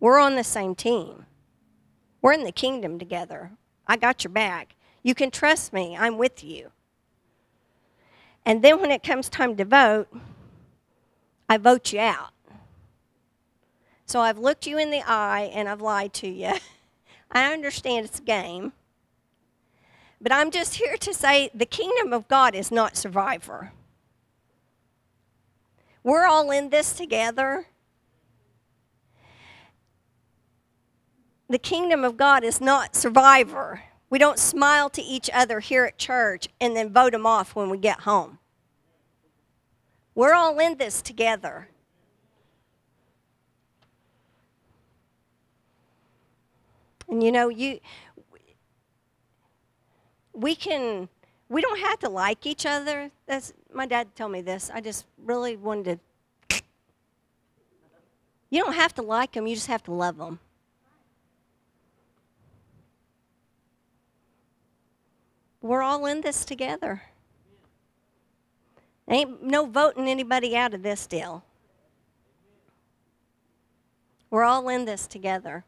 We're 0.00 0.18
on 0.18 0.36
the 0.36 0.44
same 0.44 0.74
team. 0.74 1.26
We're 2.22 2.32
in 2.32 2.44
the 2.44 2.52
kingdom 2.52 2.98
together. 2.98 3.52
I 3.86 3.96
got 3.96 4.24
your 4.24 4.32
back. 4.32 4.76
You 5.02 5.14
can 5.14 5.30
trust 5.30 5.72
me. 5.72 5.96
I'm 5.96 6.16
with 6.16 6.42
you. 6.42 6.70
And 8.46 8.62
then 8.62 8.80
when 8.80 8.90
it 8.90 9.02
comes 9.02 9.28
time 9.28 9.56
to 9.56 9.64
vote, 9.64 10.08
I 11.48 11.58
vote 11.58 11.92
you 11.92 12.00
out. 12.00 12.30
So 14.06 14.20
I've 14.20 14.38
looked 14.38 14.66
you 14.66 14.78
in 14.78 14.90
the 14.90 15.02
eye 15.06 15.50
and 15.52 15.68
I've 15.68 15.80
lied 15.80 16.12
to 16.14 16.28
you. 16.28 16.54
I 17.30 17.52
understand 17.52 18.06
it's 18.06 18.18
a 18.18 18.22
game. 18.22 18.72
But 20.20 20.32
I'm 20.32 20.50
just 20.50 20.76
here 20.76 20.96
to 20.96 21.12
say 21.12 21.50
the 21.54 21.66
kingdom 21.66 22.12
of 22.12 22.28
God 22.28 22.54
is 22.54 22.70
not 22.70 22.96
survivor. 22.96 23.72
We're 26.04 26.26
all 26.26 26.50
in 26.50 26.68
this 26.68 26.92
together. 26.92 27.66
The 31.48 31.58
kingdom 31.58 32.04
of 32.04 32.16
God 32.18 32.44
is 32.44 32.60
not 32.60 32.94
survivor. 32.94 33.82
We 34.10 34.18
don't 34.18 34.38
smile 34.38 34.90
to 34.90 35.02
each 35.02 35.30
other 35.32 35.60
here 35.60 35.86
at 35.86 35.98
church 35.98 36.48
and 36.60 36.76
then 36.76 36.92
vote 36.92 37.12
them 37.12 37.26
off 37.26 37.56
when 37.56 37.70
we 37.70 37.78
get 37.78 38.00
home. 38.00 38.38
We're 40.14 40.34
all 40.34 40.58
in 40.58 40.76
this 40.76 41.00
together. 41.00 41.68
And 47.08 47.22
you 47.22 47.32
know, 47.32 47.48
you 47.48 47.80
we 50.34 50.54
can 50.54 51.08
we 51.54 51.60
don't 51.60 51.78
have 51.78 52.00
to 52.00 52.08
like 52.08 52.46
each 52.46 52.66
other. 52.66 53.12
That's 53.26 53.52
my 53.72 53.86
dad 53.86 54.16
told 54.16 54.32
me 54.32 54.40
this. 54.40 54.72
I 54.74 54.80
just 54.80 55.06
really 55.24 55.56
wanted 55.56 56.00
to. 56.48 56.62
You 58.50 58.64
don't 58.64 58.74
have 58.74 58.92
to 58.94 59.02
like 59.02 59.32
them, 59.32 59.46
you 59.46 59.54
just 59.54 59.68
have 59.68 59.84
to 59.84 59.92
love 59.92 60.16
them. 60.16 60.40
We're 65.62 65.82
all 65.82 66.04
in 66.06 66.22
this 66.22 66.44
together. 66.44 67.02
Ain't 69.06 69.40
no 69.40 69.66
voting 69.66 70.08
anybody 70.08 70.56
out 70.56 70.74
of 70.74 70.82
this 70.82 71.06
deal. 71.06 71.44
We're 74.28 74.42
all 74.42 74.68
in 74.68 74.86
this 74.86 75.06
together. 75.06 75.64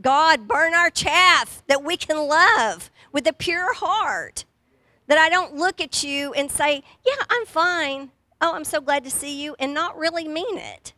God, 0.00 0.48
burn 0.48 0.72
our 0.72 0.88
chaff 0.88 1.62
that 1.66 1.84
we 1.84 1.98
can 1.98 2.26
love 2.26 2.90
with 3.12 3.26
a 3.26 3.34
pure 3.34 3.74
heart. 3.74 4.46
That 5.08 5.18
I 5.18 5.28
don't 5.28 5.56
look 5.56 5.80
at 5.80 6.04
you 6.04 6.32
and 6.34 6.50
say, 6.50 6.82
Yeah, 7.04 7.22
I'm 7.28 7.46
fine. 7.46 8.10
Oh, 8.40 8.54
I'm 8.54 8.64
so 8.64 8.80
glad 8.80 9.02
to 9.04 9.10
see 9.10 9.42
you, 9.42 9.56
and 9.58 9.74
not 9.74 9.98
really 9.98 10.28
mean 10.28 10.58
it. 10.58 10.92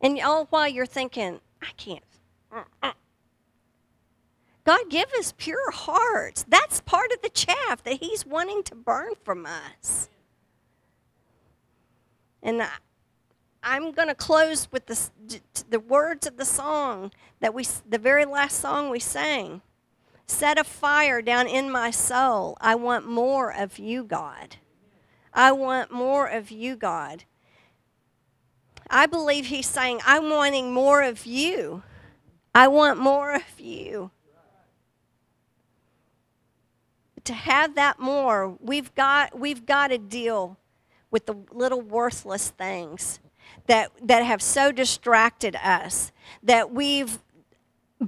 And 0.00 0.18
all 0.20 0.46
while 0.46 0.68
you're 0.68 0.86
thinking, 0.86 1.40
I 1.60 1.72
can't. 1.76 2.02
God, 4.64 4.80
give 4.90 5.12
us 5.18 5.32
pure 5.38 5.70
hearts. 5.70 6.44
That's 6.48 6.80
part 6.80 7.12
of 7.12 7.22
the 7.22 7.28
chaff 7.28 7.84
that 7.84 8.00
He's 8.00 8.26
wanting 8.26 8.64
to 8.64 8.74
burn 8.74 9.12
from 9.22 9.46
us. 9.46 10.08
And 12.42 12.62
I, 12.62 12.68
I'm 13.62 13.92
going 13.92 14.08
to 14.08 14.14
close 14.14 14.68
with 14.72 14.86
the, 14.86 15.40
the 15.70 15.80
words 15.80 16.26
of 16.26 16.36
the 16.36 16.44
song 16.44 17.12
that 17.40 17.54
we, 17.54 17.64
the 17.88 17.98
very 17.98 18.24
last 18.24 18.60
song 18.60 18.90
we 18.90 18.98
sang. 18.98 19.62
Set 20.26 20.58
a 20.58 20.64
fire 20.64 21.22
down 21.22 21.46
in 21.46 21.70
my 21.70 21.90
soul. 21.90 22.56
I 22.60 22.74
want 22.74 23.06
more 23.06 23.50
of 23.52 23.78
you, 23.78 24.04
God. 24.04 24.56
I 25.32 25.52
want 25.52 25.92
more 25.92 26.26
of 26.26 26.50
you, 26.50 26.76
God. 26.76 27.24
I 28.88 29.06
believe 29.06 29.46
he's 29.46 29.68
saying, 29.68 30.00
I'm 30.04 30.30
wanting 30.30 30.72
more 30.72 31.02
of 31.02 31.26
you. 31.26 31.82
I 32.54 32.68
want 32.68 32.98
more 32.98 33.34
of 33.34 33.60
you. 33.60 34.10
To 37.24 37.32
have 37.34 37.74
that 37.74 37.98
more, 37.98 38.56
we've 38.60 38.94
got, 38.94 39.38
we've 39.38 39.66
got 39.66 39.88
to 39.88 39.98
deal 39.98 40.58
with 41.10 41.26
the 41.26 41.34
little 41.52 41.80
worthless 41.80 42.50
things 42.50 43.20
that, 43.66 43.90
that 44.02 44.24
have 44.24 44.40
so 44.40 44.72
distracted 44.72 45.56
us 45.56 46.12
that 46.42 46.70
we've 46.70 47.18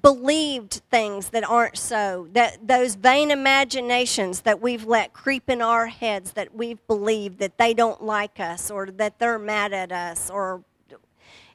believed 0.03 0.83
things 0.91 1.31
that 1.31 1.49
aren't 1.49 1.79
so 1.79 2.29
that 2.33 2.67
those 2.67 2.95
vain 2.95 3.31
imaginations 3.31 4.43
that 4.43 4.61
we've 4.61 4.85
let 4.85 5.15
creep 5.15 5.49
in 5.49 5.63
our 5.63 5.87
heads 5.87 6.33
that 6.33 6.55
we've 6.55 6.87
believed 6.87 7.39
that 7.39 7.57
they 7.57 7.73
don't 7.73 8.03
like 8.03 8.39
us 8.39 8.71
or 8.71 8.87
that 8.87 9.19
they're 9.19 9.39
mad 9.39 9.73
at 9.73 9.91
us 9.91 10.29
or 10.29 10.63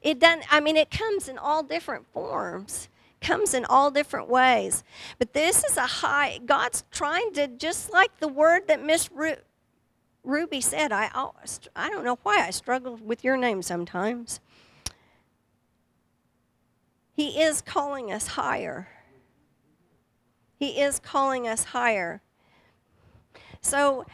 it 0.01 0.17
doesn't 0.19 0.43
i 0.51 0.59
mean 0.59 0.75
it 0.75 0.89
comes 0.89 1.29
in 1.29 1.37
all 1.37 1.61
different 1.61 2.07
forms 2.11 2.89
comes 3.23 3.53
in 3.53 3.65
all 3.65 3.89
different 3.89 4.27
ways. 4.27 4.83
But 5.17 5.33
this 5.33 5.63
is 5.63 5.77
a 5.77 5.81
high 5.81 6.39
god's 6.45 6.83
trying 6.91 7.33
to 7.33 7.47
just 7.47 7.91
like 7.91 8.19
the 8.19 8.27
word 8.27 8.67
that 8.67 8.83
miss 8.83 9.11
Ru- 9.11 9.35
ruby 10.25 10.61
said 10.61 10.91
i 10.93 11.09
i 11.75 11.89
don't 11.89 12.05
know 12.05 12.17
why 12.23 12.45
i 12.45 12.49
struggle 12.49 12.95
with 12.95 13.25
your 13.25 13.35
name 13.35 13.61
sometimes 13.61 14.39
He 17.13 17.41
is 17.41 17.61
calling 17.61 18.11
us 18.11 18.27
higher. 18.27 18.87
He 20.57 20.79
is 20.81 20.99
calling 20.99 21.47
us 21.47 21.65
higher. 21.65 22.21
So 23.61 24.05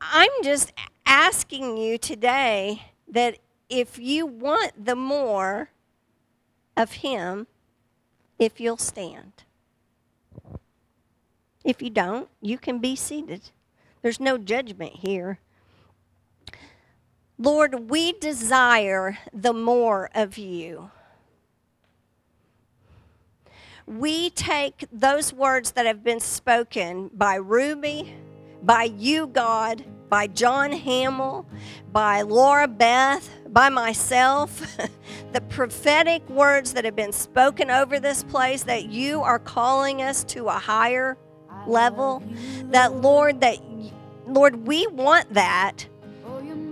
I'm 0.00 0.30
just 0.42 0.72
asking 1.04 1.76
you 1.76 1.98
today 1.98 2.92
that 3.08 3.38
if 3.68 3.98
you 3.98 4.26
want 4.26 4.84
the 4.84 4.96
more 4.96 5.70
of 6.76 6.92
Him, 6.92 7.46
if 8.38 8.60
you'll 8.60 8.76
stand. 8.76 9.44
If 11.64 11.82
you 11.82 11.90
don't, 11.90 12.28
you 12.40 12.58
can 12.58 12.78
be 12.78 12.96
seated. 12.96 13.50
There's 14.02 14.20
no 14.20 14.38
judgment 14.38 14.94
here. 14.94 15.40
Lord, 17.38 17.90
we 17.90 18.12
desire 18.12 19.18
the 19.32 19.52
more 19.52 20.10
of 20.14 20.38
you. 20.38 20.90
We 23.90 24.30
take 24.30 24.84
those 24.92 25.32
words 25.32 25.72
that 25.72 25.84
have 25.84 26.04
been 26.04 26.20
spoken 26.20 27.10
by 27.12 27.34
Ruby, 27.34 28.14
by 28.62 28.84
you, 28.84 29.26
God, 29.26 29.84
by 30.08 30.28
Jon 30.28 30.70
Hamill, 30.70 31.44
by 31.90 32.22
Laura 32.22 32.68
Beth, 32.68 33.28
by 33.48 33.68
myself, 33.68 34.78
the 35.32 35.40
prophetic 35.40 36.28
words 36.30 36.72
that 36.74 36.84
have 36.84 36.94
been 36.94 37.10
spoken 37.10 37.68
over 37.68 37.98
this 37.98 38.22
place 38.22 38.62
that 38.62 38.90
you 38.90 39.22
are 39.22 39.40
calling 39.40 40.02
us 40.02 40.22
to 40.22 40.46
a 40.46 40.52
higher 40.52 41.18
level. 41.66 42.22
That, 42.66 42.94
Lord, 42.94 43.40
that, 43.40 43.58
Lord, 44.24 44.68
we 44.68 44.86
want 44.86 45.34
that. 45.34 45.84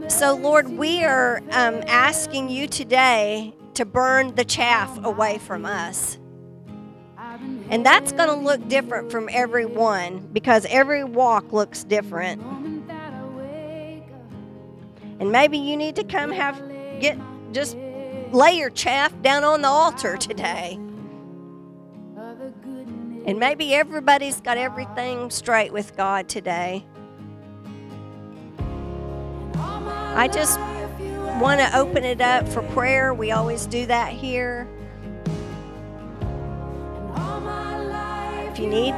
So, 0.07 0.37
Lord, 0.37 0.69
we 0.69 1.03
are 1.03 1.43
um, 1.51 1.83
asking 1.89 2.49
you 2.49 2.69
today 2.69 3.57
to 3.75 3.85
burn 3.85 4.37
the 4.37 4.45
chaff 4.45 5.05
away 5.05 5.39
from 5.39 5.65
us. 5.65 6.17
And 7.71 7.85
that's 7.85 8.13
going 8.13 8.29
to 8.29 8.35
look 8.35 8.67
different 8.69 9.11
from 9.11 9.29
everyone 9.31 10.29
because 10.33 10.67
every 10.71 11.05
walk 11.05 11.53
looks 11.53 11.85
different. 11.85 12.43
And 15.21 15.33
maybe 15.33 15.59
you 15.59 15.77
need 15.77 15.97
to 15.97 16.05
come 16.05 16.31
have, 16.31 16.63
get, 17.01 17.19
just 17.53 17.77
lay 18.33 18.53
your 18.53 18.71
chaff 18.71 19.13
down 19.23 19.45
on 19.45 19.63
the 19.63 19.69
altar 19.69 20.17
today. 20.17 20.79
And 23.27 23.39
maybe 23.39 23.75
everybody's 23.75 24.41
got 24.41 24.57
everything 24.57 25.31
straight 25.31 25.73
with 25.73 25.97
God 25.97 26.29
today. 26.29 26.87
I 29.57 30.29
just 30.33 30.59
want 31.41 31.61
to 31.61 31.77
open 31.77 32.05
it 32.05 32.21
up 32.21 32.49
for 32.49 32.63
prayer. 32.63 33.13
We 33.13 33.31
always 33.31 33.67
do 33.67 33.85
that 33.87 34.13
here. 34.13 34.67
You 38.59 38.67
need 38.67 38.95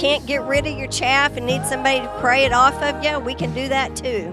can't 0.00 0.24
get 0.24 0.42
rid 0.44 0.66
of 0.66 0.78
your 0.78 0.88
chaff 0.88 1.36
and 1.36 1.44
need 1.44 1.62
somebody 1.66 2.00
to 2.00 2.08
pray 2.20 2.46
it 2.46 2.52
off 2.52 2.74
of 2.82 3.04
you, 3.04 3.18
we 3.18 3.34
can 3.34 3.52
do 3.52 3.68
that 3.68 3.94
too. 3.94 4.32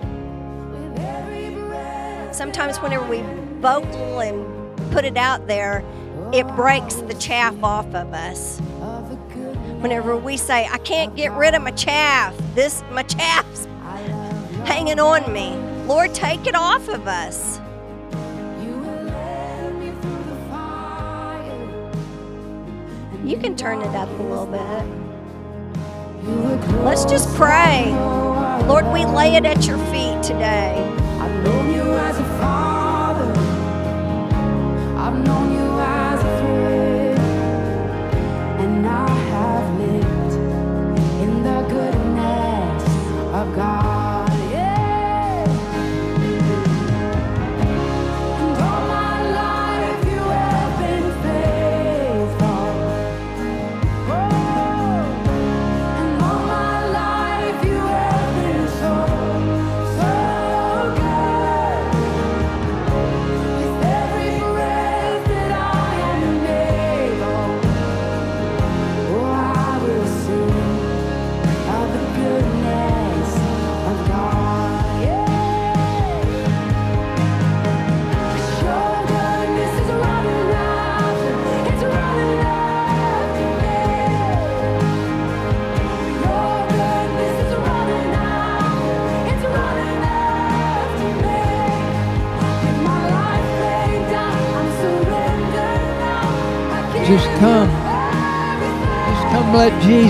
Sometimes 2.32 2.78
whenever 2.78 3.06
we 3.06 3.22
vocal 3.60 4.22
and 4.22 4.92
put 4.92 5.04
it 5.04 5.18
out 5.18 5.46
there, 5.48 5.84
it 6.32 6.48
breaks 6.56 6.96
the 6.96 7.16
chaff 7.16 7.56
off 7.64 7.88
of 7.88 8.14
us. 8.14 8.60
Whenever 9.82 10.16
we 10.16 10.38
say, 10.38 10.68
I 10.72 10.78
can't 10.78 11.16
get 11.16 11.34
rid 11.34 11.54
of 11.54 11.62
my 11.64 11.72
chaff, 11.72 12.34
this 12.56 12.82
my 12.92 13.04
chaff's 13.04 13.66
hanging 14.66 15.00
on 15.00 15.34
me. 15.34 15.56
Lord, 15.86 16.14
take 16.14 16.48
it 16.48 16.56
off 16.56 16.88
of 16.88 17.08
us. 17.08 17.60
You 23.28 23.36
can 23.36 23.58
turn 23.58 23.82
it 23.82 23.94
up 23.94 24.08
a 24.08 24.24
little 24.24 24.46
bit. 24.46 24.86
Let's 26.86 27.04
just 27.04 27.28
pray. 27.36 27.92
Lord, 28.66 28.86
we 28.94 29.04
lay 29.04 29.36
it 29.36 29.44
at 29.44 29.68
your 29.68 29.78
feet 29.88 30.24
today. 30.24 30.82
I've 31.20 31.44
known 31.44 31.74
you 31.74 31.82
as 31.82 32.18
a 32.18 32.24
father. 32.40 33.30
I've 34.98 35.26
known 35.26 35.52
you 35.52 35.78
as 35.78 36.22
a 36.22 36.38
friend. 36.40 37.20
And 38.62 38.88
I 38.88 39.10
have 39.10 39.78
lived 39.78 40.34
in 41.22 41.44
the 41.44 41.62
goodness 41.68 42.84
of 43.34 43.54
God. 43.58 43.87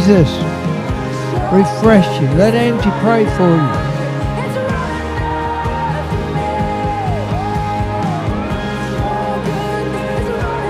Jesus 0.07 0.37
refresh 1.51 2.07
you. 2.21 2.29
Let 2.39 2.55
Angie 2.55 2.95
pray 3.03 3.25
for 3.35 3.51
you. 3.51 3.71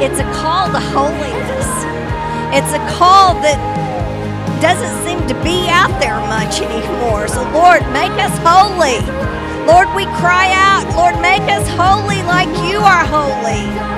It's 0.02 0.20
a 0.20 0.26
call 0.34 0.72
to 0.72 0.80
holiness. 0.80 1.70
It's 2.50 2.74
a 2.74 2.82
call 2.98 3.36
that 3.46 3.62
doesn't 4.60 5.06
seem 5.06 5.20
to 5.28 5.36
be 5.44 5.70
out 5.70 5.94
there 6.02 6.18
much 6.18 6.60
anymore. 6.60 7.28
So, 7.28 7.44
Lord, 7.54 7.86
make 7.94 8.18
us 8.18 8.34
holy. 8.42 8.98
Lord, 9.68 9.86
we 9.96 10.06
cry 10.18 10.50
out, 10.50 10.90
Lord, 10.98 11.14
make 11.22 11.44
us 11.44 11.68
holy 11.78 12.24
like 12.24 12.50
you 12.66 12.80
are 12.80 13.06
holy. 13.06 13.97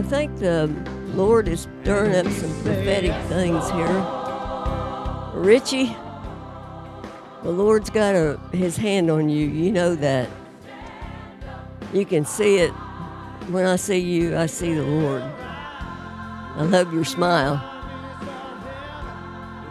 I 0.00 0.02
think 0.02 0.38
the 0.38 0.66
Lord 1.14 1.46
is 1.46 1.68
stirring 1.82 2.14
up 2.14 2.32
some 2.32 2.50
prophetic 2.62 3.14
things 3.26 3.70
here. 3.70 4.06
Richie, 5.34 5.94
the 7.42 7.50
Lord's 7.50 7.90
got 7.90 8.14
a, 8.14 8.40
his 8.50 8.78
hand 8.78 9.10
on 9.10 9.28
you. 9.28 9.46
You 9.46 9.70
know 9.70 9.94
that. 9.96 10.30
You 11.92 12.06
can 12.06 12.24
see 12.24 12.56
it. 12.56 12.70
When 13.50 13.66
I 13.66 13.76
see 13.76 13.98
you, 13.98 14.38
I 14.38 14.46
see 14.46 14.72
the 14.72 14.82
Lord. 14.82 15.20
I 15.20 16.62
love 16.62 16.94
your 16.94 17.04
smile. 17.04 17.56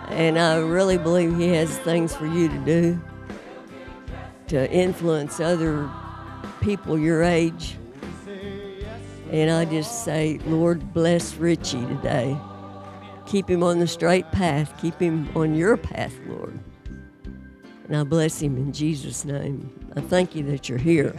And 0.09 0.37
I 0.37 0.57
really 0.57 0.99
believe 0.99 1.37
He 1.37 1.47
has 1.55 1.75
things 1.79 2.15
for 2.15 2.27
you 2.27 2.49
to 2.49 2.57
do 2.59 3.01
to 4.49 4.71
influence 4.71 5.39
other 5.39 5.89
people 6.61 6.99
your 6.99 7.23
age. 7.23 7.78
And 9.29 9.51
I 9.51 9.65
just 9.65 10.03
say, 10.03 10.39
Lord, 10.45 10.93
bless 10.93 11.35
Richie 11.35 11.85
today. 11.85 12.37
Keep 13.27 13.49
him 13.49 13.61
on 13.61 13.79
the 13.79 13.87
straight 13.87 14.31
path. 14.31 14.73
Keep 14.81 14.99
him 14.99 15.29
on 15.35 15.53
your 15.53 15.77
path, 15.77 16.13
Lord. 16.27 16.59
And 17.87 17.95
I 17.95 18.03
bless 18.03 18.41
him 18.41 18.57
in 18.57 18.73
Jesus' 18.73 19.25
name. 19.25 19.71
I 19.95 20.01
thank 20.01 20.35
you 20.35 20.43
that 20.45 20.67
you're 20.67 20.79
here. 20.79 21.13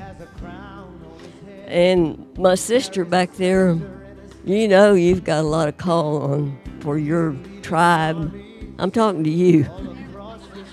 And 1.66 2.26
my 2.36 2.56
sister 2.56 3.04
back 3.04 3.34
there, 3.34 3.78
you 4.44 4.66
know 4.66 4.94
you've 4.94 5.22
got 5.22 5.38
a 5.38 5.46
lot 5.46 5.68
of 5.68 5.76
call 5.76 6.22
on 6.22 6.58
for 6.80 6.98
your 6.98 7.36
tribe. 7.62 8.34
I'm 8.78 8.90
talking 8.90 9.22
to 9.22 9.30
you. 9.30 9.68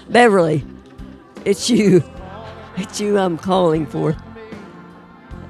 Beverly, 0.10 0.66
it's 1.46 1.70
you. 1.70 2.04
It's 2.78 3.00
you 3.00 3.20
I'm 3.20 3.38
calling 3.38 3.86
for. 3.86 4.16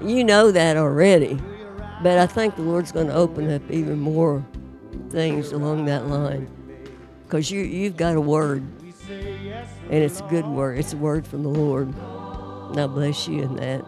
You 0.01 0.23
know 0.23 0.51
that 0.51 0.75
already. 0.75 1.39
But 2.02 2.20
I 2.20 2.28
think 2.28 2.56
the 2.56 2.62
Lord's 2.62 2.91
going 2.91 3.08
to 3.08 3.14
open 3.14 3.52
up 3.52 3.70
even 3.72 4.00
more 4.00 4.45
things 5.10 5.52
along 5.52 5.86
that 5.86 6.08
line. 6.08 6.48
Because 7.24 7.50
you, 7.50 7.62
you've 7.62 7.98
got 7.98 8.16
a 8.16 8.22
word, 8.22 8.64
and 9.10 10.04
it's 10.04 10.20
a 10.20 10.24
good 10.24 10.45
word. 10.45 10.78
It's 10.78 10.93
a 10.93 10.98
word 10.98 11.28
from 11.28 11.43
the 11.43 11.50
Lord. 11.50 11.93
I 12.78 12.88
bless 12.88 13.28
you 13.28 13.43
in 13.43 13.56
that. 13.56 13.84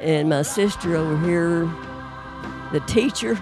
And 0.00 0.28
my 0.28 0.42
sister 0.42 0.96
over 0.96 1.18
here, 1.26 1.70
the 2.72 2.80
teacher, 2.86 3.38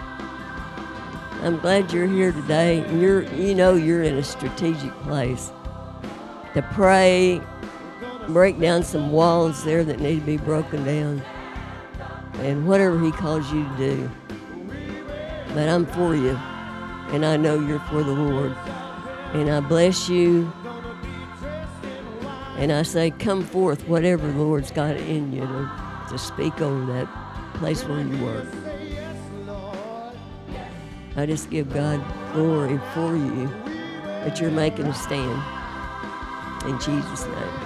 I'm 1.43 1.59
glad 1.59 1.93
you're 1.93 2.07
here 2.07 2.33
today. 2.33 2.85
You're, 2.99 3.23
you 3.35 3.55
know 3.55 3.75
you're 3.75 4.03
in 4.03 4.17
a 4.17 4.23
strategic 4.23 4.93
place 5.01 5.53
to 6.55 6.63
pray, 6.73 7.41
break 8.29 8.59
down 8.59 8.83
some 8.83 9.13
walls 9.13 9.63
there 9.63 9.85
that 9.85 10.01
need 10.01 10.21
to 10.21 10.27
be 10.27 10.39
broken 10.39 10.85
down 10.85 11.23
and 12.41 12.67
whatever 12.67 12.99
he 13.01 13.11
calls 13.11 13.51
you 13.53 13.65
to 13.65 13.77
do. 13.77 14.11
But 15.55 15.69
I'm 15.69 15.87
for 15.87 16.15
you, 16.15 16.37
and 17.13 17.25
I 17.25 17.37
know 17.37 17.59
you're 17.59 17.81
for 17.81 18.03
the 18.03 18.13
Lord. 18.13 18.55
And 19.33 19.51
I 19.51 19.61
bless 19.61 20.09
you, 20.09 20.53
and 22.59 22.73
I 22.73 22.83
say, 22.83 23.11
come 23.11 23.43
forth, 23.45 23.87
whatever 23.89 24.27
the 24.31 24.39
Lord's 24.39 24.71
got 24.71 24.97
in 24.97 25.33
you 25.33 25.41
to, 25.41 25.71
to 26.11 26.19
speak 26.19 26.61
over 26.61 26.93
that 26.93 27.09
place 27.55 27.85
where 27.85 28.01
you 28.01 28.25
work. 28.25 28.47
I 31.17 31.25
just 31.25 31.51
give 31.51 31.73
God 31.73 32.05
glory 32.35 32.79
for 32.93 33.17
you 33.17 33.49
that 34.25 34.39
you're 34.41 34.51
making 34.51 34.87
a 34.87 34.95
stand. 34.95 35.43
In 36.69 36.79
Jesus' 36.79 37.25
name. 37.27 37.66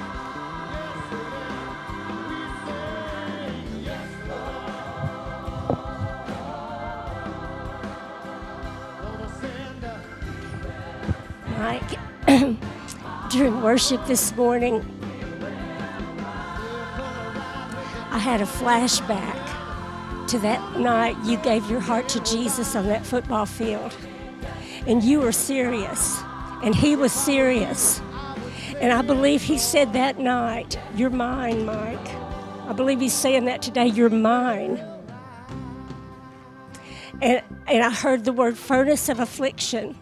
Worship 13.70 14.04
this 14.06 14.34
morning, 14.34 14.84
I 18.10 18.18
had 18.18 18.40
a 18.40 18.44
flashback 18.44 20.26
to 20.26 20.40
that 20.40 20.80
night 20.80 21.16
you 21.24 21.36
gave 21.36 21.70
your 21.70 21.78
heart 21.78 22.08
to 22.08 22.20
Jesus 22.24 22.74
on 22.74 22.88
that 22.88 23.06
football 23.06 23.46
field. 23.46 23.96
And 24.88 25.04
you 25.04 25.20
were 25.20 25.30
serious, 25.30 26.20
and 26.64 26.74
he 26.74 26.96
was 26.96 27.12
serious. 27.12 28.00
And 28.80 28.92
I 28.92 29.02
believe 29.02 29.40
he 29.40 29.56
said 29.56 29.92
that 29.92 30.18
night, 30.18 30.76
You're 30.96 31.10
mine, 31.10 31.64
Mike. 31.64 32.08
I 32.66 32.72
believe 32.72 32.98
he's 32.98 33.14
saying 33.14 33.44
that 33.44 33.62
today, 33.62 33.86
You're 33.86 34.10
mine. 34.10 34.84
And, 37.22 37.40
and 37.68 37.84
I 37.84 37.90
heard 37.90 38.24
the 38.24 38.32
word 38.32 38.58
furnace 38.58 39.08
of 39.08 39.20
affliction. 39.20 39.94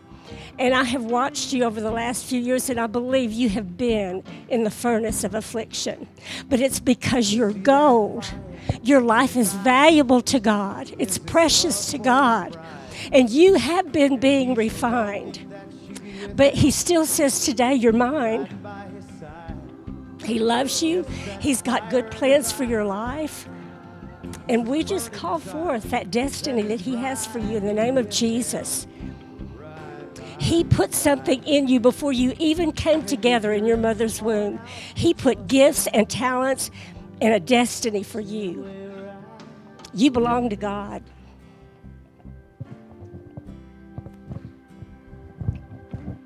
And 0.59 0.75
I 0.75 0.83
have 0.83 1.05
watched 1.05 1.53
you 1.53 1.65
over 1.65 1.81
the 1.81 1.91
last 1.91 2.25
few 2.25 2.41
years, 2.41 2.69
and 2.69 2.81
I 2.81 2.89
believe 2.89 3.33
you 3.33 3.49
have 3.51 3.77
been 3.77 4.25
in 4.49 4.65
the 4.65 4.71
furnace 4.71 5.23
of 5.23 5.35
affliction. 5.35 6.09
But 6.49 6.61
it's 6.61 6.81
because 6.81 7.33
you're 7.33 7.53
gold. 7.53 8.29
Your 8.83 9.01
life 9.01 9.37
is 9.37 9.53
valuable 9.55 10.21
to 10.23 10.41
God, 10.41 10.93
it's 10.99 11.17
precious 11.17 11.91
to 11.93 11.99
God. 11.99 12.59
And 13.13 13.31
you 13.31 13.55
have 13.55 13.93
been 13.93 14.19
being 14.19 14.55
refined. 14.55 15.45
But 16.35 16.55
He 16.55 16.73
still 16.73 17.07
says 17.07 17.45
today, 17.45 17.75
You're 17.75 17.93
mine. 17.93 18.49
He 20.25 20.41
loves 20.41 20.83
you, 20.83 21.05
He's 21.41 21.63
got 21.63 21.89
good 21.89 22.11
plans 22.11 22.51
for 22.51 22.65
your 22.65 22.85
life. 22.85 23.49
And 24.49 24.67
we 24.67 24.83
just 24.83 25.13
call 25.13 25.39
forth 25.39 25.91
that 25.91 26.11
destiny 26.11 26.63
that 26.63 26.81
He 26.81 26.97
has 26.97 27.27
for 27.27 27.39
you 27.39 27.57
in 27.57 27.65
the 27.65 27.73
name 27.73 27.97
of 27.97 28.11
Jesus. 28.11 28.87
He 30.39 30.63
put 30.65 30.95
something 30.95 31.43
in 31.45 31.69
you 31.69 31.81
before 31.81 32.13
you 32.13 32.35
even 32.39 32.73
came 32.73 33.05
together 33.05 33.53
in 33.53 33.65
your 33.65 33.77
mother's 33.77 34.23
womb. 34.23 34.61
He 34.95 35.13
put 35.13 35.49
gifts 35.49 35.89
and 35.89 36.09
talents 36.09 36.71
and 37.21 37.35
a 37.35 37.41
destiny 37.41 38.03
for 38.03 38.21
you. 38.21 38.67
You 39.93 40.11
belong 40.11 40.51
to 40.51 40.57
God. 40.57 41.03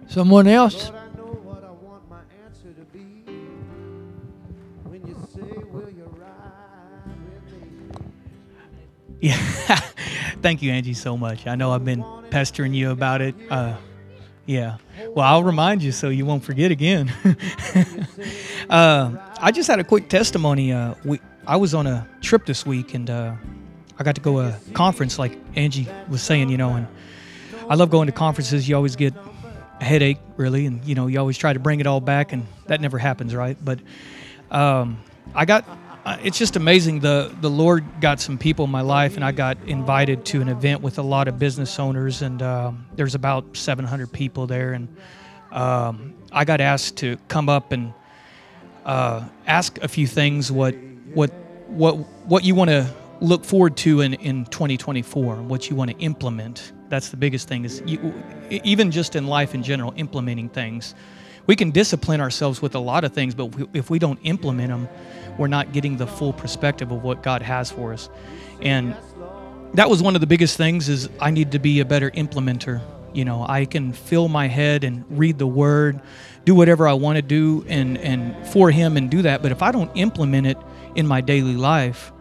Someone 0.08 0.46
else? 0.46 0.90
Lord, 0.90 0.96
I 0.96 1.16
know 1.16 1.22
what 1.42 1.64
I 1.64 1.70
want 1.70 2.10
my 2.10 2.20
answer 2.44 2.70
to 2.74 2.84
be. 2.92 3.24
When 4.84 5.06
you 5.06 5.16
say, 5.34 5.40
Will 5.70 5.88
you 5.88 6.04
ride 6.18 7.16
with 7.24 7.50
me? 7.50 8.10
Yeah. 9.20 9.36
Thank 10.42 10.60
you, 10.60 10.70
Angie, 10.70 10.92
so 10.92 11.16
much. 11.16 11.46
I 11.46 11.54
know 11.54 11.72
I've 11.72 11.86
been 11.86 12.04
pestering 12.28 12.74
you 12.74 12.90
about 12.90 13.22
it. 13.22 13.34
Uh, 13.48 13.76
yeah. 14.46 14.78
Well, 15.08 15.26
I'll 15.26 15.44
remind 15.44 15.82
you 15.82 15.92
so 15.92 16.08
you 16.08 16.26
won't 16.26 16.44
forget 16.44 16.70
again. 16.70 17.12
uh, 18.68 19.16
I 19.40 19.52
just 19.52 19.68
had 19.68 19.78
a 19.78 19.84
quick 19.84 20.08
testimony. 20.08 20.72
Uh, 20.72 20.94
we, 21.04 21.20
I 21.46 21.56
was 21.56 21.74
on 21.74 21.86
a 21.86 22.06
trip 22.20 22.46
this 22.46 22.66
week, 22.66 22.94
and 22.94 23.08
uh, 23.08 23.34
I 23.98 24.04
got 24.04 24.14
to 24.16 24.20
go 24.20 24.40
a 24.40 24.58
conference 24.74 25.18
like 25.18 25.38
Angie 25.56 25.88
was 26.08 26.22
saying, 26.22 26.48
you 26.48 26.56
know, 26.56 26.70
and 26.70 26.86
I 27.68 27.74
love 27.74 27.90
going 27.90 28.06
to 28.06 28.12
conferences. 28.12 28.68
You 28.68 28.76
always 28.76 28.96
get 28.96 29.14
a 29.80 29.84
headache, 29.84 30.18
really, 30.36 30.66
and 30.66 30.84
you 30.84 30.94
know, 30.94 31.06
you 31.06 31.18
always 31.18 31.38
try 31.38 31.52
to 31.52 31.58
bring 31.60 31.80
it 31.80 31.86
all 31.86 32.00
back, 32.00 32.32
and 32.32 32.46
that 32.66 32.80
never 32.80 32.98
happens, 32.98 33.34
right? 33.34 33.56
But 33.62 33.80
um, 34.50 34.98
I 35.34 35.44
got. 35.44 35.64
Uh, 36.04 36.16
it's 36.24 36.36
just 36.36 36.56
amazing. 36.56 36.98
The 37.00 37.32
the 37.40 37.50
Lord 37.50 37.84
got 38.00 38.20
some 38.20 38.36
people 38.36 38.64
in 38.64 38.70
my 38.72 38.80
life, 38.80 39.14
and 39.14 39.24
I 39.24 39.30
got 39.30 39.56
invited 39.66 40.24
to 40.26 40.40
an 40.40 40.48
event 40.48 40.82
with 40.82 40.98
a 40.98 41.02
lot 41.02 41.28
of 41.28 41.38
business 41.38 41.78
owners, 41.78 42.22
and 42.22 42.42
um, 42.42 42.86
there's 42.96 43.14
about 43.14 43.56
700 43.56 44.10
people 44.12 44.48
there, 44.48 44.72
and 44.72 44.88
um, 45.52 46.14
I 46.32 46.44
got 46.44 46.60
asked 46.60 46.96
to 46.98 47.18
come 47.28 47.48
up 47.48 47.70
and 47.70 47.94
uh, 48.84 49.24
ask 49.46 49.78
a 49.78 49.88
few 49.88 50.08
things. 50.08 50.50
What 50.50 50.74
what 51.14 51.30
what 51.68 51.96
what 52.26 52.44
you 52.44 52.54
want 52.54 52.70
to 52.70 52.92
look 53.20 53.44
forward 53.44 53.76
to 53.76 54.00
in, 54.00 54.14
in 54.14 54.44
2024 54.46 55.36
what 55.42 55.70
you 55.70 55.76
want 55.76 55.90
to 55.90 55.96
implement 55.98 56.72
that's 56.88 57.10
the 57.10 57.16
biggest 57.16 57.46
thing 57.46 57.64
is 57.64 57.80
you, 57.86 58.12
even 58.50 58.90
just 58.90 59.14
in 59.14 59.28
life 59.28 59.54
in 59.54 59.62
general 59.62 59.92
implementing 59.96 60.48
things 60.48 60.94
we 61.46 61.54
can 61.54 61.70
discipline 61.70 62.20
ourselves 62.20 62.60
with 62.60 62.74
a 62.74 62.78
lot 62.80 63.04
of 63.04 63.12
things 63.12 63.32
but 63.32 63.48
if 63.74 63.90
we 63.90 63.98
don't 64.00 64.18
implement 64.24 64.70
them 64.70 64.88
we're 65.38 65.48
not 65.48 65.72
getting 65.72 65.96
the 65.96 66.06
full 66.06 66.32
perspective 66.32 66.90
of 66.90 67.02
what 67.02 67.22
god 67.22 67.42
has 67.42 67.70
for 67.70 67.92
us 67.92 68.08
and 68.60 68.96
that 69.74 69.88
was 69.88 70.02
one 70.02 70.14
of 70.14 70.20
the 70.20 70.26
biggest 70.26 70.56
things 70.56 70.88
is 70.88 71.08
i 71.20 71.30
need 71.30 71.52
to 71.52 71.58
be 71.58 71.80
a 71.80 71.84
better 71.84 72.10
implementer 72.12 72.80
you 73.12 73.24
know 73.24 73.44
i 73.48 73.64
can 73.64 73.92
fill 73.92 74.28
my 74.28 74.46
head 74.46 74.84
and 74.84 75.04
read 75.10 75.38
the 75.38 75.46
word 75.46 76.00
do 76.44 76.54
whatever 76.54 76.86
i 76.88 76.92
want 76.92 77.16
to 77.16 77.22
do 77.22 77.64
and 77.68 77.98
and 77.98 78.46
for 78.48 78.70
him 78.70 78.96
and 78.96 79.10
do 79.10 79.22
that 79.22 79.42
but 79.42 79.52
if 79.52 79.62
i 79.62 79.70
don't 79.70 79.90
implement 79.96 80.46
it 80.46 80.58
in 80.94 81.06
my 81.06 81.20
daily 81.20 81.56
life 81.56 82.12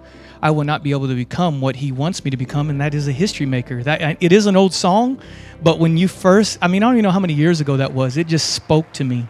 I 0.42 0.52
will 0.52 0.64
not 0.64 0.84
be 0.84 0.92
able 0.92 1.08
to 1.08 1.16
become 1.16 1.62
what 1.62 1.76
he 1.76 1.92
wants 1.92 2.26
me 2.26 2.32
to 2.32 2.38
become, 2.38 2.70
and 2.70 2.82
that 2.82 2.96
is 2.96 3.08
a 3.08 3.12
history 3.12 3.46
maker. 3.46 3.84
That 3.84 4.18
it 4.20 4.32
is 4.32 4.48
an 4.48 4.56
old 4.56 4.74
song, 4.74 5.22
but 5.62 5.78
when 5.78 5.98
you 5.98 6.08
first, 6.08 6.58
I 6.62 6.68
mean, 6.68 6.82
I 6.82 6.88
don't 6.88 6.96
even 6.96 7.04
know 7.04 7.12
how 7.12 7.20
many 7.20 7.34
years 7.34 7.62
ago 7.62 7.78
that 7.78 7.94
was. 7.94 8.18
It 8.18 8.28
just 8.28 8.54
spoke 8.54 8.92
to 8.94 9.04
me, 9.04 9.28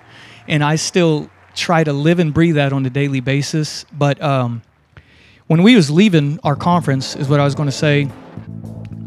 and 0.48 0.64
I 0.64 0.78
still 0.78 1.30
try 1.56 1.84
to 1.84 1.94
live 1.94 2.20
and 2.20 2.34
breathe 2.34 2.56
that 2.56 2.74
on 2.74 2.86
a 2.86 2.90
daily 2.90 3.20
basis. 3.20 3.86
But 3.92 4.22
um, 4.22 4.62
when 5.48 5.64
we 5.64 5.76
was 5.76 5.90
leaving 5.90 6.40
our 6.44 6.56
conference, 6.56 7.16
is 7.16 7.28
what 7.28 7.40
I 7.40 7.44
was 7.44 7.56
going 7.56 7.68
to 7.68 7.76
say. 7.76 8.10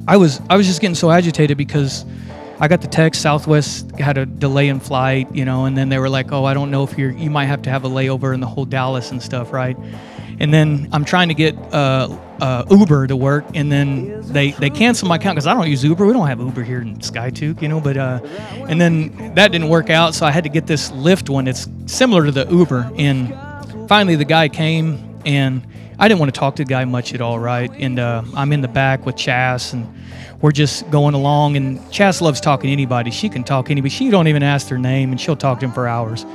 I 0.07 0.17
was 0.17 0.41
I 0.51 0.57
was 0.57 0.67
just 0.67 0.81
getting 0.81 0.95
so 0.95 1.11
agitated 1.11 1.57
because 1.57 2.05
I 2.61 2.69
got 2.69 2.83
the 2.83 2.89
text 2.89 3.23
Southwest 3.23 3.91
had 3.93 4.19
a 4.19 4.27
delay 4.27 4.69
in 4.69 4.79
flight, 4.79 5.35
you 5.35 5.45
know, 5.45 5.65
and 5.65 5.77
then 5.77 5.89
they 5.89 5.99
were 5.99 6.11
like, 6.11 6.31
"Oh, 6.33 6.45
I 6.45 6.55
don't 6.55 6.71
know 6.71 6.85
if 6.85 6.99
you're 6.99 7.11
you 7.11 7.31
might 7.31 7.47
have 7.47 7.63
to 7.63 7.71
have 7.71 7.85
a 7.85 7.89
layover 7.89 8.35
in 8.35 8.41
the 8.41 8.47
whole 8.47 8.65
Dallas 8.65 9.11
and 9.11 9.23
stuff, 9.23 9.53
right?" 9.53 9.77
And 10.41 10.53
then 10.53 10.89
I'm 10.93 11.05
trying 11.05 11.29
to 11.29 11.35
get 11.35 11.57
uh, 11.73 12.09
uh, 12.41 12.65
Uber 12.71 13.07
to 13.07 13.17
work, 13.17 13.45
and 13.55 13.71
then 13.71 14.21
they 14.33 14.51
they 14.53 14.71
cancel 14.71 15.09
my 15.09 15.17
account 15.17 15.37
because 15.37 15.47
I 15.47 15.55
don't 15.55 15.69
use 15.69 15.85
Uber. 15.85 16.07
We 16.07 16.13
don't 16.13 16.27
have 16.27 16.41
Uber 16.41 16.63
here 16.63 16.81
in 16.81 16.97
Skiatook, 16.99 17.63
you 17.63 17.69
know. 17.69 17.81
But 17.81 17.97
uh, 17.97 18.21
and 18.69 18.81
then 18.81 19.35
that 19.35 19.53
didn't 19.53 19.69
work 19.69 19.91
out, 19.91 20.15
so 20.15 20.27
I 20.27 20.31
had 20.31 20.45
to 20.45 20.51
get 20.51 20.67
this 20.67 20.91
Lyft 20.91 21.29
one. 21.29 21.47
It's 21.47 21.69
similar 21.87 22.25
to 22.27 22.33
the 22.33 22.47
Uber, 22.51 22.91
and 22.97 23.35
finally 23.89 24.17
the 24.17 24.25
guy 24.25 24.49
came, 24.49 25.21
and 25.25 25.67
I 25.99 26.09
didn't 26.09 26.21
want 26.21 26.35
to 26.35 26.39
talk 26.39 26.57
to 26.57 26.65
the 26.65 26.69
guy 26.69 26.85
much 26.85 27.15
at 27.15 27.21
all, 27.21 27.39
right? 27.39 27.71
And 27.71 27.99
uh, 27.99 28.25
I'm 28.35 28.53
in 28.53 28.61
the 28.61 28.69
back 28.69 29.07
with 29.07 29.17
Chas, 29.17 29.73
and 29.73 29.87
we're 30.41 30.53
just 30.53 30.91
going 30.91 31.15
along. 31.15 31.57
And 31.57 31.91
Chas 31.93 32.21
loves 32.21 32.41
talking 32.41 32.69
to 32.69 32.73
anybody. 32.73 33.11
She 33.11 33.29
can 33.29 33.45
talk 33.45 33.67
to 33.67 33.71
anybody. 33.71 33.91
She 33.91 34.11
don't 34.11 34.27
even 34.27 34.43
ask 34.43 34.69
their 34.69 34.79
name, 34.79 35.13
and 35.13 35.21
she'll 35.21 35.37
talk 35.37 35.61
to 35.61 35.67
him 35.67 35.73
for 35.73 35.87
hours. 35.87 36.27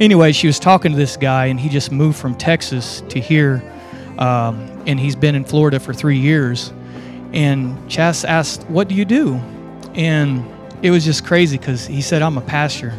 Anyway, 0.00 0.32
she 0.32 0.46
was 0.46 0.58
talking 0.58 0.90
to 0.90 0.98
this 0.98 1.16
guy, 1.16 1.46
and 1.46 1.60
he 1.60 1.68
just 1.68 1.92
moved 1.92 2.18
from 2.18 2.34
Texas 2.34 3.02
to 3.08 3.20
here, 3.20 3.62
um, 4.18 4.56
and 4.86 4.98
he's 4.98 5.14
been 5.14 5.34
in 5.34 5.44
Florida 5.44 5.78
for 5.78 5.94
three 5.94 6.18
years. 6.18 6.72
And 7.32 7.88
Chas 7.88 8.24
asked, 8.24 8.64
"What 8.68 8.88
do 8.88 8.94
you 8.94 9.04
do?" 9.04 9.40
And 9.94 10.44
it 10.82 10.90
was 10.90 11.04
just 11.04 11.24
crazy 11.24 11.58
because 11.58 11.86
he 11.86 12.02
said, 12.02 12.22
"I'm 12.22 12.36
a 12.36 12.40
pastor." 12.40 12.92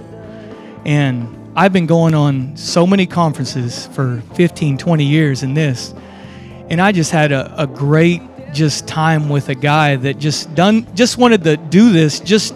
And 0.86 1.28
I've 1.56 1.74
been 1.74 1.86
going 1.86 2.14
on 2.14 2.56
so 2.56 2.86
many 2.86 3.06
conferences 3.06 3.88
for 3.88 4.22
15, 4.34 4.78
20 4.78 5.06
years 5.06 5.44
in 5.44 5.54
this. 5.54 5.94
And 6.70 6.82
I 6.82 6.92
just 6.92 7.12
had 7.12 7.32
a, 7.32 7.54
a 7.62 7.68
great 7.68 8.22
just 8.54 8.88
time 8.88 9.30
with 9.30 9.50
a 9.50 9.56
guy 9.56 9.96
that 9.98 10.18
just 10.18 10.54
done 10.56 10.88
just 10.96 11.18
wanted 11.18 11.44
to 11.44 11.58
do 11.58 11.92
this 11.92 12.20
just 12.22 12.56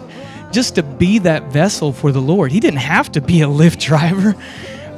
just 0.52 0.74
to 0.76 0.82
be 0.82 1.18
that 1.20 1.44
vessel 1.44 1.92
for 1.92 2.12
the 2.12 2.20
Lord. 2.20 2.52
He 2.52 2.60
didn't 2.60 2.80
have 2.80 3.12
to 3.12 3.20
be 3.20 3.42
a 3.42 3.46
Lyft 3.46 3.78
driver, 3.80 4.34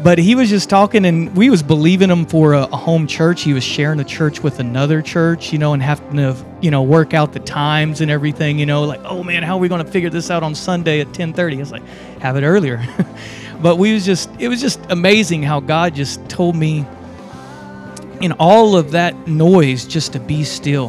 but 0.03 0.19
he 0.19 0.35
was 0.35 0.49
just 0.49 0.69
talking 0.69 1.05
and 1.05 1.35
we 1.37 1.51
was 1.51 1.63
believing 1.63 2.11
him 2.11 2.27
for 2.27 2.55
a, 2.55 2.63
a 2.63 2.77
home 2.77 3.07
church. 3.07 3.43
He 3.43 3.53
was 3.53 3.63
sharing 3.63 3.99
the 3.99 4.05
church 4.05 4.43
with 4.43 4.59
another 4.59 5.01
church, 5.01 5.53
you 5.53 5.59
know, 5.59 5.75
and 5.75 5.83
having 5.83 6.17
to, 6.17 6.37
you 6.61 6.71
know, 6.71 6.83
work 6.83 7.15
out 7.15 7.33
the 7.33 7.41
times 7.41 8.01
and 8.01 8.11
everything, 8.11 8.59
you 8.59 8.67
know, 8.67 8.83
like, 8.85 9.01
oh 9.05 9.23
man, 9.23 9.43
how 9.43 9.57
are 9.57 9.61
we 9.61 9.69
going 9.69 9.85
to 9.85 9.91
figure 9.91 10.11
this 10.11 10.31
out 10.31 10.43
on 10.43 10.55
Sunday 10.55 11.01
at 11.01 11.07
1030? 11.07 11.57
I 11.57 11.59
was 11.61 11.71
like, 11.71 11.87
have 12.21 12.37
it 12.37 12.43
earlier. 12.43 12.85
but 13.63 13.77
we 13.77 13.93
was 13.93 14.05
just, 14.05 14.29
it 14.41 14.49
was 14.49 14.61
just 14.61 14.81
amazing 14.91 15.43
how 15.43 15.61
God 15.61 15.95
just 15.95 16.27
told 16.29 16.57
me 16.57 16.85
in 18.21 18.33
all 18.33 18.77
of 18.77 18.93
that 18.93 19.29
noise 19.29 19.85
just 19.85 20.13
to 20.15 20.21
be 20.21 20.45
still 20.45 20.89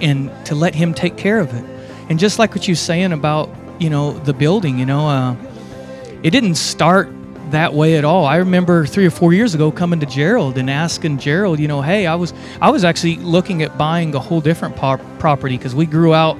and 0.00 0.30
to 0.46 0.54
let 0.54 0.74
him 0.74 0.94
take 0.94 1.16
care 1.16 1.40
of 1.40 1.52
it. 1.52 1.64
And 2.08 2.18
just 2.18 2.38
like 2.38 2.54
what 2.54 2.66
you're 2.66 2.76
saying 2.76 3.12
about, 3.12 3.50
you 3.78 3.90
know, 3.90 4.12
the 4.12 4.32
building, 4.32 4.78
you 4.78 4.86
know, 4.86 5.08
uh, 5.08 5.36
it 6.22 6.30
didn't 6.30 6.56
start 6.56 7.08
that 7.50 7.72
way 7.72 7.96
at 7.96 8.04
all. 8.04 8.26
I 8.26 8.36
remember 8.36 8.86
three 8.86 9.06
or 9.06 9.10
four 9.10 9.32
years 9.32 9.54
ago 9.54 9.70
coming 9.70 10.00
to 10.00 10.06
Jerald 10.06 10.58
and 10.58 10.68
asking 10.70 11.18
Jerald, 11.18 11.58
you 11.58 11.68
know, 11.68 11.80
hey, 11.80 12.06
I 12.06 12.14
was 12.14 12.34
I 12.60 12.70
was 12.70 12.84
actually 12.84 13.16
looking 13.16 13.62
at 13.62 13.78
buying 13.78 14.14
a 14.14 14.20
whole 14.20 14.40
different 14.40 14.76
property 14.76 15.56
because 15.56 15.74
we 15.74 15.86
grew 15.86 16.14
out. 16.14 16.36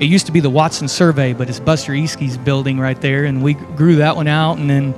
It 0.00 0.06
used 0.06 0.26
to 0.26 0.32
be 0.32 0.40
the 0.40 0.50
Watson 0.50 0.88
Survey, 0.88 1.32
but 1.32 1.48
it's 1.48 1.60
Buster 1.60 1.94
Eastke's 1.94 2.36
building 2.36 2.80
right 2.80 3.00
there, 3.00 3.24
and 3.24 3.42
we 3.42 3.54
grew 3.54 3.96
that 3.96 4.16
one 4.16 4.26
out. 4.26 4.58
And 4.58 4.68
then 4.68 4.94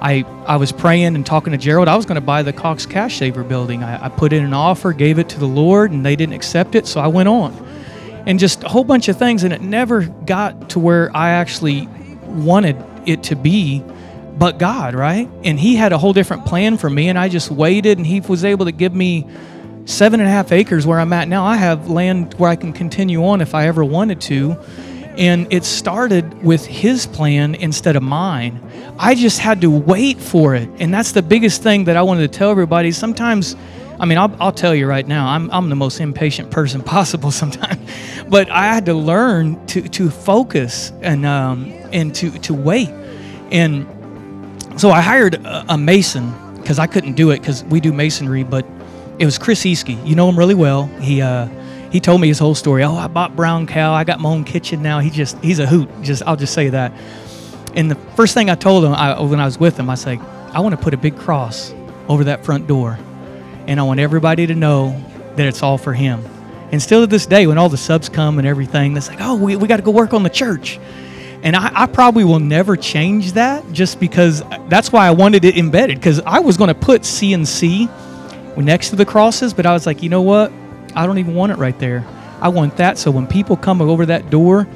I 0.00 0.24
I 0.46 0.56
was 0.56 0.72
praying 0.72 1.16
and 1.16 1.26
talking 1.26 1.52
to 1.52 1.58
Jerald. 1.58 1.88
I 1.88 1.96
was 1.96 2.06
going 2.06 2.14
to 2.14 2.26
buy 2.26 2.42
the 2.42 2.52
Cox 2.52 2.86
Cash 2.86 3.18
Saver 3.18 3.42
building. 3.42 3.82
I, 3.82 4.06
I 4.06 4.08
put 4.08 4.32
in 4.32 4.44
an 4.44 4.54
offer, 4.54 4.92
gave 4.92 5.18
it 5.18 5.28
to 5.30 5.38
the 5.40 5.48
Lord, 5.48 5.90
and 5.90 6.06
they 6.06 6.16
didn't 6.16 6.34
accept 6.34 6.74
it, 6.74 6.86
so 6.86 7.00
I 7.00 7.08
went 7.08 7.28
on 7.28 7.66
and 8.26 8.38
just 8.38 8.64
a 8.64 8.68
whole 8.68 8.84
bunch 8.84 9.08
of 9.08 9.16
things 9.16 9.44
and 9.44 9.52
it 9.52 9.62
never 9.62 10.02
got 10.02 10.70
to 10.70 10.78
where 10.78 11.14
i 11.16 11.30
actually 11.30 11.86
wanted 12.26 12.76
it 13.06 13.22
to 13.22 13.36
be 13.36 13.82
but 14.36 14.58
god 14.58 14.94
right? 14.94 15.30
And 15.44 15.58
he 15.58 15.76
had 15.76 15.92
a 15.92 15.98
whole 15.98 16.12
different 16.12 16.44
plan 16.44 16.76
for 16.76 16.90
me 16.90 17.08
and 17.08 17.18
i 17.18 17.28
just 17.28 17.50
waited 17.50 17.98
and 17.98 18.06
he 18.06 18.20
was 18.20 18.44
able 18.44 18.66
to 18.66 18.72
give 18.72 18.94
me 18.94 19.26
seven 19.86 20.20
and 20.20 20.28
a 20.28 20.32
half 20.32 20.52
acres 20.52 20.86
where 20.86 21.00
i'm 21.00 21.12
at 21.12 21.28
now. 21.28 21.44
I 21.44 21.56
have 21.56 21.88
land 21.88 22.34
where 22.34 22.50
i 22.50 22.56
can 22.56 22.72
continue 22.72 23.24
on 23.24 23.40
if 23.40 23.54
i 23.54 23.66
ever 23.66 23.84
wanted 23.84 24.20
to. 24.22 24.58
And 25.16 25.50
it 25.50 25.64
started 25.64 26.42
with 26.42 26.66
his 26.66 27.06
plan 27.06 27.54
instead 27.54 27.96
of 27.96 28.02
mine. 28.02 28.60
I 28.98 29.14
just 29.14 29.38
had 29.38 29.62
to 29.62 29.70
wait 29.70 30.20
for 30.20 30.54
it. 30.54 30.68
And 30.78 30.92
that's 30.92 31.12
the 31.12 31.22
biggest 31.22 31.62
thing 31.62 31.84
that 31.84 31.96
i 31.96 32.02
wanted 32.02 32.30
to 32.30 32.38
tell 32.38 32.50
everybody. 32.50 32.92
Sometimes 32.92 33.56
I 33.98 34.04
mean, 34.04 34.18
I'll, 34.18 34.34
I'll 34.40 34.52
tell 34.52 34.74
you 34.74 34.86
right 34.86 35.06
now, 35.06 35.28
I'm, 35.28 35.50
I'm 35.50 35.68
the 35.68 35.76
most 35.76 36.00
impatient 36.00 36.50
person 36.50 36.82
possible 36.96 37.30
sometimes. 37.30 37.80
But 38.28 38.50
I 38.50 38.66
had 38.66 38.86
to 38.86 38.94
learn 38.94 39.64
to, 39.66 39.82
to 39.88 40.10
focus 40.10 40.92
and, 41.02 41.24
um, 41.24 41.72
and 41.92 42.14
to, 42.16 42.30
to 42.40 42.54
wait. 42.54 42.90
And 43.50 43.86
so 44.80 44.90
I 44.90 45.00
hired 45.00 45.34
a, 45.36 45.74
a 45.74 45.78
mason 45.78 46.34
because 46.56 46.78
I 46.78 46.86
couldn't 46.86 47.14
do 47.14 47.30
it 47.30 47.40
because 47.40 47.64
we 47.64 47.80
do 47.80 47.92
masonry, 47.92 48.42
but 48.42 48.66
it 49.18 49.24
was 49.24 49.38
Chris 49.38 49.62
Easky. 49.62 50.04
You 50.06 50.14
know 50.16 50.28
him 50.28 50.38
really 50.38 50.54
well. 50.54 50.86
He, 51.00 51.22
uh, 51.22 51.46
he 51.90 52.00
told 52.00 52.20
me 52.20 52.28
his 52.28 52.38
whole 52.38 52.54
story. 52.54 52.82
Oh, 52.82 52.94
I 52.94 53.06
bought 53.06 53.36
Brown 53.36 53.66
Cow. 53.66 53.94
I 53.94 54.04
got 54.04 54.20
my 54.20 54.28
own 54.28 54.44
kitchen 54.44 54.82
now. 54.82 54.98
He 54.98 55.08
just, 55.08 55.38
he's 55.42 55.58
a 55.58 55.66
hoot. 55.66 55.88
Just, 56.02 56.22
I'll 56.26 56.36
just 56.36 56.52
say 56.52 56.68
that. 56.68 56.92
And 57.74 57.90
the 57.90 57.94
first 58.16 58.34
thing 58.34 58.50
I 58.50 58.54
told 58.54 58.84
him 58.84 58.92
I, 58.92 59.20
when 59.20 59.40
I 59.40 59.44
was 59.44 59.58
with 59.58 59.78
him, 59.78 59.88
I 59.88 59.94
said, 59.94 60.18
I 60.52 60.60
want 60.60 60.74
to 60.74 60.80
put 60.80 60.92
a 60.92 60.96
big 60.96 61.16
cross 61.16 61.72
over 62.08 62.24
that 62.24 62.44
front 62.44 62.66
door 62.66 62.98
and 63.66 63.80
I 63.80 63.82
want 63.82 64.00
everybody 64.00 64.46
to 64.46 64.54
know 64.54 65.02
that 65.36 65.46
it's 65.46 65.62
all 65.62 65.78
for 65.78 65.92
Him. 65.92 66.24
And 66.72 66.82
still 66.82 67.00
to 67.00 67.06
this 67.06 67.26
day, 67.26 67.46
when 67.46 67.58
all 67.58 67.68
the 67.68 67.76
subs 67.76 68.08
come 68.08 68.38
and 68.38 68.46
everything, 68.46 68.96
it's 68.96 69.08
like, 69.08 69.20
oh, 69.20 69.36
we, 69.36 69.56
we 69.56 69.68
got 69.68 69.76
to 69.76 69.82
go 69.82 69.90
work 69.90 70.12
on 70.12 70.22
the 70.22 70.30
church. 70.30 70.78
And 71.42 71.54
I, 71.54 71.82
I 71.82 71.86
probably 71.86 72.24
will 72.24 72.40
never 72.40 72.76
change 72.76 73.32
that 73.32 73.70
just 73.72 74.00
because 74.00 74.42
that's 74.68 74.90
why 74.90 75.06
I 75.06 75.10
wanted 75.12 75.44
it 75.44 75.56
embedded 75.56 75.98
because 75.98 76.20
I 76.20 76.40
was 76.40 76.56
going 76.56 76.68
to 76.68 76.74
put 76.74 77.02
CNC 77.02 78.56
next 78.56 78.90
to 78.90 78.96
the 78.96 79.04
crosses, 79.04 79.54
but 79.54 79.66
I 79.66 79.72
was 79.72 79.86
like, 79.86 80.02
you 80.02 80.08
know 80.08 80.22
what? 80.22 80.50
I 80.94 81.06
don't 81.06 81.18
even 81.18 81.34
want 81.34 81.52
it 81.52 81.58
right 81.58 81.78
there. 81.78 82.04
I 82.40 82.48
want 82.48 82.76
that 82.78 82.98
so 82.98 83.10
when 83.10 83.26
people 83.26 83.56
come 83.56 83.80
over 83.80 84.06
that 84.06 84.30
door, 84.30 84.66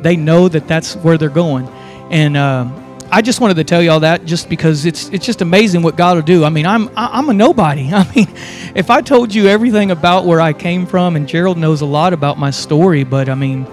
they 0.00 0.16
know 0.16 0.48
that 0.48 0.68
that's 0.68 0.94
where 0.96 1.18
they're 1.18 1.28
going. 1.28 1.66
And 2.10 2.36
um, 2.36 2.74
I 3.10 3.22
just 3.22 3.40
wanted 3.40 3.54
to 3.54 3.64
tell 3.64 3.82
y'all 3.82 4.00
that 4.00 4.24
just 4.24 4.48
because 4.48 4.84
it's 4.84 5.08
it's 5.10 5.24
just 5.24 5.40
amazing 5.40 5.82
what 5.82 5.96
God 5.96 6.16
will 6.16 6.22
do. 6.22 6.44
I 6.44 6.50
mean, 6.50 6.66
I'm 6.66 6.90
I'm 6.96 7.28
a 7.28 7.34
nobody. 7.34 7.90
I 7.92 8.10
mean, 8.14 8.28
if 8.74 8.90
I 8.90 9.00
told 9.00 9.34
you 9.34 9.46
everything 9.46 9.90
about 9.90 10.24
where 10.24 10.40
I 10.40 10.52
came 10.52 10.86
from, 10.86 11.16
and 11.16 11.28
Jerald 11.28 11.56
knows 11.56 11.80
a 11.80 11.86
lot 11.86 12.12
about 12.12 12.38
my 12.38 12.50
story, 12.50 13.04
but 13.04 13.28
I 13.28 13.34
mean, 13.34 13.66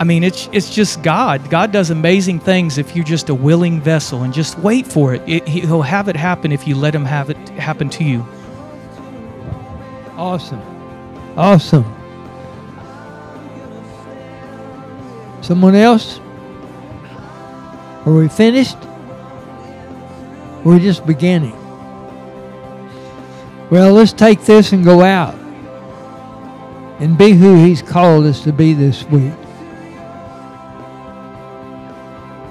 I 0.00 0.04
mean, 0.04 0.24
it's 0.24 0.48
it's 0.52 0.70
just 0.70 1.02
God. 1.02 1.48
God 1.50 1.70
does 1.70 1.90
amazing 1.90 2.40
things 2.40 2.78
if 2.78 2.96
you're 2.96 3.04
just 3.04 3.28
a 3.28 3.34
willing 3.34 3.80
vessel 3.80 4.22
and 4.22 4.32
just 4.32 4.58
wait 4.58 4.86
for 4.86 5.14
it. 5.14 5.22
it 5.26 5.46
he'll 5.46 5.82
have 5.82 6.08
it 6.08 6.16
happen 6.16 6.50
if 6.50 6.66
you 6.66 6.74
let 6.74 6.94
Him 6.94 7.04
have 7.04 7.30
it 7.30 7.36
happen 7.50 7.90
to 7.90 8.04
you. 8.04 8.26
Awesome. 10.16 10.62
Awesome. 11.36 11.84
Someone 15.42 15.74
else? 15.74 16.20
Are 18.06 18.12
we 18.12 18.28
finished? 18.28 18.78
We're 20.64 20.78
just 20.78 21.04
beginning. 21.04 21.56
Well, 23.68 23.94
let's 23.94 24.12
take 24.12 24.42
this 24.42 24.72
and 24.72 24.84
go 24.84 25.02
out 25.02 25.34
and 27.00 27.18
be 27.18 27.32
who 27.32 27.64
He's 27.64 27.82
called 27.82 28.24
us 28.26 28.44
to 28.44 28.52
be 28.52 28.74
this 28.74 29.02
week. 29.04 29.34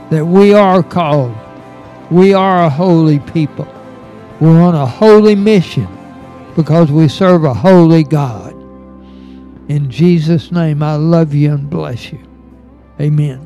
That 0.09 0.25
we 0.25 0.53
are 0.53 0.83
called. 0.83 1.35
We 2.11 2.33
are 2.33 2.65
a 2.65 2.69
holy 2.69 3.19
people. 3.19 3.67
We're 4.41 4.61
on 4.61 4.75
a 4.75 4.85
holy 4.85 5.35
mission 5.35 5.87
because 6.55 6.91
we 6.91 7.07
serve 7.07 7.45
a 7.45 7.53
holy 7.53 8.03
God. 8.03 8.51
In 9.69 9.89
Jesus' 9.89 10.51
name, 10.51 10.83
I 10.83 10.95
love 10.95 11.33
you 11.33 11.53
and 11.53 11.69
bless 11.69 12.11
you. 12.11 12.19
Amen. 12.99 13.44